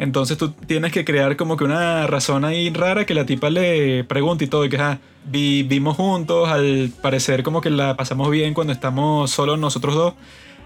Entonces 0.00 0.38
tú 0.38 0.52
tienes 0.52 0.92
que 0.92 1.04
crear 1.04 1.36
como 1.36 1.58
que 1.58 1.64
una 1.64 2.06
razón 2.06 2.46
ahí 2.46 2.70
rara 2.70 3.04
que 3.04 3.12
la 3.12 3.26
tipa 3.26 3.50
le 3.50 4.02
pregunte 4.04 4.46
y 4.46 4.48
todo, 4.48 4.64
y 4.64 4.70
que 4.70 4.78
ah, 4.78 4.98
vivimos 5.26 5.98
juntos, 5.98 6.48
al 6.48 6.90
parecer 7.02 7.42
como 7.42 7.60
que 7.60 7.68
la 7.68 7.98
pasamos 7.98 8.30
bien 8.30 8.54
cuando 8.54 8.72
estamos 8.72 9.30
solo 9.30 9.58
nosotros 9.58 9.94
dos. 9.94 10.14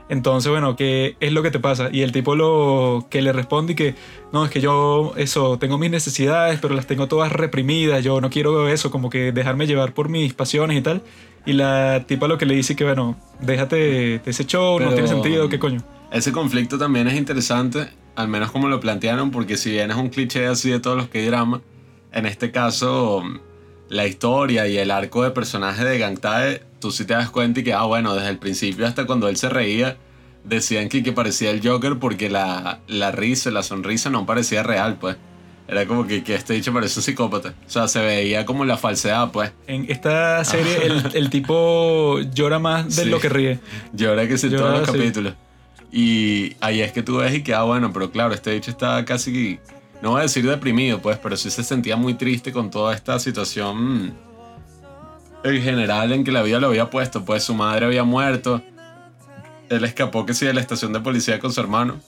Entonces, 0.09 0.53
bueno, 0.53 0.77
¿qué 0.77 1.17
es 1.19 1.33
lo 1.33 1.43
que 1.43 1.51
te 1.51 1.59
pasa? 1.59 1.89
Y 1.91 2.03
el 2.03 2.13
tipo 2.13 2.37
lo 2.37 3.09
que 3.11 3.23
le 3.23 3.33
responde 3.33 3.73
y 3.73 3.77
que, 3.77 3.97
no, 4.33 4.45
es 4.45 4.53
que 4.53 4.61
yo, 4.61 5.15
eso, 5.17 5.59
tengo 5.59 5.79
mis 5.79 5.91
necesidades, 5.91 6.61
pero 6.63 6.77
las 6.77 6.87
tengo 6.87 7.09
todas 7.09 7.33
reprimidas, 7.33 8.05
yo 8.05 8.21
no 8.21 8.31
quiero 8.31 8.69
eso, 8.69 8.93
como 8.93 9.11
que 9.11 9.33
dejarme 9.33 9.67
llevar 9.67 9.95
por 9.95 10.11
mis 10.11 10.33
pasiones 10.33 10.79
y 10.79 10.81
tal. 10.81 11.03
Y 11.45 11.55
la 11.55 12.05
tipa 12.07 12.29
lo 12.29 12.39
que 12.39 12.47
le 12.47 12.55
dice 12.55 12.77
que, 12.77 12.85
bueno, 12.85 13.17
déjate 13.41 13.77
de 13.77 14.21
ese 14.25 14.45
show, 14.47 14.79
no 14.79 14.93
tiene 14.93 15.09
sentido, 15.09 15.49
¿qué 15.49 15.59
coño? 15.59 15.83
Ese 16.15 16.31
conflicto 16.31 16.79
también 16.79 17.09
es 17.09 17.15
interesante, 17.15 17.89
al 18.15 18.29
menos 18.29 18.53
como 18.53 18.69
lo 18.69 18.79
plantearon, 18.79 19.33
porque 19.33 19.57
si 19.57 19.73
bien 19.73 19.91
es 19.91 19.97
un 19.97 20.11
cliché 20.11 20.47
así 20.47 20.71
de 20.71 20.79
todos 20.79 20.97
los 20.97 21.09
que 21.09 21.27
drama, 21.27 21.61
en 22.13 22.27
este 22.27 22.53
caso 22.53 23.25
la 23.89 24.07
historia 24.07 24.69
y 24.69 24.79
el 24.79 24.93
arco 24.93 25.25
de 25.25 25.33
personaje 25.33 25.85
de 25.85 25.99
Gangtae, 25.99 26.63
tú 26.79 26.93
sí 26.93 27.05
te 27.05 27.15
das 27.15 27.31
cuenta 27.31 27.59
y 27.59 27.65
que, 27.65 27.73
ah, 27.73 27.83
bueno, 27.83 28.15
desde 28.15 28.29
el 28.29 28.39
principio 28.39 28.87
hasta 28.87 29.07
cuando 29.07 29.29
él 29.29 29.37
se 29.37 29.49
reía, 29.49 29.97
decían 30.45 30.89
que, 30.89 31.03
que 31.03 31.11
parecía 31.11 31.51
el 31.51 31.67
Joker 31.67 31.99
porque 31.99 32.31
la, 32.31 32.79
la 32.87 33.11
risa, 33.11 33.51
la 33.51 33.65
sonrisa 33.65 34.09
no 34.09 34.25
parecía 34.25 34.63
real, 34.63 34.99
pues. 35.01 35.17
Era 35.67 35.85
como 35.87 36.07
que, 36.07 36.23
que 36.23 36.37
este 36.37 36.53
dicho 36.53 36.73
parece 36.73 37.01
un 37.01 37.03
psicópata. 37.03 37.55
O 37.67 37.71
sea, 37.71 37.89
se 37.89 38.01
veía 38.01 38.47
como 38.47 38.65
la 38.65 38.77
falsedad, 38.77 39.33
pues. 39.33 39.51
En 39.67 39.91
esta 39.91 40.45
serie 40.45 40.87
el, 40.87 41.11
el, 41.13 41.29
tipo 41.29 42.21
llora 42.21 42.61
más 42.61 42.95
de 42.95 43.05
lo 43.07 43.19
que 43.19 43.31
ríe. 43.31 43.59
Llora 43.93 44.29
que 44.29 44.39
sí, 44.39 44.49
todos 44.49 44.79
los 44.79 44.89
capítulos. 44.89 45.35
Y 45.97 46.57
ahí 46.61 46.81
es 46.81 46.91
que 46.91 47.05
tú 47.05 47.19
ves 47.19 47.33
y 47.35 47.43
que, 47.45 47.55
ah, 47.55 47.63
bueno, 47.63 47.93
pero 47.93 48.11
claro, 48.11 48.35
este 48.35 48.51
dicho 48.51 48.73
está 48.73 49.05
casi 49.05 49.61
no 50.03 50.11
voy 50.11 50.19
a 50.19 50.23
decir 50.25 50.47
deprimido, 50.47 51.01
pues, 51.01 51.19
pero 51.19 51.37
sí 51.37 51.51
se 51.51 51.63
sentía 51.63 51.97
muy 51.97 52.13
triste 52.13 52.53
con 52.53 52.71
toda 52.71 52.95
esta 52.95 53.19
situación 53.19 54.13
en 55.45 55.63
general 55.63 56.13
en 56.13 56.25
que 56.25 56.33
la 56.33 56.43
vida 56.43 56.61
lo 56.61 56.67
había 56.67 56.91
puesto. 56.91 57.25
Pues 57.25 57.45
su 57.45 57.55
madre 57.55 57.87
había 57.87 58.05
muerto. 58.05 58.61
Él 59.71 59.85
escapó 59.85 60.27
que 60.27 60.35
sí 60.35 60.45
de 60.45 60.53
la 60.53 60.61
estación 60.61 60.93
de 60.93 61.01
policía 61.01 61.39
con 61.39 61.53
su 61.53 61.61
hermano. 61.61 62.01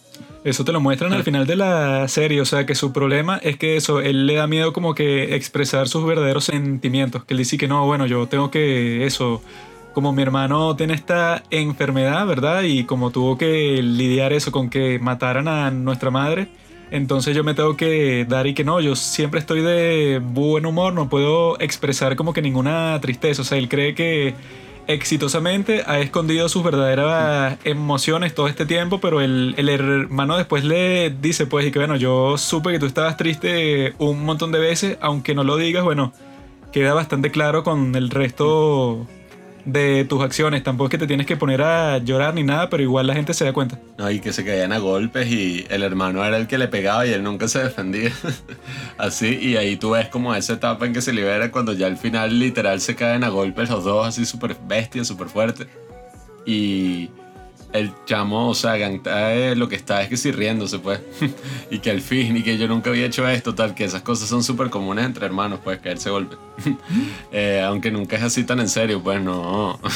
Eso 0.45 0.65
te 0.65 0.73
lo 0.73 0.81
muestran 0.81 1.13
al 1.13 1.25
final 1.25 1.47
de 1.47 1.57
la 1.57 2.07
serie, 2.09 2.41
o 2.41 2.45
sea 2.45 2.67
que 2.67 2.75
su 2.75 2.93
problema 2.93 3.39
es 3.39 3.57
que 3.57 3.77
eso, 3.77 4.01
él 4.01 4.27
le 4.27 4.35
da 4.35 4.47
miedo 4.47 4.73
como 4.73 4.95
que 4.95 5.35
expresar 5.35 5.89
sus 5.89 6.05
verdaderos 6.05 6.45
sentimientos, 6.45 7.25
que 7.25 7.35
él 7.35 7.39
dice 7.39 7.57
que 7.57 7.67
no, 7.67 7.85
bueno, 7.87 8.07
yo 8.07 8.27
tengo 8.29 8.51
que 8.51 9.07
eso, 9.07 9.43
como 9.97 10.13
mi 10.13 10.21
hermano 10.21 10.77
tiene 10.77 10.93
esta 10.93 11.43
enfermedad, 11.49 12.27
¿verdad? 12.27 12.65
Y 12.65 12.85
como 12.85 13.13
tuvo 13.13 13.39
que 13.39 13.81
lidiar 13.83 14.35
eso 14.35 14.53
con 14.53 14.69
que 14.69 14.99
mataran 14.99 15.49
a 15.49 15.71
nuestra 15.71 16.11
madre, 16.11 16.49
entonces 16.91 17.35
yo 17.35 17.43
me 17.45 17.55
tengo 17.55 17.79
que 17.79 18.27
dar 18.29 18.47
y 18.47 18.53
que 18.53 18.63
no, 18.63 18.79
yo 18.83 18.95
siempre 18.95 19.41
estoy 19.41 19.63
de 19.63 20.21
buen 20.23 20.67
humor, 20.67 20.93
no 20.93 21.09
puedo 21.09 21.59
expresar 21.61 22.15
como 22.15 22.35
que 22.35 22.43
ninguna 22.43 23.01
tristeza. 23.01 23.41
O 23.41 23.45
sea, 23.47 23.57
él 23.57 23.71
cree 23.71 23.95
que 23.95 24.35
exitosamente 24.87 25.83
ha 25.87 25.99
escondido 25.99 26.51
sus 26.51 26.63
verdaderas 26.63 27.57
emociones 27.65 28.35
todo 28.35 28.49
este 28.49 28.67
tiempo, 28.67 29.01
pero 29.01 29.23
el, 29.23 29.55
el 29.57 29.71
hermano 29.71 30.37
después 30.37 30.63
le 30.63 31.09
dice 31.09 31.47
pues 31.47 31.65
y 31.67 31.71
que 31.71 31.79
bueno, 31.79 31.97
yo 31.97 32.37
supe 32.37 32.71
que 32.71 32.79
tú 32.79 32.85
estabas 32.85 33.17
triste 33.17 33.95
un 33.97 34.27
montón 34.27 34.53
de 34.53 34.59
veces, 34.59 34.99
aunque 35.01 35.35
no 35.35 35.43
lo 35.43 35.57
digas, 35.57 35.85
bueno, 35.85 36.13
queda 36.71 36.93
bastante 36.93 37.31
claro 37.31 37.65
con 37.65 37.95
el 37.95 38.11
resto 38.11 39.07
de 39.67 40.05
tus 40.05 40.23
acciones. 40.23 40.63
Tampoco 40.63 40.87
es 40.87 40.91
que 40.93 40.99
te 40.99 41.07
tienes 41.07 41.27
que 41.27 41.37
poner 41.37 41.61
a 41.61 41.99
llorar 41.99 42.33
ni 42.35 42.43
nada, 42.43 42.71
pero 42.71 42.83
igual 42.83 43.07
la 43.07 43.15
gente 43.15 43.35
se 43.35 43.45
da 43.45 43.53
cuenta. 43.53 43.79
No, 43.99 44.11
y 44.11 44.21
que 44.21 44.33
se 44.33 44.45
caían 44.45 44.73
a 44.73 44.79
golpes 44.79 45.31
y 45.31 45.67
el 45.69 45.83
hermano 45.83 46.25
era 46.25 46.39
el 46.39 46.47
que 46.47 46.57
le 46.57 46.69
pegaba 46.69 47.07
y 47.07 47.13
él 47.13 47.23
nunca 47.23 47.49
se 47.49 47.63
defendía. 47.63 48.13
así, 48.99 49.39
y 49.41 49.57
ahí 49.57 49.77
tú 49.77 49.91
ves 49.91 50.09
como 50.09 50.35
esa 50.35 50.55
etapa 50.55 50.87
en 50.87 50.95
que 50.95 51.03
se 51.03 51.13
libera 51.13 51.51
cuando 51.51 51.75
ya 51.75 51.89
al 51.89 51.99
final 51.99 52.39
literal 52.39 52.81
se 52.81 52.95
caen 52.95 53.25
a 53.25 53.29
golpes 53.29 53.69
los 53.69 53.85
dos, 53.85 54.07
así 54.07 54.25
súper 54.25 54.57
bestias, 54.67 55.09
súper 55.09 55.29
fuertes. 55.29 55.67
Y 56.47 57.11
el 57.79 57.93
chamo, 58.05 58.49
o 58.49 58.55
sea, 58.55 58.77
Gangtae 58.77 59.57
lo 59.57 59.69
que 59.69 59.77
está 59.77 60.03
es 60.03 60.09
que 60.09 60.17
sí 60.17 60.33
riéndose, 60.33 60.79
pues. 60.79 61.01
y 61.71 61.79
que 61.79 61.91
al 61.91 62.01
fin, 62.01 62.37
y 62.37 62.43
que 62.43 62.59
yo 62.59 62.69
nunca 62.69 62.91
había 62.91 63.07
hecho 63.07 63.27
esto, 63.29 63.55
tal, 63.55 63.75
que 63.75 63.85
esas 63.85 64.03
cosas 64.03 64.29
son 64.29 64.43
súper 64.43 64.71
comunes 64.71 65.05
entre 65.05 65.27
hermanos, 65.27 65.61
pues, 65.63 65.79
caerse 65.81 66.11
golpe. 66.11 66.37
eh, 67.33 67.63
aunque 67.67 67.91
nunca 67.91 68.17
es 68.17 68.23
así 68.23 68.45
tan 68.45 68.61
en 68.61 68.69
serio, 68.69 69.03
pues 69.03 69.21
no. 69.21 69.79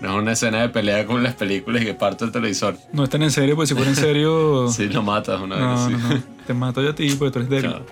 No 0.00 0.08
es 0.08 0.14
una 0.14 0.32
escena 0.32 0.62
de 0.62 0.70
pelea 0.70 1.04
como 1.04 1.18
en 1.18 1.24
las 1.24 1.34
películas 1.34 1.82
y 1.82 1.84
que 1.84 1.92
parte 1.92 2.24
el 2.24 2.32
televisor. 2.32 2.74
No 2.90 3.04
es 3.04 3.10
tan 3.10 3.22
en 3.22 3.30
serio, 3.30 3.54
pues 3.54 3.68
si 3.68 3.74
fuera 3.74 3.90
en 3.90 3.96
serio. 3.96 4.68
sí, 4.70 4.88
lo 4.88 5.02
matas 5.02 5.38
una 5.42 5.56
vez. 5.56 5.90
No, 5.90 5.90
no. 5.90 6.22
Te 6.46 6.54
mato 6.54 6.82
yo 6.82 6.88
a 6.88 6.94
ti 6.94 7.14
porque 7.18 7.32
tú 7.32 7.38
eres 7.40 7.50
débil. 7.50 7.82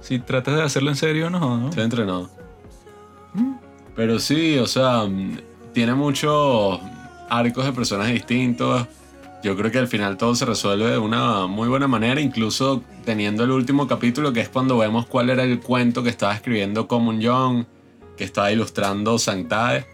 Si 0.00 0.18
tratas 0.20 0.56
de 0.56 0.62
hacerlo 0.62 0.88
en 0.88 0.96
serio, 0.96 1.28
no, 1.28 1.58
¿no? 1.58 1.68
Estoy 1.68 1.84
entrenado. 1.84 2.30
Pero 3.94 4.18
sí, 4.18 4.56
o 4.56 4.66
sea, 4.66 5.06
tiene 5.74 5.94
mucho 5.94 6.80
arcos 7.30 7.64
de 7.64 7.72
personajes 7.72 8.14
distintos. 8.14 8.86
Yo 9.42 9.56
creo 9.56 9.70
que 9.70 9.78
al 9.78 9.88
final 9.88 10.18
todo 10.18 10.34
se 10.34 10.44
resuelve 10.44 10.90
de 10.90 10.98
una 10.98 11.46
muy 11.46 11.68
buena 11.68 11.88
manera, 11.88 12.20
incluso 12.20 12.82
teniendo 13.06 13.44
el 13.44 13.52
último 13.52 13.86
capítulo, 13.86 14.34
que 14.34 14.40
es 14.40 14.50
cuando 14.50 14.76
vemos 14.76 15.06
cuál 15.06 15.30
era 15.30 15.44
el 15.44 15.60
cuento 15.60 16.02
que 16.02 16.10
estaba 16.10 16.34
escribiendo 16.34 16.86
Common 16.86 17.20
Young, 17.20 17.64
que 18.18 18.24
estaba 18.24 18.52
ilustrando 18.52 19.18
Sanctade, 19.18 19.86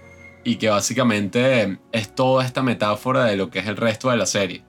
y 0.43 0.57
que 0.57 0.69
básicamente 0.69 1.79
es 1.93 2.15
toda 2.15 2.45
esta 2.45 2.63
metáfora 2.63 3.25
de 3.25 3.37
lo 3.37 3.51
que 3.51 3.61
es 3.61 3.67
el 3.67 3.77
resto 3.77 4.11
de 4.11 4.17
la 4.17 4.27
serie. 4.27 4.63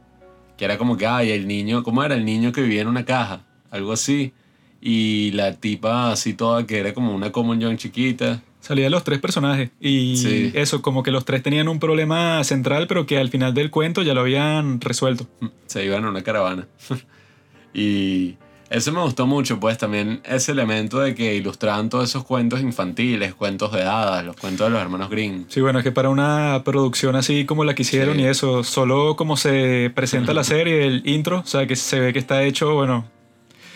Que 0.58 0.66
era 0.66 0.78
como 0.78 0.98
que, 0.98 1.08
ay, 1.08 1.32
el 1.32 1.48
niño, 1.48 1.84
¿cómo 1.84 2.04
era? 2.04 2.16
El 2.16 2.26
niño 2.26 2.52
que 2.52 2.62
vivía 2.62 2.82
en 2.82 2.88
una 2.88 3.06
caja, 3.06 3.46
algo 3.72 3.94
así. 3.94 4.34
Y 4.82 5.32
la 5.32 5.54
tipa 5.54 6.12
así 6.12 6.34
toda 6.34 6.66
que 6.68 6.80
era 6.80 6.94
como 6.94 7.16
una 7.16 7.32
Common 7.32 7.60
Young 7.60 7.78
chiquita 7.78 8.42
Salían 8.68 8.92
los 8.92 9.06
tres 9.06 9.20
personajes 9.20 9.70
y 9.80 10.52
eso, 10.54 10.82
como 10.82 11.02
que 11.02 11.10
los 11.10 11.24
tres 11.24 11.42
tenían 11.42 11.70
un 11.70 11.80
problema 11.80 12.44
central, 12.44 12.86
pero 12.88 13.06
que 13.06 13.18
al 13.18 13.30
final 13.30 13.54
del 13.54 13.72
cuento 13.72 14.02
ya 14.02 14.14
lo 14.14 14.20
habían 14.20 14.82
resuelto. 14.82 15.26
Se 15.68 15.86
iban 15.86 16.04
a 16.04 16.10
una 16.10 16.22
caravana. 16.22 16.68
y 17.74 18.36
Eso 18.70 18.92
me 18.92 19.02
gustó 19.02 19.26
mucho, 19.26 19.58
pues 19.58 19.78
también 19.78 20.20
ese 20.26 20.52
elemento 20.52 21.00
de 21.00 21.16
que 21.16 21.36
ilustraban 21.36 21.88
todos 21.88 22.10
esos 22.10 22.26
cuentos 22.26 22.60
infantiles, 22.60 23.34
cuentos 23.36 23.72
de 23.72 23.84
hadas, 23.84 24.26
los 24.26 24.36
cuentos 24.36 24.68
de 24.68 24.72
los 24.72 24.82
hermanos 24.82 25.10
Green. 25.10 25.46
Sí, 25.48 25.62
bueno, 25.62 25.80
es 25.80 25.86
que 25.86 25.94
para 25.94 26.10
una 26.10 26.62
producción 26.66 27.16
así 27.16 27.46
como 27.46 27.64
la 27.64 27.74
que 27.74 27.84
hicieron 27.84 28.20
y 28.20 28.26
eso, 28.26 28.66
solo 28.66 29.16
como 29.16 29.38
se 29.38 29.94
presenta 29.96 30.34
la 30.34 30.44
serie, 30.44 30.86
el 30.86 31.08
intro, 31.08 31.40
o 31.40 31.46
sea, 31.46 31.66
que 31.68 31.78
se 31.78 32.02
ve 32.02 32.12
que 32.12 32.20
está 32.20 32.44
hecho, 32.44 32.74
bueno... 32.74 33.06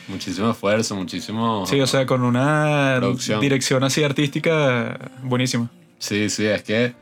Muchísimo 0.08 0.52
esfuerzo, 0.52 0.96
muchísimo... 0.96 1.66
Sí, 1.66 1.80
o 1.80 1.88
sea, 1.88 2.06
con 2.06 2.24
una 2.24 3.00
dirección 3.40 3.84
así 3.84 4.04
artística 4.04 5.12
buenísima. 5.24 5.70
Sí, 6.00 6.30
sí, 6.30 6.46
es 6.46 6.64
que... 6.64 6.94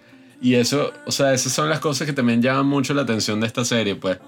Y 0.41 0.55
eso, 0.55 0.93
o 1.05 1.11
sea, 1.11 1.33
esas 1.33 1.51
son 1.51 1.69
las 1.69 1.79
cosas 1.79 2.07
que 2.07 2.13
también 2.13 2.41
llaman 2.41 2.65
mucho 2.65 2.93
la 2.93 3.01
atención 3.01 3.41
de 3.41 3.47
esta 3.47 3.65
serie, 3.65 3.95
pues 3.95 4.19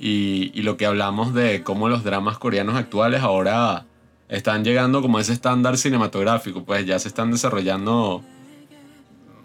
y, 0.00 0.50
y, 0.54 0.62
lo 0.62 0.78
que 0.78 0.86
hablamos 0.86 1.34
de 1.34 1.62
cómo 1.62 1.90
los 1.90 2.02
dramas 2.02 2.38
coreanos 2.38 2.76
actuales 2.76 3.20
ahora 3.20 3.84
están 4.30 4.64
llegando 4.64 5.02
como 5.02 5.18
ese 5.18 5.34
estándar 5.34 5.76
cinematográfico, 5.76 6.64
pues 6.64 6.86
ya 6.86 6.98
se 6.98 7.08
están 7.08 7.30
desarrollando 7.30 8.24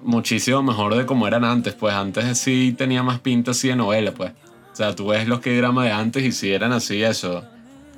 muchísimo 0.06 0.64
mejor 0.64 0.96
de 0.96 1.06
como 1.06 1.28
eran 1.28 1.44
antes, 1.44 1.74
pues 1.74 1.94
antes 1.94 2.38
sí 2.38 2.74
tenía 2.78 3.04
más 3.04 3.20
pinta 3.20 3.52
así 3.52 3.68
de 3.68 3.76
novela, 3.76 4.14
pues. 4.14 4.32
O 4.72 4.76
sea, 4.76 4.96
tú 4.96 5.08
ves 5.08 5.28
los 5.28 5.40
que 5.40 5.58
drama 5.58 5.84
de 5.86 5.92
antes 5.92 6.24
y 6.24 6.32
sí 6.32 6.52
eran 6.52 6.72
así 6.72 7.04
eso, 7.04 7.44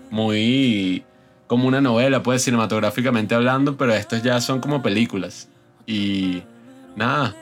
muy 0.10 1.04
como 1.48 1.68
una 1.68 1.82
novela, 1.82 2.24
pues 2.24 2.44
cinematográficamente 2.44 3.34
hablando, 3.34 3.78
pero 3.78 3.94
estos 3.94 4.22
ya 4.22 4.40
son 4.42 4.60
como 4.60 4.82
películas. 4.82 5.48
Y 5.86 6.44
nada, 6.96 7.36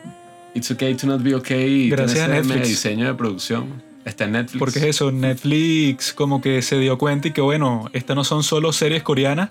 It's 0.56 0.72
Okay 0.72 0.96
to 0.96 1.08
Not 1.08 1.22
Be 1.22 1.36
Okay. 1.36 1.90
Gracias 1.90 2.24
a 2.24 2.28
Netflix. 2.30 2.70
diseño 2.70 3.06
de 3.06 3.14
producción. 3.14 3.84
Está 4.06 4.26
en 4.26 4.34
Netflix. 4.34 4.60
Porque 4.60 4.80
es 4.80 4.86
eso, 4.86 5.12
Netflix 5.12 6.14
como 6.14 6.40
que 6.40 6.62
se 6.62 6.80
dio 6.80 6.98
cuenta 6.98 7.28
y 7.28 7.32
que 7.32 7.42
bueno, 7.42 7.90
estas 7.92 8.16
no 8.16 8.24
son 8.24 8.44
solo 8.44 8.72
series 8.72 9.02
coreanas, 9.02 9.50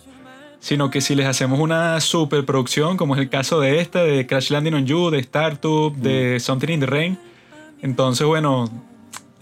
sino 0.61 0.91
que 0.91 1.01
si 1.01 1.17
les 1.17 1.27
hacemos 1.27 1.59
una 1.59 2.01
superproducción, 2.01 2.97
como 2.97 3.17
es 3.17 3.21
el 3.21 3.29
caso 3.29 3.61
de 3.61 3.81
esta, 3.81 4.05
de 4.05 4.27
Crash 4.27 4.51
Landing 4.51 4.75
on 4.75 4.87
You, 4.87 5.11
de 5.11 5.19
Startup, 5.19 5.95
de 5.95 6.37
mm. 6.37 6.41
Something 6.41 6.69
in 6.69 6.81
the 6.81 6.87
Rain, 6.87 7.19
entonces 7.83 8.27
bueno, 8.27 8.71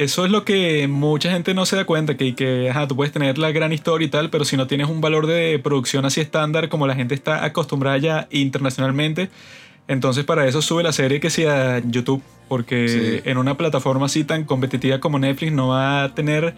eso 0.03 0.25
es 0.25 0.31
lo 0.31 0.45
que 0.45 0.87
mucha 0.89 1.31
gente 1.31 1.55
no 1.55 1.67
se 1.67 1.77
da 1.77 1.85
cuenta, 1.85 2.17
que, 2.17 2.35
que 2.35 2.71
ajá, 2.71 2.87
tú 2.89 2.97
puedes 2.97 3.13
tener 3.13 3.39
la 3.39 3.53
gran 3.53 3.73
historia 3.73 4.07
y 4.07 4.11
tal, 4.11 4.31
pero 4.31 4.45
si 4.45 4.57
no 4.57 4.67
tienes 4.67 4.89
un 4.89 5.01
valor 5.01 5.27
de 5.27 5.59
producción 5.63 6.05
así 6.05 6.21
estándar 6.21 6.69
como 6.69 6.87
la 6.87 6.95
gente 6.95 7.15
está 7.15 7.45
acostumbrada 7.45 7.99
ya 7.99 8.29
internacionalmente, 8.31 9.31
entonces 9.89 10.25
para 10.25 10.47
eso 10.47 10.63
sube 10.63 10.83
la 10.83 10.93
serie 10.93 11.21
que 11.21 11.31
sea 11.31 11.81
YouTube, 11.85 12.23
porque 12.49 13.23
en 13.25 13.39
una 13.39 13.57
plataforma 13.57 14.07
así 14.07 14.25
tan 14.25 14.45
competitiva 14.45 15.01
como 15.01 15.19
Netflix 15.19 15.53
no 15.53 15.69
va 15.69 16.05
a 16.05 16.15
tener 16.15 16.55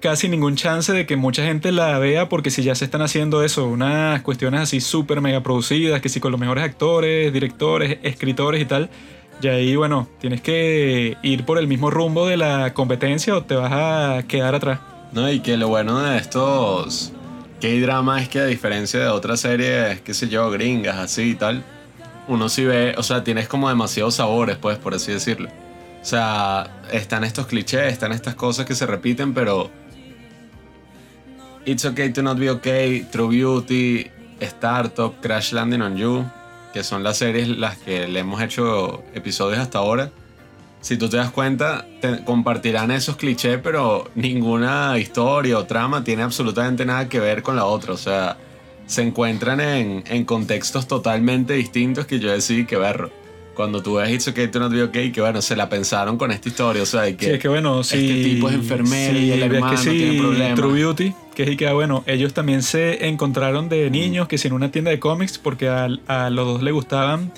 casi 0.00 0.28
ningún 0.28 0.56
chance 0.56 0.92
de 0.92 1.06
que 1.06 1.16
mucha 1.16 1.44
gente 1.44 1.72
la 1.72 1.98
vea, 1.98 2.28
porque 2.28 2.50
si 2.50 2.62
ya 2.62 2.74
se 2.74 2.84
están 2.84 3.02
haciendo 3.02 3.42
eso, 3.42 3.66
unas 3.66 4.22
cuestiones 4.22 4.60
así 4.60 4.80
súper 4.80 5.20
mega 5.20 5.42
producidas, 5.42 6.00
que 6.00 6.08
si 6.08 6.20
con 6.20 6.30
los 6.30 6.40
mejores 6.40 6.64
actores, 6.64 7.32
directores, 7.32 7.98
escritores 8.02 8.62
y 8.62 8.64
tal, 8.64 8.90
y 9.40 9.48
ahí 9.48 9.76
bueno, 9.76 10.08
tienes 10.20 10.40
que 10.40 11.16
ir 11.22 11.44
por 11.44 11.58
el 11.58 11.68
mismo 11.68 11.90
rumbo 11.90 12.26
de 12.26 12.36
la 12.36 12.74
competencia 12.74 13.36
o 13.36 13.42
te 13.42 13.54
vas 13.54 13.72
a 13.72 14.22
quedar 14.26 14.54
atrás. 14.54 14.80
No, 15.12 15.30
y 15.30 15.40
que 15.40 15.56
lo 15.56 15.68
bueno 15.68 16.00
de 16.00 16.18
estos 16.18 17.12
K-drama 17.60 18.22
es 18.22 18.28
que 18.28 18.40
a 18.40 18.46
diferencia 18.46 19.00
de 19.00 19.08
otras 19.08 19.40
series, 19.40 20.00
qué 20.00 20.14
sé 20.14 20.28
yo, 20.28 20.50
gringas 20.50 20.98
así 20.98 21.30
y 21.30 21.34
tal, 21.34 21.64
uno 22.28 22.48
sí 22.48 22.64
ve, 22.64 22.94
o 22.96 23.02
sea, 23.02 23.24
tienes 23.24 23.48
como 23.48 23.68
demasiados 23.68 24.14
sabores, 24.16 24.56
pues, 24.56 24.78
por 24.78 24.94
así 24.94 25.12
decirlo. 25.12 25.48
O 26.00 26.04
sea, 26.04 26.82
están 26.92 27.24
estos 27.24 27.46
clichés, 27.46 27.92
están 27.92 28.12
estas 28.12 28.34
cosas 28.34 28.66
que 28.66 28.74
se 28.74 28.86
repiten, 28.86 29.34
pero 29.34 29.70
It's 31.64 31.84
Okay 31.84 32.12
to 32.12 32.22
Not 32.22 32.38
Be 32.38 32.50
Okay, 32.50 33.06
True 33.10 33.28
Beauty, 33.28 34.06
Startup, 34.40 35.14
Crash 35.20 35.52
Landing 35.52 35.82
on 35.82 35.96
You, 35.96 36.24
que 36.72 36.82
son 36.82 37.02
las 37.02 37.18
series 37.18 37.48
las 37.48 37.76
que 37.78 38.08
le 38.08 38.20
hemos 38.20 38.40
hecho 38.42 39.02
episodios 39.14 39.58
hasta 39.58 39.78
ahora. 39.78 40.10
Si 40.80 40.96
tú 40.96 41.08
te 41.08 41.16
das 41.16 41.30
cuenta, 41.30 41.86
compartirán 42.24 42.90
esos 42.90 43.16
clichés, 43.16 43.58
pero 43.62 44.10
ninguna 44.14 44.96
historia 44.98 45.58
o 45.58 45.64
trama 45.64 46.04
tiene 46.04 46.22
absolutamente 46.22 46.84
nada 46.84 47.08
que 47.08 47.18
ver 47.18 47.42
con 47.42 47.56
la 47.56 47.64
otra. 47.64 47.94
O 47.94 47.96
sea, 47.96 48.36
se 48.86 49.02
encuentran 49.02 49.60
en, 49.60 50.04
en 50.06 50.24
contextos 50.24 50.86
totalmente 50.86 51.54
distintos 51.54 52.06
que 52.06 52.20
yo 52.20 52.30
decidí 52.30 52.64
que 52.64 52.76
verlo. 52.76 53.10
Cuando 53.58 53.82
tú 53.82 53.94
ves 53.94 54.08
It's 54.08 54.28
Okay 54.28 54.46
to 54.46 54.60
Not 54.60 54.70
Be 54.70 54.84
Okay, 54.84 55.10
que 55.10 55.20
bueno, 55.20 55.42
se 55.42 55.56
la 55.56 55.68
pensaron 55.68 56.16
con 56.16 56.30
esta 56.30 56.48
historia, 56.48 56.80
o 56.80 56.86
sea, 56.86 57.02
que, 57.16 57.24
sí, 57.24 57.32
es 57.32 57.40
que 57.40 57.48
bueno, 57.48 57.80
este 57.80 57.98
tipo 57.98 58.48
es 58.48 58.54
enfermero 58.54 59.18
y 59.18 59.32
el 59.32 59.42
hermano 59.42 59.72
que 59.72 59.76
sí, 59.78 59.90
tiene 59.90 60.20
problemas. 60.20 60.54
True 60.54 60.72
Beauty, 60.74 61.12
que 61.34 61.42
es 61.42 61.56
que 61.56 61.68
bueno, 61.72 62.04
ellos 62.06 62.32
también 62.32 62.62
se 62.62 63.08
encontraron 63.08 63.68
de 63.68 63.90
niños 63.90 64.28
que 64.28 64.38
sin 64.38 64.52
una 64.52 64.70
tienda 64.70 64.92
de 64.92 65.00
cómics, 65.00 65.38
porque 65.38 65.68
a, 65.68 65.88
a 66.06 66.30
los 66.30 66.46
dos 66.46 66.62
les 66.62 66.72
gustaban 66.72 67.32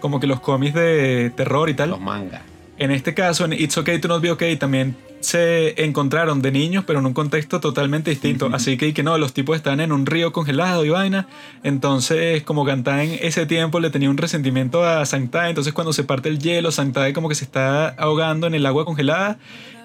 como 0.00 0.20
que 0.20 0.26
los 0.26 0.40
cómics 0.40 0.72
de 0.72 1.30
terror 1.36 1.68
y 1.68 1.74
tal. 1.74 1.90
Los 1.90 2.00
mangas. 2.00 2.40
En 2.78 2.90
este 2.90 3.12
caso, 3.12 3.44
en 3.44 3.52
It's 3.52 3.76
Okay 3.76 3.98
to 3.98 4.08
Not 4.08 4.22
Be 4.22 4.30
Okay, 4.30 4.56
también 4.56 4.96
se 5.20 5.82
encontraron 5.82 6.42
de 6.42 6.52
niños, 6.52 6.84
pero 6.86 7.00
en 7.00 7.06
un 7.06 7.14
contexto 7.14 7.60
totalmente 7.60 8.10
distinto. 8.10 8.48
Así 8.52 8.76
que, 8.76 8.94
que 8.94 9.02
no, 9.02 9.18
los 9.18 9.32
tipos 9.32 9.56
están 9.56 9.80
en 9.80 9.92
un 9.92 10.06
río 10.06 10.32
congelado 10.32 10.84
y 10.84 10.90
vaina. 10.90 11.26
Entonces, 11.62 12.42
como 12.42 12.68
en 12.68 12.84
ese 13.20 13.46
tiempo 13.46 13.80
le 13.80 13.90
tenía 13.90 14.10
un 14.10 14.16
resentimiento 14.16 14.84
a 14.84 15.04
Sanctae. 15.04 15.48
Entonces, 15.48 15.72
cuando 15.72 15.92
se 15.92 16.04
parte 16.04 16.28
el 16.28 16.38
hielo, 16.38 16.70
Sanctae 16.70 17.12
como 17.12 17.28
que 17.28 17.34
se 17.34 17.44
está 17.44 17.88
ahogando 17.88 18.46
en 18.46 18.54
el 18.54 18.64
agua 18.66 18.84
congelada. 18.84 19.38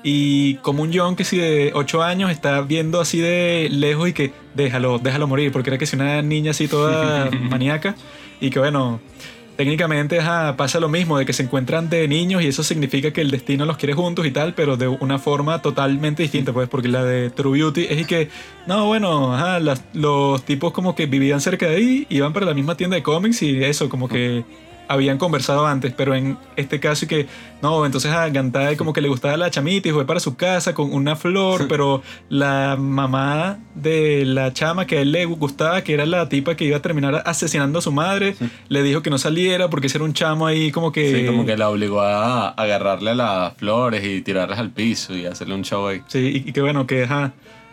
Y 0.03 0.55
como 0.55 0.83
un 0.83 0.91
John 0.93 1.15
que 1.15 1.23
si 1.23 1.37
de 1.37 1.71
8 1.73 2.03
años 2.03 2.29
está 2.29 2.59
viendo 2.61 2.99
así 2.99 3.19
de 3.19 3.69
lejos 3.71 4.09
y 4.09 4.13
que 4.13 4.33
déjalo, 4.53 4.99
déjalo 4.99 5.27
morir, 5.27 5.51
porque 5.53 5.69
era 5.69 5.77
que 5.77 5.85
si 5.85 5.95
una 5.95 6.21
niña 6.21 6.51
así 6.51 6.67
toda 6.67 7.31
maníaca. 7.49 7.95
Y 8.41 8.49
que 8.49 8.59
bueno, 8.59 8.99
técnicamente 9.55 10.19
pasa 10.57 10.79
lo 10.79 10.89
mismo, 10.89 11.17
de 11.17 11.25
que 11.25 11.33
se 11.33 11.43
encuentran 11.43 11.89
de 11.89 12.07
niños 12.07 12.41
y 12.41 12.47
eso 12.47 12.63
significa 12.63 13.11
que 13.11 13.21
el 13.21 13.31
destino 13.31 13.65
los 13.65 13.77
quiere 13.77 13.93
juntos 13.93 14.25
y 14.25 14.31
tal, 14.31 14.53
pero 14.53 14.77
de 14.77 14.87
una 14.87 15.19
forma 15.19 15.61
totalmente 15.61 16.23
distinta, 16.23 16.53
pues, 16.53 16.67
porque 16.69 16.87
la 16.87 17.03
de 17.03 17.29
True 17.29 17.59
Beauty 17.59 17.85
es 17.89 18.01
y 18.01 18.05
que, 18.05 18.29
no, 18.67 18.87
bueno, 18.87 19.35
los 19.93 20.43
tipos 20.43 20.73
como 20.73 20.95
que 20.95 21.05
vivían 21.05 21.41
cerca 21.41 21.67
de 21.67 21.75
ahí, 21.75 22.07
iban 22.09 22.33
para 22.33 22.45
la 22.45 22.53
misma 22.53 22.75
tienda 22.75 22.95
de 22.95 23.03
cómics 23.03 23.41
y 23.41 23.63
eso, 23.63 23.89
como 23.89 24.07
que 24.07 24.43
habían 24.87 25.17
conversado 25.17 25.65
antes, 25.65 25.93
pero 25.95 26.15
en 26.15 26.37
este 26.55 26.79
caso 26.79 27.05
y 27.05 27.07
que, 27.07 27.27
no, 27.61 27.85
entonces 27.85 28.11
a 28.11 28.29
Gantai 28.29 28.75
como 28.75 28.93
que 28.93 29.01
le 29.01 29.07
gustaba 29.07 29.37
la 29.37 29.49
chamita 29.49 29.89
y 29.89 29.91
fue 29.91 30.05
para 30.05 30.19
su 30.19 30.35
casa 30.35 30.73
con 30.73 30.93
una 30.93 31.15
flor, 31.15 31.67
pero 31.69 32.01
la 32.29 32.75
mamá 32.79 33.59
de 33.75 34.25
la 34.25 34.53
chama 34.53 34.85
que 34.85 34.97
a 34.97 35.01
él 35.01 35.11
le 35.11 35.25
gustaba, 35.25 35.83
que 35.83 35.93
era 35.93 36.05
la 36.05 36.29
tipa 36.29 36.55
que 36.55 36.65
iba 36.65 36.77
a 36.77 36.81
terminar 36.81 37.23
asesinando 37.25 37.79
a 37.79 37.81
su 37.81 37.91
madre, 37.91 38.35
le 38.69 38.83
dijo 38.83 39.01
que 39.01 39.09
no 39.09 39.17
saliera 39.17 39.69
porque 39.69 39.87
ese 39.87 39.97
era 39.97 40.05
un 40.05 40.13
chamo 40.13 40.47
ahí 40.47 40.71
como 40.71 40.91
que... 40.91 41.21
Sí, 41.21 41.25
como 41.25 41.45
que 41.45 41.57
la 41.57 41.69
obligó 41.69 42.01
a 42.01 42.49
agarrarle 42.49 43.15
las 43.15 43.55
flores 43.55 44.03
y 44.05 44.21
tirarlas 44.21 44.59
al 44.59 44.71
piso 44.71 45.15
y 45.15 45.25
hacerle 45.25 45.55
un 45.55 45.63
chavo 45.63 45.87
ahí. 45.87 46.01
Sí, 46.07 46.43
y, 46.45 46.51
que 46.51 46.61
bueno, 46.61 46.85
que 46.87 47.07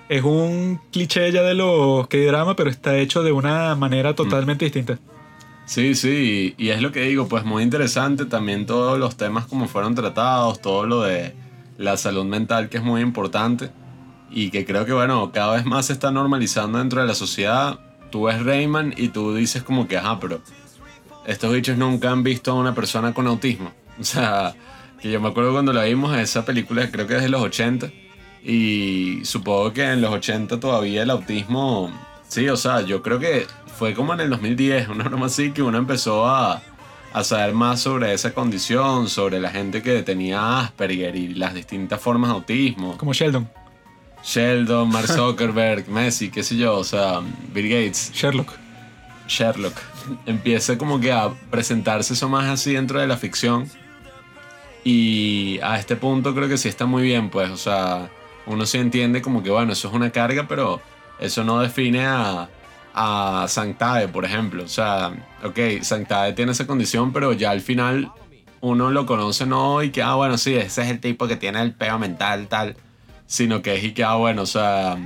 es 0.09 0.25
un 0.25 0.81
cliché 0.93 1.31
ya 1.31 1.43
de 1.43 1.55
los 1.55 2.09
que 2.09 2.27
drama, 2.27 2.57
pero 2.57 2.71
está 2.71 2.97
hecho 2.99 3.23
de 3.23 3.33
una 3.33 3.75
manera 3.77 4.15
totalmente 4.15 4.65
distinta. 4.65 4.99
Sí, 5.71 5.95
sí, 5.95 6.53
y, 6.59 6.71
es 6.71 6.83
lo 6.83 6.91
que 6.91 7.03
digo, 7.03 7.29
pues 7.29 7.45
muy 7.45 7.63
interesante 7.63 8.25
también 8.25 8.67
todos 8.67 8.99
los 8.99 9.17
temas 9.17 9.47
como 9.47 9.69
fueron 9.69 9.95
tratados, 9.95 10.61
todo 10.61 10.85
lo 10.85 11.03
de 11.03 11.33
la 11.79 11.97
salud 11.97 12.25
mental 12.25 12.69
que 12.69 12.79
es 12.79 12.83
muy 12.83 13.01
importante 13.03 13.71
y 14.33 14.51
que 14.51 14.67
creo 14.67 14.85
que 14.85 14.93
bueno, 14.93 15.31
cada 15.31 15.55
vez 15.55 15.65
más 15.65 15.87
se 15.87 15.93
está 15.93 16.11
normalizando 16.11 16.79
dentro 16.79 17.01
de 17.01 17.07
la 17.07 17.15
sociedad. 17.15 17.79
Tú 18.11 18.25
ves 18.25 18.45
Rayman 18.45 18.95
y 18.97 19.11
tú 19.11 19.33
dices 19.33 19.63
como 19.63 19.87
que, 19.87 19.97
ajá, 19.97 20.19
pero 20.19 20.43
estos 21.25 21.53
bichos 21.53 21.79
nunca 21.79 22.11
han 22.11 22.25
visto 22.25 22.51
a 22.51 22.55
una 22.55 22.75
persona 22.75 23.15
con 23.15 23.29
autismo. 23.29 23.73
O 24.01 24.03
sea, 24.03 24.57
que 25.01 25.09
yo 25.09 25.21
me 25.21 25.29
acuerdo 25.29 25.53
cuando 25.53 25.73
la 25.73 25.85
vimos 25.85 26.19
esa 26.19 26.45
película, 26.45 26.91
creo 26.91 27.07
que 27.07 27.15
es 27.15 27.23
de 27.23 27.29
los 27.29 27.43
80, 27.43 27.93
y 28.43 29.21
supongo 29.25 29.73
que 29.73 29.85
en 29.85 30.01
los 30.01 30.13
80 30.13 30.59
todavía 30.59 31.05
el 31.05 31.11
autismo, 31.11 31.93
sí, 32.31 32.49
o 32.49 32.57
sea, 32.57 32.81
yo 32.81 33.03
creo 33.03 33.19
que 33.19 33.47
fue 33.77 33.95
como 33.95 34.15
en 34.15 34.21
el 34.21 34.31
2010, 34.31 34.89
una 34.89 35.05
broma 35.05 35.27
así, 35.27 35.51
que 35.51 35.63
uno 35.63 35.77
empezó 35.77 36.27
a, 36.27 36.63
a 37.13 37.25
saber 37.25 37.55
más 37.55 37.81
sobre 37.81 38.15
esa 38.15 38.33
condición, 38.33 39.09
sobre 39.09 39.41
la 39.41 39.51
gente 39.51 39.83
que 39.83 40.03
tenía 40.03 40.61
Asperger 40.61 41.17
y 41.17 41.35
las 41.35 41.55
distintas 41.55 42.01
formas 42.01 42.31
de 42.31 42.37
autismo. 42.37 42.97
Como 42.97 43.13
Sheldon. 43.13 43.49
Sheldon, 44.23 44.89
Mark 44.89 45.07
Zuckerberg, 45.15 45.89
Messi, 45.89 46.31
qué 46.31 46.43
sé 46.43 46.57
yo, 46.57 46.77
o 46.77 46.85
sea, 46.85 47.21
Bill 47.53 47.69
Gates. 47.69 48.13
Sherlock. 48.15 48.53
Sherlock. 49.27 49.75
Empieza 50.27 50.79
como 50.79 51.01
que 51.01 51.13
a 51.13 51.31
presentarse 51.51 52.15
eso 52.15 52.29
más 52.29 52.47
así 52.47 52.75
dentro 52.75 53.01
de 53.01 53.07
la 53.07 53.17
ficción. 53.17 53.69
Y 54.85 55.59
a 55.63 55.79
este 55.79 55.97
punto 55.97 56.35
creo 56.35 56.49
que 56.49 56.57
sí 56.57 56.69
está 56.69 56.87
muy 56.87 57.03
bien, 57.03 57.29
pues, 57.29 57.51
o 57.51 57.57
sea, 57.57 58.11
uno 58.47 58.65
sí 58.67 58.79
entiende 58.79 59.21
como 59.21 59.43
que, 59.43 59.51
bueno, 59.51 59.73
eso 59.73 59.89
es 59.89 59.95
una 59.95 60.11
carga, 60.11 60.47
pero 60.49 60.81
eso 61.21 61.45
no 61.45 61.61
define 61.61 62.07
a, 62.07 62.49
a 62.95 63.47
Sanctade, 63.49 64.09
por 64.09 64.25
ejemplo. 64.25 64.65
O 64.65 64.69
sea, 64.69 65.13
ok, 65.45 65.83
Sanctade 65.83 66.33
tiene 66.33 66.53
esa 66.53 66.67
condición, 66.67 67.13
pero 67.13 67.33
ya 67.33 67.51
al 67.51 67.61
final 67.61 68.13
uno 68.61 68.91
lo 68.91 69.07
conoce 69.07 69.47
no 69.47 69.83
y 69.83 69.91
que, 69.91 70.03
ah, 70.03 70.15
bueno, 70.15 70.39
sí, 70.39 70.55
ese 70.55 70.83
es 70.83 70.89
el 70.89 71.01
tipo 71.01 71.27
que 71.27 71.37
tiene 71.37 71.61
el 71.63 71.73
peo 71.75 71.99
mental, 71.99 72.49
tal. 72.49 72.77
Sino 73.27 73.63
que 73.63 73.77
es 73.77 73.85
y 73.85 73.93
que, 73.93 74.05
ah, 74.05 74.15
bueno, 74.15 74.43
o 74.43 74.47
sea, 74.47 74.99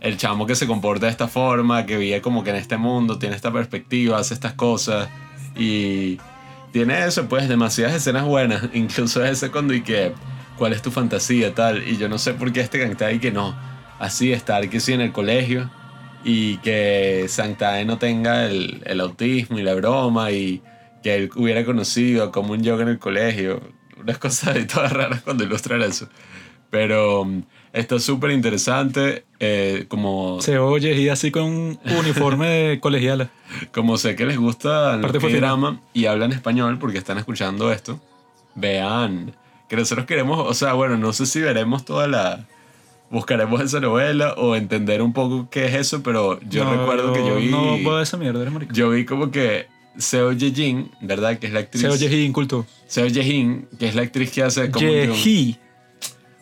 el 0.00 0.16
chamo 0.16 0.46
que 0.46 0.54
se 0.54 0.66
comporta 0.66 1.06
de 1.06 1.12
esta 1.12 1.28
forma, 1.28 1.86
que 1.86 1.96
vive 1.96 2.20
como 2.20 2.44
que 2.44 2.50
en 2.50 2.56
este 2.56 2.76
mundo, 2.76 3.18
tiene 3.18 3.36
esta 3.36 3.52
perspectiva, 3.52 4.18
hace 4.18 4.34
estas 4.34 4.54
cosas 4.54 5.08
y 5.56 6.18
tiene 6.72 7.04
eso, 7.06 7.28
pues 7.28 7.48
demasiadas 7.48 7.94
escenas 7.94 8.24
buenas, 8.24 8.62
incluso 8.74 9.24
ese 9.24 9.50
cuando 9.50 9.74
y 9.74 9.82
que, 9.82 10.12
¿cuál 10.56 10.72
es 10.72 10.82
tu 10.82 10.90
fantasía 10.90 11.54
tal? 11.54 11.86
Y 11.86 11.96
yo 11.96 12.08
no 12.08 12.18
sé 12.18 12.34
por 12.34 12.52
qué 12.52 12.60
este 12.60 12.80
canta 12.80 13.10
y 13.12 13.18
que 13.18 13.32
no, 13.32 13.56
así 13.98 14.32
estar 14.32 14.68
que 14.68 14.80
sí 14.80 14.92
en 14.92 15.00
el 15.00 15.12
colegio 15.12 15.70
y 16.24 16.58
que 16.58 17.26
Santae 17.28 17.84
no 17.84 17.98
tenga 17.98 18.46
el, 18.46 18.82
el, 18.84 19.00
autismo 19.00 19.58
y 19.58 19.62
la 19.62 19.74
broma 19.74 20.30
y 20.32 20.62
que 21.02 21.14
él 21.14 21.30
hubiera 21.36 21.64
conocido 21.64 22.32
como 22.32 22.52
un 22.52 22.62
yoga 22.62 22.82
en 22.82 22.88
el 22.88 22.98
colegio, 22.98 23.60
unas 23.98 24.18
cosas 24.18 24.54
de 24.54 24.64
todas 24.64 24.92
raras 24.92 25.22
cuando 25.22 25.44
ilustran 25.44 25.82
eso. 25.82 26.08
Pero 26.70 27.26
Está 27.72 27.98
súper 27.98 28.30
interesante. 28.30 29.24
Eh, 29.40 29.84
como 29.88 30.40
Se 30.40 30.58
oye 30.58 30.94
y 30.94 31.08
así 31.08 31.30
con 31.30 31.44
un 31.44 31.78
uniforme 31.98 32.48
de 32.48 32.80
colegiala. 32.80 33.30
Como 33.72 33.96
sé 33.98 34.16
que 34.16 34.26
les 34.26 34.36
gusta 34.36 34.94
el 34.94 35.40
drama 35.40 35.80
y 35.92 36.06
hablan 36.06 36.32
español 36.32 36.78
porque 36.78 36.98
están 36.98 37.18
escuchando 37.18 37.72
esto, 37.72 38.00
vean 38.54 39.34
que 39.68 39.76
nosotros 39.76 40.06
queremos, 40.06 40.46
o 40.46 40.54
sea, 40.54 40.72
bueno, 40.72 40.96
no 40.96 41.12
sé 41.12 41.26
si 41.26 41.40
veremos 41.40 41.84
toda 41.84 42.08
la... 42.08 42.46
Buscaremos 43.10 43.60
esa 43.62 43.80
novela 43.80 44.34
o 44.34 44.54
entender 44.54 45.00
un 45.00 45.12
poco 45.12 45.48
qué 45.50 45.66
es 45.66 45.74
eso, 45.74 46.02
pero 46.02 46.38
yo 46.42 46.70
recuerdo 46.70 47.12
que 47.12 47.20
yo 47.20 47.36
vi... 47.36 47.48
No 47.48 47.78
puedo 47.82 48.00
esa 48.02 48.16
mierda, 48.16 48.42
eres 48.42 48.52
marico. 48.52 48.72
Yo 48.74 48.90
vi 48.90 49.04
como 49.04 49.30
que 49.30 49.66
Seo 49.96 50.32
Ye-jin, 50.32 50.90
¿verdad? 51.00 51.38
Que 51.38 51.46
es 51.46 51.52
la 51.52 51.60
actriz... 51.60 51.82
Seo 51.82 51.96
Ye-jin, 51.96 52.32
culto. 52.32 52.66
Seo 52.86 53.06
Ye-jin, 53.06 53.66
que 53.78 53.88
es 53.88 53.94
la 53.94 54.02
actriz 54.02 54.30
que 54.30 54.42
hace 54.42 54.70
como... 54.70 54.86
Ye 54.86 55.58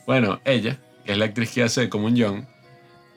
Bueno, 0.06 0.40
ella 0.44 0.78
que 1.06 1.12
es 1.12 1.18
la 1.18 1.26
actriz 1.26 1.52
que 1.52 1.62
hace 1.62 1.88
como 1.88 2.06
un 2.06 2.20
John, 2.20 2.48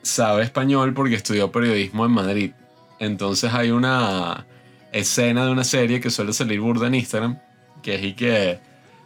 sabe 0.00 0.44
español 0.44 0.94
porque 0.94 1.16
estudió 1.16 1.50
periodismo 1.50 2.06
en 2.06 2.12
Madrid. 2.12 2.52
Entonces 3.00 3.52
hay 3.52 3.72
una 3.72 4.46
escena 4.92 5.44
de 5.44 5.52
una 5.52 5.64
serie 5.64 6.00
que 6.00 6.08
suele 6.08 6.32
salir 6.32 6.60
burda 6.60 6.86
en 6.86 6.94
Instagram, 6.94 7.38
que 7.82 7.96
es 7.96 8.04
y 8.04 8.12
que 8.14 8.60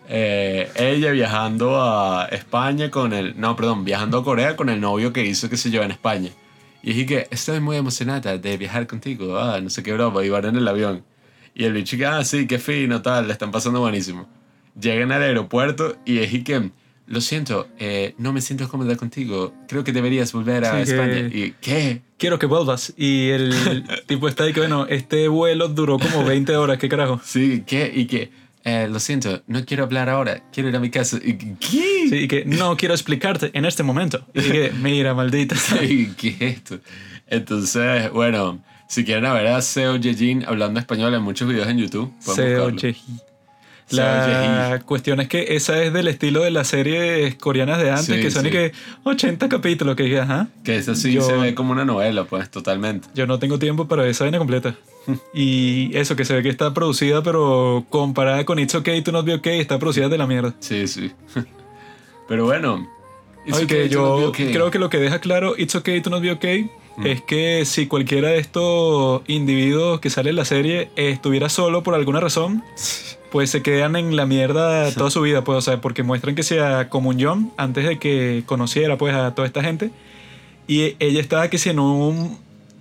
eh, 0.08 0.70
ella 0.76 1.10
viajando 1.12 1.80
a 1.80 2.26
España 2.26 2.90
con 2.90 3.12
el... 3.12 3.38
No, 3.40 3.56
perdón, 3.56 3.84
viajando 3.84 4.18
a 4.18 4.24
Corea 4.24 4.56
con 4.56 4.68
el 4.68 4.80
novio 4.80 5.12
que 5.12 5.24
hizo 5.24 5.48
que 5.48 5.56
se 5.56 5.70
lleva 5.70 5.84
en 5.84 5.92
España. 5.92 6.30
Y 6.82 6.92
dije 6.92 7.06
que 7.06 7.28
estoy 7.30 7.60
muy 7.60 7.76
emocionada 7.76 8.36
de 8.36 8.56
viajar 8.56 8.86
contigo, 8.86 9.38
ah, 9.38 9.60
no 9.60 9.70
sé 9.70 9.82
qué 9.82 9.92
broma, 9.92 10.24
y 10.24 10.28
van 10.28 10.44
en 10.44 10.56
el 10.56 10.68
avión. 10.68 11.02
Y 11.54 11.64
el 11.64 11.72
bicho 11.72 11.96
que, 11.96 12.04
ah, 12.04 12.24
sí, 12.24 12.46
qué 12.46 12.58
fino, 12.58 13.00
tal, 13.00 13.26
le 13.26 13.32
están 13.32 13.50
pasando 13.50 13.80
buenísimo. 13.80 14.28
Llegan 14.78 15.12
al 15.12 15.22
aeropuerto 15.22 15.96
y 16.04 16.18
y 16.18 16.42
que 16.42 16.70
lo 17.06 17.20
siento, 17.20 17.68
eh, 17.78 18.14
no 18.16 18.32
me 18.32 18.40
siento 18.40 18.68
cómoda 18.68 18.96
contigo. 18.96 19.52
Creo 19.68 19.84
que 19.84 19.92
deberías 19.92 20.32
volver 20.32 20.64
a 20.64 20.80
España. 20.80 21.28
¿Y 21.32 21.54
qué? 21.60 22.00
Quiero 22.16 22.38
que 22.38 22.46
vuelvas. 22.46 22.94
Y 22.96 23.28
el 23.28 23.52
tipo 24.06 24.26
está 24.26 24.44
ahí 24.44 24.52
que, 24.52 24.60
bueno, 24.60 24.86
este 24.88 25.28
vuelo 25.28 25.68
duró 25.68 25.98
como 25.98 26.24
20 26.24 26.56
horas, 26.56 26.78
¿qué 26.78 26.88
carajo? 26.88 27.20
Sí, 27.22 27.62
¿qué? 27.66 27.92
Y 27.94 28.06
que, 28.06 28.30
eh, 28.64 28.88
lo 28.90 28.98
siento, 28.98 29.42
no 29.46 29.62
quiero 29.66 29.84
hablar 29.84 30.08
ahora, 30.08 30.42
quiero 30.50 30.70
ir 30.70 30.76
a 30.76 30.80
mi 30.80 30.90
casa. 30.90 31.18
¿Y 31.22 31.36
¿Qué? 31.36 32.06
Sí, 32.08 32.16
y 32.16 32.28
que 32.28 32.46
no 32.46 32.76
quiero 32.78 32.94
explicarte 32.94 33.50
en 33.52 33.66
este 33.66 33.82
momento. 33.82 34.26
Y 34.32 34.40
que, 34.40 34.72
mira, 34.80 35.12
maldita. 35.12 35.54
Sí, 35.54 36.12
¿qué 36.16 36.28
es 36.28 36.40
esto? 36.40 36.78
Entonces, 37.26 38.10
bueno, 38.10 38.62
si 38.88 39.04
quieren 39.04 39.30
ver 39.34 39.48
a 39.48 39.60
Seo 39.60 39.96
Yejin 39.96 40.44
hablando 40.46 40.80
español, 40.80 41.14
hay 41.14 41.20
muchos 41.20 41.46
videos 41.46 41.68
en 41.68 41.78
YouTube. 41.78 42.12
Seo 42.20 42.70
Yejin. 42.70 43.20
La 43.96 44.80
cuestión 44.84 45.20
es 45.20 45.28
que 45.28 45.56
esa 45.56 45.82
es 45.82 45.92
del 45.92 46.08
estilo 46.08 46.42
de 46.42 46.50
las 46.50 46.68
series 46.68 47.34
coreanas 47.36 47.78
de 47.78 47.90
antes, 47.90 48.20
que 48.20 48.30
son 48.30 48.46
y 48.46 48.50
que 48.50 48.72
80 49.04 49.48
capítulos, 49.48 49.96
que 49.96 50.18
ajá. 50.18 50.48
Que 50.62 50.76
esa 50.76 50.94
sí 50.94 51.20
se 51.20 51.32
ve 51.36 51.54
como 51.54 51.72
una 51.72 51.84
novela, 51.84 52.24
pues, 52.24 52.50
totalmente. 52.50 53.08
Yo 53.14 53.26
no 53.26 53.38
tengo 53.38 53.58
tiempo 53.58 53.88
para 53.88 54.06
esa 54.06 54.24
vaina 54.24 54.38
completa. 54.38 54.74
y 55.34 55.96
eso, 55.96 56.16
que 56.16 56.24
se 56.24 56.34
ve 56.34 56.42
que 56.42 56.48
está 56.48 56.72
producida, 56.74 57.22
pero 57.22 57.84
comparada 57.88 58.44
con 58.44 58.58
It's 58.58 58.74
Okay 58.74 59.02
to 59.02 59.12
Not 59.12 59.26
Be 59.26 59.34
Okay, 59.34 59.60
está 59.60 59.78
producida 59.78 60.08
de 60.08 60.18
la 60.18 60.26
mierda. 60.26 60.54
Sí, 60.60 60.86
sí. 60.86 61.12
pero 62.28 62.44
bueno. 62.44 62.88
que 63.68 63.88
yo 63.88 64.32
creo 64.32 64.70
que 64.70 64.78
lo 64.78 64.88
que 64.88 64.98
deja 64.98 65.18
claro 65.18 65.54
It's 65.56 65.74
Okay 65.74 66.00
to 66.00 66.10
Not 66.10 66.22
Be 66.22 66.32
Okay 66.32 66.70
mm. 66.96 67.06
es 67.06 67.22
que 67.22 67.64
si 67.64 67.86
cualquiera 67.86 68.28
de 68.28 68.38
estos 68.38 69.22
individuos 69.26 70.00
que 70.00 70.10
sale 70.10 70.30
en 70.30 70.36
la 70.36 70.44
serie 70.44 70.90
estuviera 70.96 71.48
solo 71.48 71.82
por 71.82 71.94
alguna 71.94 72.20
razón, 72.20 72.62
pues 73.34 73.50
se 73.50 73.62
quedan 73.62 73.96
en 73.96 74.14
la 74.14 74.26
mierda 74.26 74.92
toda 74.92 75.10
su 75.10 75.20
vida, 75.20 75.42
pues, 75.42 75.58
o 75.58 75.60
sea, 75.60 75.80
porque 75.80 76.04
muestran 76.04 76.36
que 76.36 76.44
sea 76.44 76.88
como 76.88 77.08
un 77.08 77.20
John 77.20 77.50
antes 77.56 77.84
de 77.84 77.98
que 77.98 78.44
conociera, 78.46 78.96
pues, 78.96 79.12
a 79.12 79.34
toda 79.34 79.48
esta 79.48 79.60
gente. 79.60 79.90
Y 80.68 80.94
ella 81.00 81.20
estaba 81.20 81.50
que 81.50 81.58
si 81.58 81.68
en 81.68 81.80
un 81.80 82.38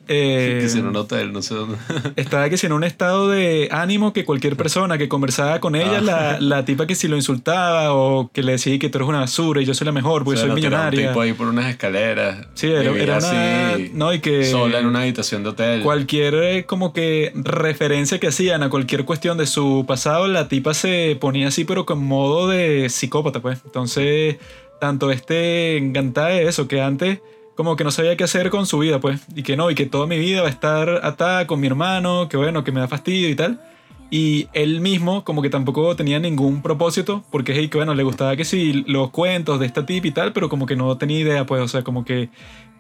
eh, 0.08 0.60
que 0.62 0.70
si 0.70 0.80
en 0.80 0.88
un 0.88 0.96
hotel, 0.96 1.32
no 1.32 1.42
sé 1.42 1.56
dónde. 1.56 1.78
estaba 2.18 2.50
que 2.50 2.58
si 2.58 2.66
en 2.66 2.74
un 2.74 2.84
estado 2.84 3.30
de 3.30 3.70
ánimo 3.72 4.12
que 4.12 4.26
cualquier 4.26 4.58
persona 4.58 4.98
que 4.98 5.08
conversaba 5.08 5.60
con 5.60 5.76
ella, 5.76 6.02
la, 6.02 6.32
ah. 6.32 6.38
la, 6.42 6.66
tipa 6.66 6.88
que 6.88 6.96
si 6.96 7.08
lo 7.08 7.16
insultaba 7.16 7.94
o 7.94 8.30
que 8.34 8.44
le 8.44 8.54
decía 8.54 8.78
que 8.80 8.90
tú 8.90 8.98
eres 8.98 9.08
una 9.08 9.20
basura 9.20 9.62
y 9.62 9.66
yo 9.66 9.74
soy 9.74 9.86
la 9.86 9.92
mejor 9.92 10.24
porque 10.24 10.42
soy 10.42 10.52
millonaria. 10.52 11.02
Un 11.02 11.08
tipo 11.08 11.22
ahí 11.22 11.34
por 11.34 11.48
unas 11.48 11.68
escaleras. 11.68 12.48
Sí, 12.54 12.68
era, 12.68 12.92
era 12.92 13.18
una, 13.18 13.78
no, 13.94 14.14
y 14.14 14.20
que 14.20 14.44
sola 14.46 14.80
en 14.80 14.88
una 14.88 15.02
habitación 15.02 15.44
de 15.44 15.50
hotel. 15.50 15.82
Cualquier 15.82 16.34
eh, 16.36 16.66
como 16.66 16.92
que 16.92 17.32
referencia 17.36 18.20
que 18.20 18.28
hacían 18.28 18.64
a 18.64 18.70
cualquier 18.70 19.06
cuestión 19.06 19.38
de 19.38 19.48
su 19.48 19.86
pasado, 19.88 20.28
la 20.28 20.48
tipa 20.48 20.74
se 20.74 21.18
ponía 21.20 21.48
así 21.48 21.64
pero 21.64 21.86
con 21.86 22.04
modo 22.04 22.48
de 22.48 22.90
psicópata, 22.90 23.40
pues. 23.42 23.62
Entonces, 23.66 24.38
tanto 24.80 25.12
este 25.12 25.78
encantada 25.78 26.30
de 26.30 26.48
eso 26.48 26.68
que 26.68 26.82
antes 26.82 27.20
como 27.56 27.76
que 27.76 27.84
no 27.84 27.92
sabía 27.92 28.18
qué 28.18 28.24
hacer 28.24 28.50
con 28.50 28.66
su 28.66 28.80
vida, 28.80 29.00
pues. 29.00 29.22
Y 29.36 29.44
que 29.44 29.56
no, 29.56 29.70
y 29.70 29.76
que 29.76 29.86
toda 29.86 30.08
mi 30.08 30.18
vida 30.18 30.42
va 30.42 30.48
a 30.48 30.52
estar 30.52 31.02
atada 31.04 31.48
con 31.48 31.60
mi 31.60 31.68
hermano, 31.68 32.28
que 32.30 32.38
bueno, 32.38 32.64
que 32.64 32.72
me 32.72 32.80
da 32.80 32.88
fastidio 32.88 33.30
y 33.30 33.36
tal. 33.36 33.62
Y 34.10 34.48
él 34.54 34.80
mismo, 34.80 35.24
como 35.24 35.42
que 35.42 35.50
tampoco 35.50 35.96
tenía 35.96 36.20
ningún 36.20 36.62
propósito, 36.62 37.24
porque 37.32 37.60
es 37.60 37.70
que 37.70 37.78
bueno, 37.78 37.96
le 37.96 38.04
gustaba 38.04 38.36
que 38.36 38.46
sí, 38.46 38.84
los 38.88 39.10
cuentos 39.10 39.60
de 39.60 39.66
esta 39.66 39.86
tip 39.86 40.06
y 40.06 40.12
tal, 40.12 40.34
pero 40.34 40.50
como 40.50 40.66
que 40.66 40.76
no 40.76 40.98
tenía 40.98 41.20
idea, 41.20 41.46
pues, 41.46 41.62
o 41.62 41.68
sea, 41.68 41.84
como 41.84 42.06
que, 42.06 42.30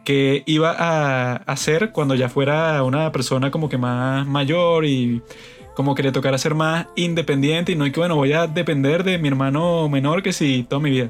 que 0.03 0.43
iba 0.45 0.71
a 0.77 1.37
hacer 1.37 1.91
cuando 1.91 2.13
ya 2.15 2.29
fuera 2.29 2.83
una 2.83 3.11
persona 3.11 3.49
como 3.49 3.69
que 3.69 3.77
más 3.79 4.27
mayor 4.27 4.85
y 4.85 5.23
como 5.75 5.95
que 5.95 6.03
le 6.03 6.11
tocara 6.11 6.37
ser 6.37 6.55
más 6.55 6.87
independiente 6.95 7.71
y 7.71 7.75
no 7.75 7.85
y 7.87 7.91
que 7.91 7.99
bueno, 7.99 8.15
voy 8.15 8.33
a 8.33 8.47
depender 8.47 9.03
de 9.03 9.17
mi 9.17 9.27
hermano 9.27 9.89
menor 9.89 10.21
que 10.21 10.33
sí 10.33 10.65
toda 10.69 10.81
mi 10.81 10.91
vida. 10.91 11.09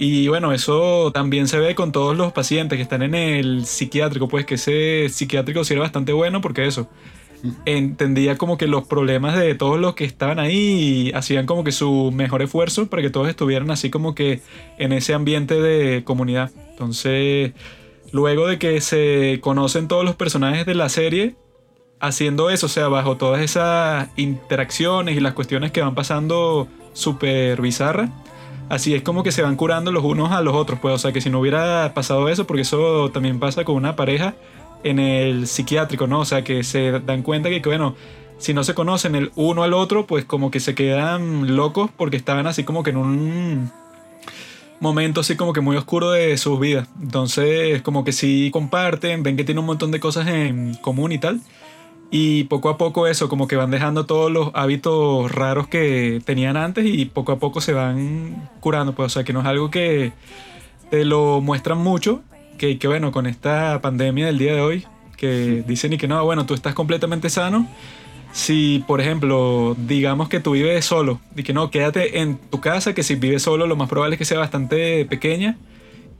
Y 0.00 0.28
bueno, 0.28 0.52
eso 0.52 1.10
también 1.12 1.48
se 1.48 1.58
ve 1.58 1.74
con 1.74 1.90
todos 1.90 2.16
los 2.16 2.32
pacientes 2.32 2.76
que 2.76 2.82
están 2.82 3.02
en 3.02 3.16
el 3.16 3.66
psiquiátrico, 3.66 4.28
pues 4.28 4.46
que 4.46 4.54
ese 4.54 5.08
psiquiátrico 5.08 5.62
era 5.68 5.80
bastante 5.80 6.12
bueno 6.12 6.40
porque 6.40 6.66
eso, 6.66 6.88
entendía 7.64 8.38
como 8.38 8.58
que 8.58 8.68
los 8.68 8.86
problemas 8.86 9.36
de 9.36 9.56
todos 9.56 9.80
los 9.80 9.96
que 9.96 10.04
estaban 10.04 10.38
ahí 10.38 11.08
y 11.08 11.12
hacían 11.14 11.46
como 11.46 11.64
que 11.64 11.72
su 11.72 12.12
mejor 12.12 12.42
esfuerzo 12.42 12.88
para 12.88 13.02
que 13.02 13.10
todos 13.10 13.28
estuvieran 13.28 13.72
así 13.72 13.90
como 13.90 14.14
que 14.14 14.40
en 14.78 14.92
ese 14.92 15.14
ambiente 15.14 15.60
de 15.60 16.04
comunidad. 16.04 16.52
Entonces, 16.70 17.52
luego 18.12 18.46
de 18.46 18.58
que 18.60 18.80
se 18.80 19.40
conocen 19.40 19.88
todos 19.88 20.04
los 20.04 20.14
personajes 20.14 20.64
de 20.64 20.76
la 20.76 20.88
serie, 20.88 21.34
haciendo 21.98 22.50
eso, 22.50 22.66
o 22.66 22.68
sea, 22.68 22.86
bajo 22.86 23.16
todas 23.16 23.42
esas 23.42 24.08
interacciones 24.16 25.16
y 25.16 25.20
las 25.20 25.32
cuestiones 25.32 25.72
que 25.72 25.80
van 25.80 25.96
pasando 25.96 26.68
súper 26.92 27.60
bizarras, 27.60 28.10
así 28.68 28.94
es 28.94 29.02
como 29.02 29.22
que 29.22 29.32
se 29.32 29.42
van 29.42 29.56
curando 29.56 29.92
los 29.92 30.04
unos 30.04 30.32
a 30.32 30.40
los 30.40 30.54
otros, 30.54 30.78
pues, 30.80 30.94
o 30.94 30.98
sea, 30.98 31.12
que 31.12 31.20
si 31.20 31.30
no 31.30 31.40
hubiera 31.40 31.92
pasado 31.94 32.28
eso, 32.28 32.46
porque 32.46 32.62
eso 32.62 33.10
también 33.10 33.38
pasa 33.38 33.64
con 33.64 33.76
una 33.76 33.96
pareja 33.96 34.34
en 34.84 34.98
el 34.98 35.46
psiquiátrico, 35.46 36.06
¿no? 36.06 36.20
O 36.20 36.24
sea, 36.24 36.44
que 36.44 36.62
se 36.64 36.92
dan 37.00 37.22
cuenta 37.22 37.48
que, 37.48 37.60
bueno, 37.64 37.94
si 38.38 38.54
no 38.54 38.62
se 38.64 38.74
conocen 38.74 39.14
el 39.14 39.32
uno 39.34 39.62
al 39.62 39.74
otro, 39.74 40.06
pues 40.06 40.24
como 40.24 40.50
que 40.50 40.60
se 40.60 40.74
quedan 40.74 41.56
locos 41.56 41.90
porque 41.96 42.16
estaban 42.16 42.46
así 42.46 42.64
como 42.64 42.82
que 42.82 42.90
en 42.90 42.96
un 42.96 43.72
momento 44.80 45.20
así 45.20 45.36
como 45.36 45.52
que 45.52 45.60
muy 45.60 45.76
oscuro 45.76 46.10
de 46.12 46.36
sus 46.38 46.58
vidas. 46.60 46.88
Entonces, 47.02 47.82
como 47.82 48.04
que 48.04 48.12
sí 48.12 48.50
comparten, 48.52 49.22
ven 49.22 49.36
que 49.36 49.44
tienen 49.44 49.60
un 49.60 49.66
montón 49.66 49.90
de 49.90 50.00
cosas 50.00 50.28
en 50.28 50.74
común 50.76 51.12
y 51.12 51.18
tal. 51.18 51.40
Y 52.10 52.44
poco 52.44 52.70
a 52.70 52.78
poco 52.78 53.06
eso, 53.06 53.28
como 53.28 53.46
que 53.48 53.56
van 53.56 53.70
dejando 53.70 54.06
todos 54.06 54.32
los 54.32 54.50
hábitos 54.54 55.30
raros 55.30 55.68
que 55.68 56.22
tenían 56.24 56.56
antes 56.56 56.86
y 56.86 57.04
poco 57.04 57.32
a 57.32 57.38
poco 57.38 57.60
se 57.60 57.74
van 57.74 58.48
curando. 58.60 58.94
Pues, 58.94 59.06
o 59.06 59.10
sea, 59.10 59.24
que 59.24 59.32
no 59.32 59.40
es 59.40 59.46
algo 59.46 59.70
que 59.70 60.12
te 60.90 61.04
lo 61.04 61.40
muestran 61.42 61.78
mucho, 61.78 62.22
que, 62.56 62.78
que 62.78 62.88
bueno, 62.88 63.12
con 63.12 63.26
esta 63.26 63.80
pandemia 63.82 64.26
del 64.26 64.38
día 64.38 64.54
de 64.54 64.60
hoy, 64.62 64.86
que 65.18 65.62
dicen 65.66 65.92
y 65.92 65.98
que 65.98 66.08
no, 66.08 66.24
bueno, 66.24 66.46
tú 66.46 66.54
estás 66.54 66.74
completamente 66.74 67.28
sano. 67.28 67.68
Si, 68.32 68.84
por 68.86 69.00
ejemplo, 69.00 69.74
digamos 69.78 70.28
que 70.28 70.40
tú 70.40 70.52
vives 70.52 70.84
solo 70.84 71.20
y 71.36 71.42
que 71.42 71.52
no, 71.52 71.70
quédate 71.70 72.20
en 72.20 72.38
tu 72.38 72.60
casa, 72.60 72.94
que 72.94 73.02
si 73.02 73.16
vives 73.16 73.42
solo 73.42 73.66
lo 73.66 73.76
más 73.76 73.88
probable 73.88 74.14
es 74.14 74.18
que 74.18 74.24
sea 74.24 74.38
bastante 74.38 75.04
pequeña 75.06 75.58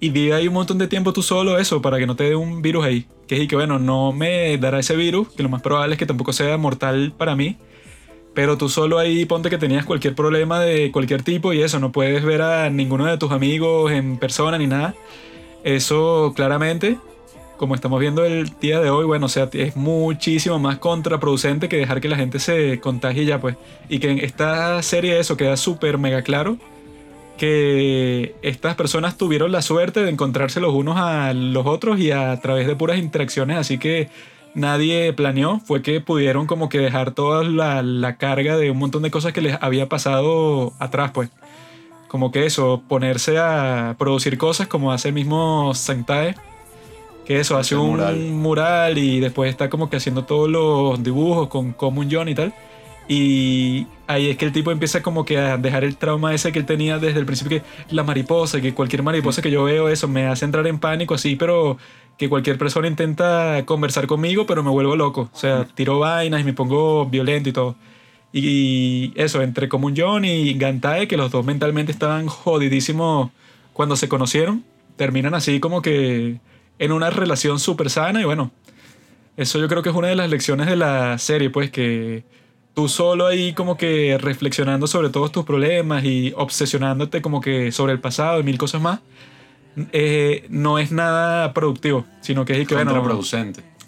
y 0.01 0.11
vive 0.11 0.34
ahí 0.34 0.49
un 0.49 0.55
montón 0.55 0.78
de 0.78 0.86
tiempo 0.86 1.12
tú 1.12 1.22
solo 1.22 1.59
eso 1.59 1.82
para 1.82 1.99
que 1.99 2.07
no 2.07 2.16
te 2.16 2.24
dé 2.24 2.36
un 2.36 2.62
virus 2.62 2.84
ahí. 2.84 3.07
Que 3.26 3.42
es 3.42 3.49
que 3.49 3.57
bueno, 3.57 3.78
no 3.78 4.12
me 4.12 4.57
dará 4.59 4.78
ese 4.78 4.96
virus, 4.96 5.28
que 5.30 5.42
lo 5.42 5.49
más 5.49 5.62
probable 5.62 5.94
es 5.94 5.99
que 5.99 6.07
tampoco 6.07 6.32
sea 6.32 6.57
mortal 6.57 7.12
para 7.16 7.34
mí. 7.34 7.57
Pero 8.34 8.57
tú 8.57 8.68
solo 8.68 8.99
ahí 8.99 9.24
ponte 9.24 9.51
que 9.51 9.59
tenías 9.59 9.84
cualquier 9.84 10.14
problema 10.14 10.61
de 10.61 10.92
cualquier 10.92 11.22
tipo 11.22 11.53
y 11.53 11.62
eso, 11.62 11.80
no 11.80 11.90
puedes 11.90 12.24
ver 12.24 12.42
a 12.42 12.70
ninguno 12.70 13.07
de 13.07 13.18
tus 13.18 13.32
amigos 13.32 13.90
en 13.90 14.18
persona 14.18 14.59
ni 14.59 14.66
nada. 14.66 14.94
Eso 15.64 16.32
claramente 16.36 16.99
como 17.59 17.74
estamos 17.74 17.99
viendo 17.99 18.24
el 18.24 18.49
día 18.61 18.80
de 18.80 18.88
hoy, 18.88 19.05
bueno, 19.05 19.26
o 19.26 19.28
sea, 19.28 19.51
es 19.53 19.74
muchísimo 19.74 20.61
más 20.61 20.78
contraproducente 20.78 21.68
que 21.68 21.76
dejar 21.76 22.01
que 22.01 22.09
la 22.09 22.16
gente 22.16 22.38
se 22.38 22.78
contagie 22.78 23.24
ya, 23.24 23.40
pues. 23.40 23.57
Y 23.88 23.99
que 23.99 24.12
en 24.12 24.18
esta 24.20 24.80
serie 24.82 25.18
eso 25.18 25.36
queda 25.36 25.57
súper 25.57 25.99
mega 25.99 26.22
claro 26.22 26.57
que 27.39 28.34
estas 28.43 28.74
personas 28.74 29.16
tuvieron 29.16 29.51
la 29.51 29.62
suerte 29.62 30.03
de 30.03 30.11
encontrarse 30.11 30.61
los 30.61 30.74
unos 30.74 30.99
a 30.99 31.32
los 31.32 31.66
otros 31.66 31.99
y 31.99 32.11
a 32.11 32.39
través 32.41 32.66
de 32.66 32.76
puras 32.76 32.99
interacciones, 32.99 33.57
así 33.57 33.78
que 33.78 34.11
nadie 34.55 35.12
planeó, 35.14 35.61
fue 35.61 35.80
que 35.80 36.01
pudieron 36.03 36.47
como 36.47 36.68
que 36.68 36.78
dejar 36.78 37.12
toda 37.12 37.45
la, 37.45 37.82
la 37.82 38.16
carga 38.16 38.57
de 38.59 38.70
un 38.70 38.78
montón 38.78 39.03
de 39.03 39.11
cosas 39.11 39.32
que 39.32 39.41
les 39.41 39.57
había 39.61 39.89
pasado 39.89 40.74
atrás, 40.78 41.12
pues. 41.12 41.30
Como 42.09 42.32
que 42.32 42.47
eso, 42.47 42.82
ponerse 42.89 43.39
a 43.39 43.95
producir 43.99 44.39
cosas 44.39 44.66
como 44.66 44.93
hace 44.93 45.09
el 45.09 45.14
mismo 45.14 45.74
Santae 45.74 46.34
que 47.28 47.41
eso, 47.41 47.59
hace 47.59 47.76
un 47.76 48.41
mural. 48.41 48.97
y 48.97 49.20
después 49.20 49.51
está 49.51 49.68
como 49.68 49.91
que 49.91 49.99
haciendo 49.99 50.24
todos 50.24 50.49
los 50.49 51.03
dibujos 51.03 51.49
con 51.49 51.74
Common 51.74 52.09
John 52.11 52.30
y 52.30 52.34
tal. 52.34 52.55
Y 53.09 53.86
ahí 54.06 54.28
es 54.28 54.36
que 54.36 54.44
el 54.44 54.52
tipo 54.52 54.70
empieza 54.70 55.02
como 55.02 55.24
que 55.24 55.38
a 55.38 55.56
dejar 55.56 55.82
el 55.82 55.96
trauma 55.96 56.34
ese 56.34 56.52
que 56.52 56.59
él 56.59 56.66
tenía 56.66 56.98
desde 56.98 57.18
el 57.18 57.24
principio, 57.26 57.62
que 57.62 57.94
la 57.94 58.04
mariposa, 58.04 58.61
que 58.61 58.74
cualquier 58.74 59.02
mariposa 59.02 59.40
que 59.40 59.50
yo 59.50 59.64
veo 59.64 59.88
eso 59.88 60.06
me 60.09 60.26
hace 60.26 60.44
entrar 60.44 60.66
en 60.66 60.78
pánico 60.78 61.14
así, 61.14 61.34
pero 61.34 61.78
que 62.18 62.28
cualquier 62.28 62.59
persona 62.59 62.86
intenta 62.86 63.62
conversar 63.64 64.06
conmigo, 64.06 64.44
pero 64.46 64.62
me 64.62 64.70
vuelvo 64.70 64.94
loco. 64.94 65.30
O 65.32 65.38
sea, 65.38 65.64
tiro 65.74 65.98
vainas 66.00 66.42
y 66.42 66.44
me 66.44 66.52
pongo 66.52 67.06
violento 67.06 67.48
y 67.48 67.52
todo. 67.52 67.76
Y 68.32 69.12
eso, 69.16 69.40
entre 69.40 69.68
Common 69.68 69.94
John 69.96 70.24
y 70.24 70.52
Gantae, 70.54 71.09
que 71.09 71.16
los 71.16 71.30
dos 71.30 71.46
mentalmente 71.46 71.92
estaban 71.92 72.26
jodidísimos 72.26 73.30
cuando 73.72 73.96
se 73.96 74.09
conocieron, 74.09 74.64
terminan 74.96 75.34
así 75.34 75.61
como 75.61 75.80
que 75.80 76.40
en 76.78 76.92
una 76.92 77.11
relación 77.11 77.59
súper 77.59 77.88
sana 77.88 78.20
y 78.20 78.24
bueno, 78.24 78.50
eso 79.36 79.59
yo 79.61 79.68
creo 79.68 79.82
que 79.82 79.90
es 79.90 79.94
una 79.94 80.09
de 80.09 80.16
las 80.16 80.28
lecciones 80.28 80.66
de 80.66 80.76
la 80.76 81.16
serie, 81.18 81.48
pues 81.50 81.70
que 81.70 82.24
tú 82.79 82.87
solo 82.87 83.26
ahí 83.26 83.55
como 83.55 83.76
que 83.76 84.18
reflexionando 84.18 84.87
sobre 84.87 85.09
todos 85.09 85.33
tus 85.33 85.45
problemas 85.45 86.05
y 86.05 86.33
obsesionándote 86.37 87.20
como 87.20 87.41
que 87.41 87.72
sobre 87.72 87.93
el 87.93 87.99
pasado 87.99 88.39
y 88.39 88.45
mil 88.45 88.57
cosas 88.57 88.81
más, 88.81 89.01
eh, 89.91 90.47
no 90.49 90.79
es 90.79 90.93
nada 90.93 91.53
productivo, 91.55 92.05
sino 92.20 92.45
que 92.45 92.61
es 92.61 92.68
que 92.68 92.76
bueno, 92.76 92.93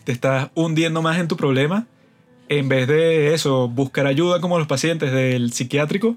te 0.03 0.11
estás 0.11 0.51
hundiendo 0.57 1.03
más 1.03 1.21
en 1.21 1.29
tu 1.29 1.37
problema 1.37 1.87
en 2.49 2.69
vez 2.69 2.89
de 2.89 3.33
eso, 3.33 3.69
buscar 3.69 4.09
ayuda 4.09 4.41
como 4.41 4.59
los 4.59 4.67
pacientes 4.67 5.13
del 5.13 5.53
psiquiátrico 5.53 6.17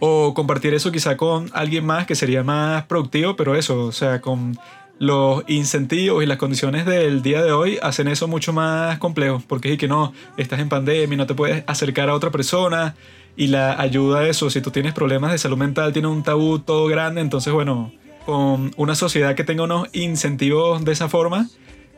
o 0.00 0.34
compartir 0.34 0.74
eso 0.74 0.90
quizá 0.90 1.16
con 1.16 1.50
alguien 1.52 1.86
más 1.86 2.04
que 2.04 2.16
sería 2.16 2.42
más 2.42 2.84
productivo, 2.86 3.36
pero 3.36 3.54
eso, 3.54 3.84
o 3.86 3.92
sea, 3.92 4.20
con 4.20 4.58
los 4.98 5.42
incentivos 5.48 6.22
y 6.22 6.26
las 6.26 6.36
condiciones 6.36 6.86
del 6.86 7.22
día 7.22 7.42
de 7.42 7.52
hoy 7.52 7.78
hacen 7.82 8.08
eso 8.08 8.28
mucho 8.28 8.52
más 8.52 8.98
complejo, 8.98 9.42
porque 9.48 9.72
es 9.72 9.78
que 9.78 9.88
no, 9.88 10.12
estás 10.36 10.60
en 10.60 10.68
pandemia 10.68 11.16
no 11.16 11.26
te 11.26 11.34
puedes 11.34 11.64
acercar 11.66 12.08
a 12.08 12.14
otra 12.14 12.30
persona 12.30 12.94
y 13.36 13.48
la 13.48 13.80
ayuda 13.80 14.20
a 14.20 14.28
eso, 14.28 14.50
si 14.50 14.60
tú 14.60 14.70
tienes 14.70 14.92
problemas 14.92 15.32
de 15.32 15.38
salud 15.38 15.56
mental, 15.56 15.92
tiene 15.92 16.08
un 16.08 16.22
tabú 16.22 16.58
todo 16.58 16.86
grande, 16.86 17.20
entonces 17.20 17.52
bueno, 17.52 17.92
con 18.26 18.72
una 18.76 18.94
sociedad 18.94 19.34
que 19.34 19.44
tenga 19.44 19.64
unos 19.64 19.88
incentivos 19.92 20.84
de 20.84 20.92
esa 20.92 21.08
forma, 21.08 21.48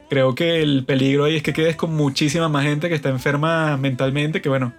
creo 0.09 0.35
que 0.35 0.63
el 0.63 0.85
peligro 0.85 1.25
ahí 1.25 1.37
es 1.37 1.43
que 1.43 1.53
quedes 1.53 1.77
con 1.77 1.95
muchísima 1.95 2.49
más 2.49 2.65
gente 2.65 2.89
que 2.89 2.95
está 2.95 3.09
enferma 3.09 3.77
mentalmente, 3.77 4.41
que 4.41 4.49
bueno, 4.49 4.73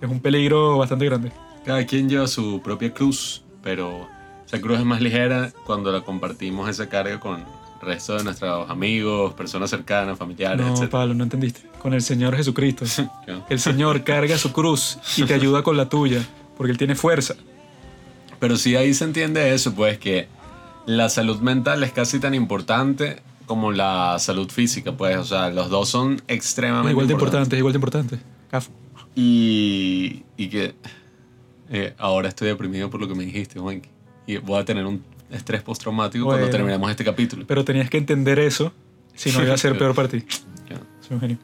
es 0.00 0.08
un 0.08 0.20
peligro 0.20 0.78
bastante 0.78 1.04
grande. 1.04 1.32
Cada 1.64 1.84
quien 1.84 2.08
lleva 2.08 2.26
su 2.26 2.62
propia 2.62 2.94
cruz, 2.94 3.44
pero 3.62 4.08
esa 4.48 4.62
cruz 4.62 4.78
es 4.78 4.84
más 4.86 5.02
ligera 5.02 5.52
cuando 5.66 5.92
la 5.92 6.00
compartimos 6.00 6.70
esa 6.70 6.88
carga 6.88 7.20
con 7.20 7.44
resto 7.82 8.16
de 8.16 8.24
nuestros 8.24 8.70
amigos, 8.70 9.34
personas 9.34 9.68
cercanas, 9.68 10.16
familiares, 10.16 10.66
no, 10.66 10.88
Pablo, 10.88 11.12
no 11.12 11.24
entendiste. 11.24 11.60
Con 11.78 11.92
el 11.92 12.00
Señor 12.00 12.34
Jesucristo. 12.34 12.86
El 13.50 13.60
Señor 13.60 14.04
carga 14.04 14.38
su 14.38 14.50
cruz 14.52 14.98
y 15.18 15.24
te 15.24 15.34
ayuda 15.34 15.62
con 15.62 15.76
la 15.76 15.90
tuya, 15.90 16.26
porque 16.56 16.72
Él 16.72 16.78
tiene 16.78 16.94
fuerza. 16.94 17.34
Pero 18.40 18.56
sí 18.56 18.74
ahí 18.74 18.94
se 18.94 19.04
entiende 19.04 19.52
eso, 19.52 19.74
pues 19.74 19.98
que 19.98 20.28
la 20.86 21.10
salud 21.10 21.40
mental 21.40 21.84
es 21.84 21.92
casi 21.92 22.18
tan 22.18 22.34
importante 22.34 23.20
como 23.44 23.70
la 23.70 24.16
salud 24.18 24.50
física, 24.50 24.92
pues, 24.92 25.18
o 25.18 25.24
sea, 25.24 25.50
los 25.50 25.68
dos 25.68 25.90
son 25.90 26.22
extremadamente 26.26 26.92
igual 26.92 27.06
de 27.06 27.12
importantes. 27.12 27.58
Igual 27.58 27.72
de 27.74 27.76
importante, 27.76 28.18
Y, 29.14 30.24
y 30.38 30.48
que 30.48 30.74
eh, 31.68 31.94
ahora 31.98 32.28
estoy 32.28 32.48
deprimido 32.48 32.88
por 32.88 32.98
lo 32.98 33.08
que 33.08 33.14
me 33.14 33.24
dijiste, 33.26 33.60
Juan. 33.60 33.82
Y 34.28 34.36
voy 34.36 34.60
a 34.60 34.64
tener 34.64 34.84
un 34.84 35.02
estrés 35.30 35.62
postraumático 35.62 36.26
cuando 36.26 36.50
terminemos 36.50 36.90
este 36.90 37.02
capítulo. 37.02 37.46
Pero 37.46 37.64
tenías 37.64 37.88
que 37.88 37.96
entender 37.96 38.38
eso, 38.38 38.74
si 39.14 39.32
no 39.32 39.42
iba 39.42 39.54
a 39.54 39.56
ser 39.56 39.76
peor 39.78 39.94
para 39.94 40.08
ti. 40.08 40.22
Soy 41.00 41.14
un 41.14 41.20
genio. 41.20 41.38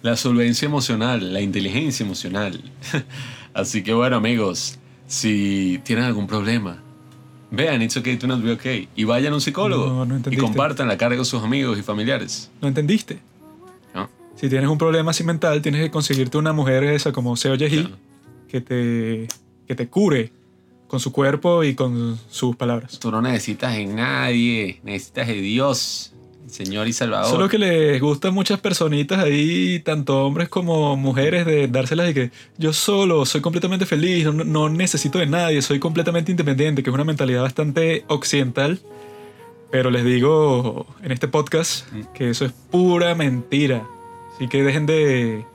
La 0.00 0.16
solvencia 0.16 0.64
emocional, 0.64 1.34
la 1.34 1.42
inteligencia 1.42 2.02
emocional. 2.02 2.58
Así 3.54 3.82
que 3.82 3.92
bueno, 3.92 4.16
amigos, 4.16 4.78
si 5.06 5.82
tienen 5.84 6.06
algún 6.06 6.26
problema, 6.26 6.82
vean 7.50 7.82
It's 7.82 7.98
Okay 7.98 8.16
to 8.16 8.26
Not 8.26 8.42
Be 8.42 8.52
Okay 8.52 8.88
y 8.96 9.04
vayan 9.04 9.34
a 9.34 9.36
un 9.36 9.42
psicólogo 9.42 10.06
y 10.30 10.36
compartan 10.38 10.88
la 10.88 10.96
carga 10.96 11.16
con 11.16 11.26
sus 11.26 11.42
amigos 11.42 11.78
y 11.78 11.82
familiares. 11.82 12.50
¿No 12.62 12.68
entendiste? 12.68 13.18
¿No? 13.94 14.08
Si 14.36 14.48
tienes 14.48 14.70
un 14.70 14.78
problema 14.78 15.10
así 15.10 15.24
mental, 15.24 15.60
tienes 15.60 15.82
que 15.82 15.90
conseguirte 15.90 16.38
una 16.38 16.54
mujer 16.54 16.84
esa 16.84 17.12
como 17.12 17.36
Seo 17.36 17.54
Yeji 17.54 17.92
que, 18.48 18.62
te, 18.62 19.28
que 19.66 19.74
te 19.74 19.88
cure 19.88 20.39
con 20.90 20.98
su 20.98 21.12
cuerpo 21.12 21.62
y 21.62 21.76
con 21.76 22.18
sus 22.30 22.56
palabras. 22.56 22.98
Tú 22.98 23.12
no 23.12 23.22
necesitas 23.22 23.76
de 23.76 23.86
nadie, 23.86 24.80
necesitas 24.82 25.28
de 25.28 25.34
Dios, 25.34 26.12
Señor 26.48 26.88
y 26.88 26.92
Salvador. 26.92 27.30
Solo 27.30 27.48
que 27.48 27.58
les 27.58 28.00
gustan 28.00 28.34
muchas 28.34 28.58
personitas 28.58 29.20
ahí, 29.20 29.78
tanto 29.84 30.26
hombres 30.26 30.48
como 30.48 30.96
mujeres, 30.96 31.46
de 31.46 31.68
dárselas 31.68 32.08
de 32.08 32.14
que 32.14 32.30
yo 32.58 32.72
solo 32.72 33.24
soy 33.24 33.40
completamente 33.40 33.86
feliz, 33.86 34.24
no, 34.24 34.32
no 34.32 34.68
necesito 34.68 35.20
de 35.20 35.26
nadie, 35.26 35.62
soy 35.62 35.78
completamente 35.78 36.32
independiente, 36.32 36.82
que 36.82 36.90
es 36.90 36.94
una 36.94 37.04
mentalidad 37.04 37.42
bastante 37.42 38.04
occidental. 38.08 38.80
Pero 39.70 39.92
les 39.92 40.04
digo 40.04 40.86
en 41.04 41.12
este 41.12 41.28
podcast 41.28 41.86
mm. 41.92 42.12
que 42.14 42.30
eso 42.30 42.44
es 42.44 42.52
pura 42.72 43.14
mentira. 43.14 43.86
Así 44.34 44.48
que 44.48 44.64
dejen 44.64 44.86
de 44.86 45.46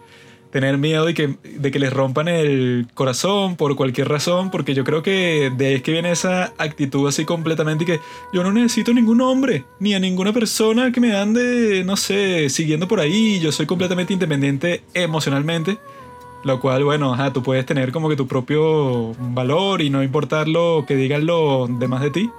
tener 0.55 0.77
miedo 0.77 1.03
de 1.03 1.13
que, 1.13 1.35
de 1.43 1.69
que 1.69 1.79
les 1.79 1.91
rompan 1.91 2.29
el 2.29 2.87
corazón 2.93 3.57
por 3.57 3.75
cualquier 3.75 4.07
razón, 4.07 4.51
porque 4.51 4.73
yo 4.73 4.85
creo 4.85 5.03
que 5.03 5.51
de 5.53 5.67
ahí 5.67 5.73
es 5.73 5.81
que 5.81 5.91
viene 5.91 6.11
esa 6.11 6.53
actitud 6.57 7.05
así 7.09 7.25
completamente 7.25 7.83
y 7.83 7.87
que 7.87 7.99
yo 8.31 8.41
no 8.41 8.53
necesito 8.53 8.93
ningún 8.93 9.19
hombre, 9.19 9.65
ni 9.81 9.95
a 9.95 9.99
ninguna 9.99 10.31
persona 10.31 10.93
que 10.93 11.01
me 11.01 11.13
ande, 11.13 11.83
no 11.83 11.97
sé, 11.97 12.49
siguiendo 12.49 12.87
por 12.87 13.01
ahí, 13.01 13.37
yo 13.41 13.51
soy 13.51 13.65
completamente 13.65 14.13
independiente 14.13 14.81
emocionalmente. 14.93 15.77
Lo 16.45 16.61
cual, 16.61 16.85
bueno, 16.85 17.13
ajá, 17.13 17.33
tú 17.33 17.43
puedes 17.43 17.65
tener 17.65 17.91
como 17.91 18.07
que 18.07 18.15
tu 18.15 18.25
propio 18.25 19.13
valor 19.33 19.81
y 19.81 19.89
no 19.89 20.03
importar 20.03 20.47
lo 20.47 20.85
que 20.87 20.95
digan 20.95 21.25
los 21.25 21.67
demás 21.79 22.01
de 22.01 22.11
ti. 22.11 22.29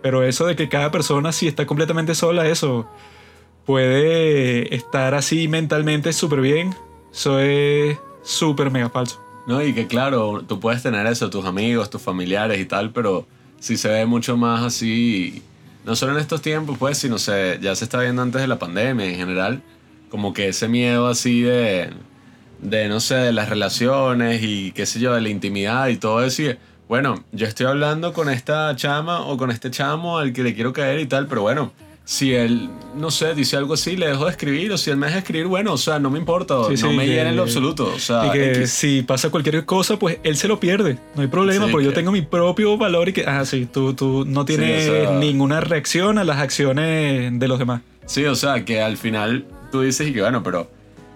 Pero 0.00 0.22
eso 0.22 0.46
de 0.46 0.56
que 0.56 0.70
cada 0.70 0.90
persona 0.90 1.32
si 1.32 1.48
está 1.48 1.66
completamente 1.66 2.14
sola, 2.14 2.48
eso 2.48 2.88
puede 3.66 4.74
estar 4.74 5.14
así 5.14 5.48
mentalmente 5.48 6.14
súper 6.14 6.40
bien 6.40 6.74
eso 7.12 7.38
es 7.38 7.98
súper 8.22 8.70
mega 8.70 8.88
falso. 8.88 9.20
No, 9.46 9.62
y 9.62 9.74
que 9.74 9.86
claro, 9.86 10.42
tú 10.46 10.60
puedes 10.60 10.82
tener 10.82 11.06
eso, 11.06 11.28
tus 11.28 11.44
amigos, 11.44 11.90
tus 11.90 12.00
familiares 12.00 12.60
y 12.60 12.64
tal, 12.64 12.90
pero 12.90 13.26
si 13.58 13.76
se 13.76 13.88
ve 13.88 14.06
mucho 14.06 14.36
más 14.36 14.62
así, 14.62 15.42
no 15.84 15.96
solo 15.96 16.12
en 16.12 16.18
estos 16.18 16.42
tiempos, 16.42 16.78
pues, 16.78 16.98
sino 16.98 17.18
se, 17.18 17.58
ya 17.60 17.74
se 17.74 17.84
está 17.84 18.00
viendo 18.00 18.22
antes 18.22 18.40
de 18.40 18.46
la 18.46 18.58
pandemia 18.58 19.06
en 19.06 19.16
general, 19.16 19.62
como 20.10 20.32
que 20.32 20.48
ese 20.48 20.68
miedo 20.68 21.08
así 21.08 21.42
de, 21.42 21.90
de, 22.60 22.88
no 22.88 23.00
sé, 23.00 23.16
de 23.16 23.32
las 23.32 23.48
relaciones 23.48 24.42
y 24.42 24.72
qué 24.72 24.86
sé 24.86 25.00
yo, 25.00 25.14
de 25.14 25.20
la 25.20 25.28
intimidad 25.28 25.88
y 25.88 25.96
todo 25.96 26.24
eso. 26.24 26.42
Y, 26.42 26.56
bueno, 26.88 27.24
yo 27.32 27.46
estoy 27.46 27.66
hablando 27.66 28.12
con 28.12 28.28
esta 28.28 28.74
chama 28.76 29.22
o 29.22 29.36
con 29.36 29.50
este 29.50 29.70
chamo 29.70 30.18
al 30.18 30.32
que 30.32 30.42
le 30.44 30.54
quiero 30.54 30.72
caer 30.72 31.00
y 31.00 31.06
tal, 31.06 31.26
pero 31.26 31.42
bueno, 31.42 31.72
si 32.04 32.34
él, 32.34 32.68
no 32.96 33.10
sé, 33.10 33.34
dice 33.34 33.56
algo 33.56 33.74
así, 33.74 33.96
le 33.96 34.08
dejo 34.08 34.24
de 34.24 34.32
escribir, 34.32 34.72
o 34.72 34.78
si 34.78 34.90
él 34.90 34.96
me 34.96 35.06
deja 35.06 35.18
escribir, 35.18 35.46
bueno, 35.46 35.72
o 35.72 35.78
sea, 35.78 35.98
no 35.98 36.10
me 36.10 36.18
importa, 36.18 36.54
no 36.54 36.92
me 36.92 37.06
llena 37.06 37.30
en 37.30 37.36
lo 37.36 37.42
absoluto. 37.42 37.92
O 37.94 37.98
sea, 37.98 38.26
y 38.26 38.30
que 38.30 38.66
si 38.66 39.02
pasa 39.02 39.30
cualquier 39.30 39.64
cosa, 39.64 39.98
pues 39.98 40.18
él 40.24 40.36
se 40.36 40.48
lo 40.48 40.58
pierde, 40.58 40.98
no 41.14 41.22
hay 41.22 41.28
problema, 41.28 41.68
porque 41.68 41.86
yo 41.86 41.92
tengo 41.92 42.10
mi 42.12 42.22
propio 42.22 42.76
valor 42.76 43.08
y 43.08 43.12
que, 43.12 43.24
ah, 43.26 43.44
sí, 43.44 43.68
tú, 43.70 43.94
tú 43.94 44.24
no 44.26 44.44
tienes 44.44 45.10
ninguna 45.12 45.60
reacción 45.60 46.18
a 46.18 46.24
las 46.24 46.38
acciones 46.38 47.38
de 47.38 47.48
los 47.48 47.58
demás. 47.58 47.82
Sí, 48.06 48.24
o 48.24 48.34
sea, 48.34 48.64
que 48.64 48.82
al 48.82 48.96
final 48.96 49.44
tú 49.70 49.82
dices 49.82 50.08
y 50.08 50.12
que, 50.12 50.20
bueno, 50.20 50.42
pero 50.42 50.68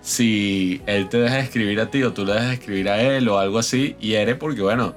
si 0.03 0.81
él 0.87 1.09
te 1.09 1.19
deja 1.19 1.37
de 1.37 1.43
escribir 1.43 1.81
a 1.81 1.91
ti 1.91 2.05
o 2.05 2.13
tú 2.13 2.25
le 2.25 2.33
dejas 2.33 2.49
de 2.49 2.55
escribir 2.55 2.89
a 2.89 3.03
él 3.03 3.29
o 3.29 3.39
algo 3.39 3.59
así, 3.59 3.97
y 4.01 4.15
eres 4.15 4.37
porque, 4.37 4.63
bueno, 4.63 4.95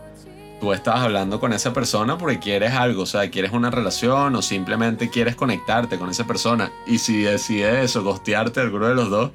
tú 0.60 0.74
estás 0.74 0.99
hablando 0.99 1.39
con 1.39 1.53
esa 1.53 1.74
persona 1.74 2.18
porque 2.18 2.39
quieres 2.39 2.74
algo, 2.74 3.03
o 3.03 3.05
sea, 3.05 3.30
quieres 3.30 3.51
una 3.51 3.72
relación 3.72 4.36
o 4.36 4.41
simplemente 4.41 5.10
quieres 5.10 5.36
conectarte 5.36 5.97
con 5.97 6.10
esa 6.10 6.26
persona. 6.26 6.72
Y 6.86 6.99
si 6.99 7.22
decides 7.22 7.86
eso, 7.86 8.03
gostearte 8.03 8.60
alguno 8.60 8.88
de 8.88 8.95
los 8.95 9.10
dos, 9.10 9.32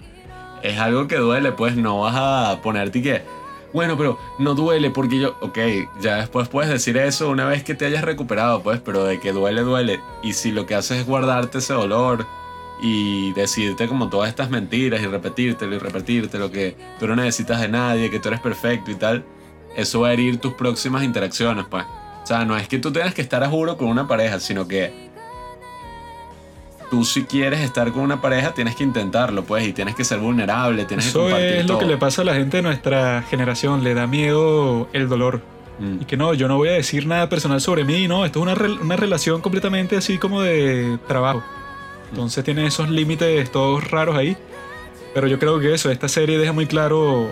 es 0.62 0.78
algo 0.78 1.06
que 1.08 1.16
duele, 1.16 1.52
pues 1.52 1.76
no 1.76 2.00
vas 2.00 2.14
a 2.16 2.62
ponerte 2.62 3.02
que, 3.02 3.22
bueno, 3.72 3.96
pero 3.96 4.18
no 4.38 4.54
duele 4.54 4.90
porque 4.90 5.18
yo, 5.18 5.36
ok, 5.40 5.58
ya 6.00 6.16
después 6.16 6.48
puedes 6.48 6.70
decir 6.70 6.96
eso 6.96 7.28
una 7.28 7.44
vez 7.44 7.64
que 7.64 7.74
te 7.74 7.86
hayas 7.86 8.04
recuperado, 8.04 8.62
pues, 8.62 8.80
pero 8.80 9.04
de 9.04 9.20
que 9.20 9.32
duele, 9.32 9.62
duele. 9.62 10.00
Y 10.22 10.32
si 10.34 10.52
lo 10.52 10.64
que 10.64 10.74
haces 10.74 11.00
es 11.00 11.06
guardarte 11.06 11.58
ese 11.58 11.74
dolor 11.74 12.24
y 12.80 13.32
decirte 13.32 13.88
como 13.88 14.08
todas 14.08 14.28
estas 14.28 14.50
mentiras 14.50 15.00
y 15.02 15.06
repetírtelo 15.06 15.74
y 15.74 15.78
repetirte 15.78 16.38
lo 16.38 16.50
que 16.50 16.76
tú 16.98 17.06
no 17.06 17.16
necesitas 17.16 17.60
de 17.60 17.68
nadie, 17.68 18.10
que 18.10 18.20
tú 18.20 18.28
eres 18.28 18.40
perfecto 18.40 18.90
y 18.90 18.94
tal, 18.94 19.24
eso 19.76 20.00
va 20.00 20.08
a 20.08 20.12
herir 20.12 20.38
tus 20.38 20.54
próximas 20.54 21.02
interacciones, 21.02 21.64
pues. 21.68 21.84
O 22.22 22.26
sea, 22.26 22.44
no 22.44 22.56
es 22.56 22.68
que 22.68 22.78
tú 22.78 22.92
tengas 22.92 23.14
que 23.14 23.22
estar 23.22 23.42
a 23.44 23.48
juro 23.48 23.76
con 23.76 23.88
una 23.88 24.08
pareja, 24.08 24.40
sino 24.40 24.66
que 24.66 25.10
tú 26.90 27.04
si 27.04 27.24
quieres 27.24 27.60
estar 27.60 27.92
con 27.92 28.02
una 28.02 28.20
pareja 28.20 28.54
tienes 28.54 28.76
que 28.76 28.84
intentarlo, 28.84 29.44
pues, 29.44 29.66
y 29.66 29.72
tienes 29.72 29.94
que 29.94 30.04
ser 30.04 30.18
vulnerable, 30.20 30.84
tienes 30.84 31.06
Eso 31.06 31.20
que 31.20 31.30
compartir 31.30 31.56
es 31.58 31.66
lo 31.66 31.78
que 31.78 31.86
le 31.86 31.96
pasa 31.96 32.22
a 32.22 32.24
la 32.24 32.34
gente 32.34 32.58
de 32.58 32.62
nuestra 32.62 33.22
generación, 33.22 33.84
le 33.84 33.94
da 33.94 34.06
miedo 34.06 34.88
el 34.92 35.08
dolor. 35.08 35.42
Mm. 35.78 36.02
Y 36.02 36.04
que 36.04 36.16
no, 36.16 36.34
yo 36.34 36.48
no 36.48 36.56
voy 36.56 36.68
a 36.68 36.72
decir 36.72 37.06
nada 37.06 37.28
personal 37.28 37.60
sobre 37.60 37.84
mí, 37.84 38.08
no, 38.08 38.24
esto 38.24 38.38
es 38.38 38.42
una, 38.42 38.80
una 38.80 38.96
relación 38.96 39.40
completamente 39.40 39.96
así 39.96 40.18
como 40.18 40.40
de 40.40 40.98
trabajo. 41.08 41.42
Entonces 42.10 42.44
tiene 42.44 42.66
esos 42.66 42.88
límites 42.90 43.50
todos 43.50 43.90
raros 43.90 44.16
ahí. 44.16 44.36
Pero 45.14 45.26
yo 45.28 45.38
creo 45.38 45.60
que 45.60 45.74
eso, 45.74 45.90
esta 45.90 46.08
serie 46.08 46.38
deja 46.38 46.52
muy 46.52 46.66
claro 46.66 47.30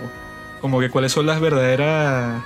como 0.63 0.79
que 0.79 0.89
cuáles 0.89 1.11
son 1.11 1.25
las 1.25 1.41
verdaderas 1.41 2.41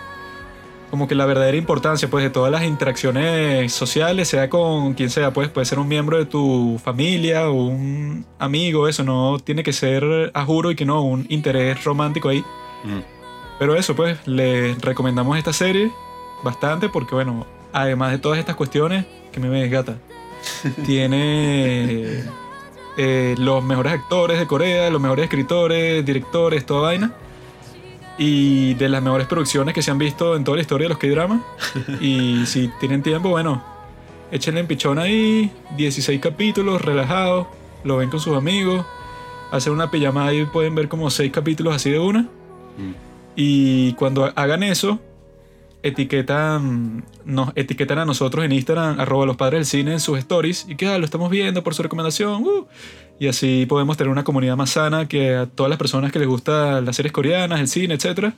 como 0.90 1.08
que 1.08 1.14
la 1.14 1.28
verdadera 1.28 1.56
importancia 1.56 2.10
pues 2.10 2.24
de 2.24 2.32
todas 2.32 2.52
las 2.52 2.64
interacciones 2.64 3.72
sociales, 3.72 4.28
sea 4.28 4.50
con 4.50 4.96
quien 4.96 5.12
sea, 5.12 5.32
pues 5.34 5.50
puede 5.50 5.66
ser 5.66 5.78
un 5.78 5.88
miembro 5.88 6.18
de 6.18 6.26
tu 6.26 6.82
familia 6.84 7.48
o 7.48 7.54
un 7.68 8.26
amigo, 8.40 8.88
eso 8.88 9.04
no 9.04 9.38
tiene 9.38 9.62
que 9.62 9.72
ser 9.72 10.32
a 10.34 10.46
juro 10.46 10.72
y 10.72 10.76
que 10.76 10.84
no 10.84 11.04
un 11.04 11.28
interés 11.30 11.84
romántico 11.84 12.30
ahí. 12.30 12.40
Mm. 12.84 13.02
Pero 13.60 13.76
eso 13.76 13.96
pues 13.96 14.18
les 14.26 14.82
recomendamos 14.82 15.38
esta 15.38 15.54
serie 15.54 15.92
bastante 16.44 16.90
porque 16.90 17.14
bueno, 17.14 17.46
además 17.72 18.14
de 18.14 18.18
todas 18.18 18.40
estas 18.40 18.56
cuestiones 18.56 19.06
que 19.32 19.40
me 19.40 19.48
ves 19.48 19.70
gata, 19.70 20.00
tiene 20.88 22.24
eh, 22.98 23.36
los 23.38 23.64
mejores 23.64 23.94
actores 23.94 24.40
de 24.40 24.48
Corea, 24.48 24.90
los 24.90 25.00
mejores 25.00 25.26
escritores, 25.26 26.04
directores, 26.04 26.66
toda 26.66 26.82
vaina 26.82 27.14
y 28.18 28.74
de 28.76 28.90
las 28.90 29.02
mejores 29.02 29.28
producciones 29.28 29.74
que 29.74 29.82
se 29.82 29.92
han 29.92 29.98
visto 29.98 30.36
en 30.36 30.44
toda 30.44 30.58
la 30.58 30.62
historia 30.62 30.86
de 30.86 30.90
los 30.90 30.98
K-Drama. 30.98 31.44
y 32.02 32.46
si 32.46 32.70
tienen 32.80 33.04
tiempo, 33.04 33.30
bueno, 33.30 33.64
échenle 34.32 34.62
en 34.62 34.68
pichón 34.68 35.00
ahí, 35.00 35.52
16 35.76 36.20
capítulos, 36.20 36.82
relajados, 36.82 37.48
lo 37.84 37.98
ven 37.98 38.10
con 38.10 38.20
sus 38.20 38.36
amigos, 38.36 38.86
hacen 39.52 39.74
una 39.74 39.92
pijamada 39.92 40.34
y 40.34 40.46
pueden 40.46 40.76
ver 40.76 40.88
como 40.88 41.10
6 41.10 41.32
capítulos 41.32 41.76
así 41.76 41.90
de 41.92 42.00
una. 42.00 42.22
Mm. 42.22 42.94
Y 43.36 43.94
cuando 43.94 44.32
hagan 44.36 44.64
eso, 44.64 45.00
etiquetan, 45.84 47.06
nos 47.24 47.52
etiquetan 47.56 48.00
a 48.00 48.06
nosotros 48.06 48.44
en 48.44 48.52
Instagram, 48.52 49.00
arroba 49.00 49.26
los 49.26 49.38
padres 49.38 49.60
del 49.60 49.66
cine 49.66 49.94
en 49.94 50.00
sus 50.00 50.18
stories, 50.20 50.66
y 50.68 50.76
que 50.76 50.88
ah, 50.88 50.98
lo 50.98 51.06
estamos 51.06 51.30
viendo 51.30 51.64
por 51.64 51.76
su 51.76 51.84
recomendación. 51.84 52.44
Uh, 52.44 52.66
y 53.20 53.28
así 53.28 53.66
podemos 53.68 53.98
tener 53.98 54.12
una 54.12 54.24
comunidad 54.24 54.56
más 54.56 54.72
sana 54.72 55.08
que 55.08 55.36
a 55.36 55.46
todas 55.48 55.70
las 55.70 55.80
personas 55.80 56.12
que 56.12 56.20
les 56.20 56.28
gustan 56.28 56.86
las 56.86 56.96
series 56.96 57.12
coreanas, 57.12 57.60
el 57.60 57.68
cine, 57.68 57.96
etc. 57.96 58.34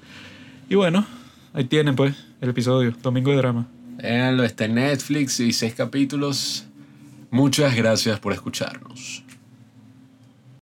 Y 0.70 0.76
bueno, 0.76 1.06
ahí 1.54 1.66
tienen 1.66 1.96
pues 1.96 2.16
el 2.42 2.50
episodio, 2.50 2.94
Domingo 3.02 3.32
de 3.32 3.38
Drama. 3.38 3.68
lo 4.02 4.44
está 4.44 4.66
en 4.66 4.76
Netflix 4.76 5.40
y 5.40 5.52
seis 5.52 5.74
capítulos. 5.74 6.66
Muchas 7.32 7.76
gracias 7.76 8.20
por 8.20 8.34
escucharnos. 8.34 9.24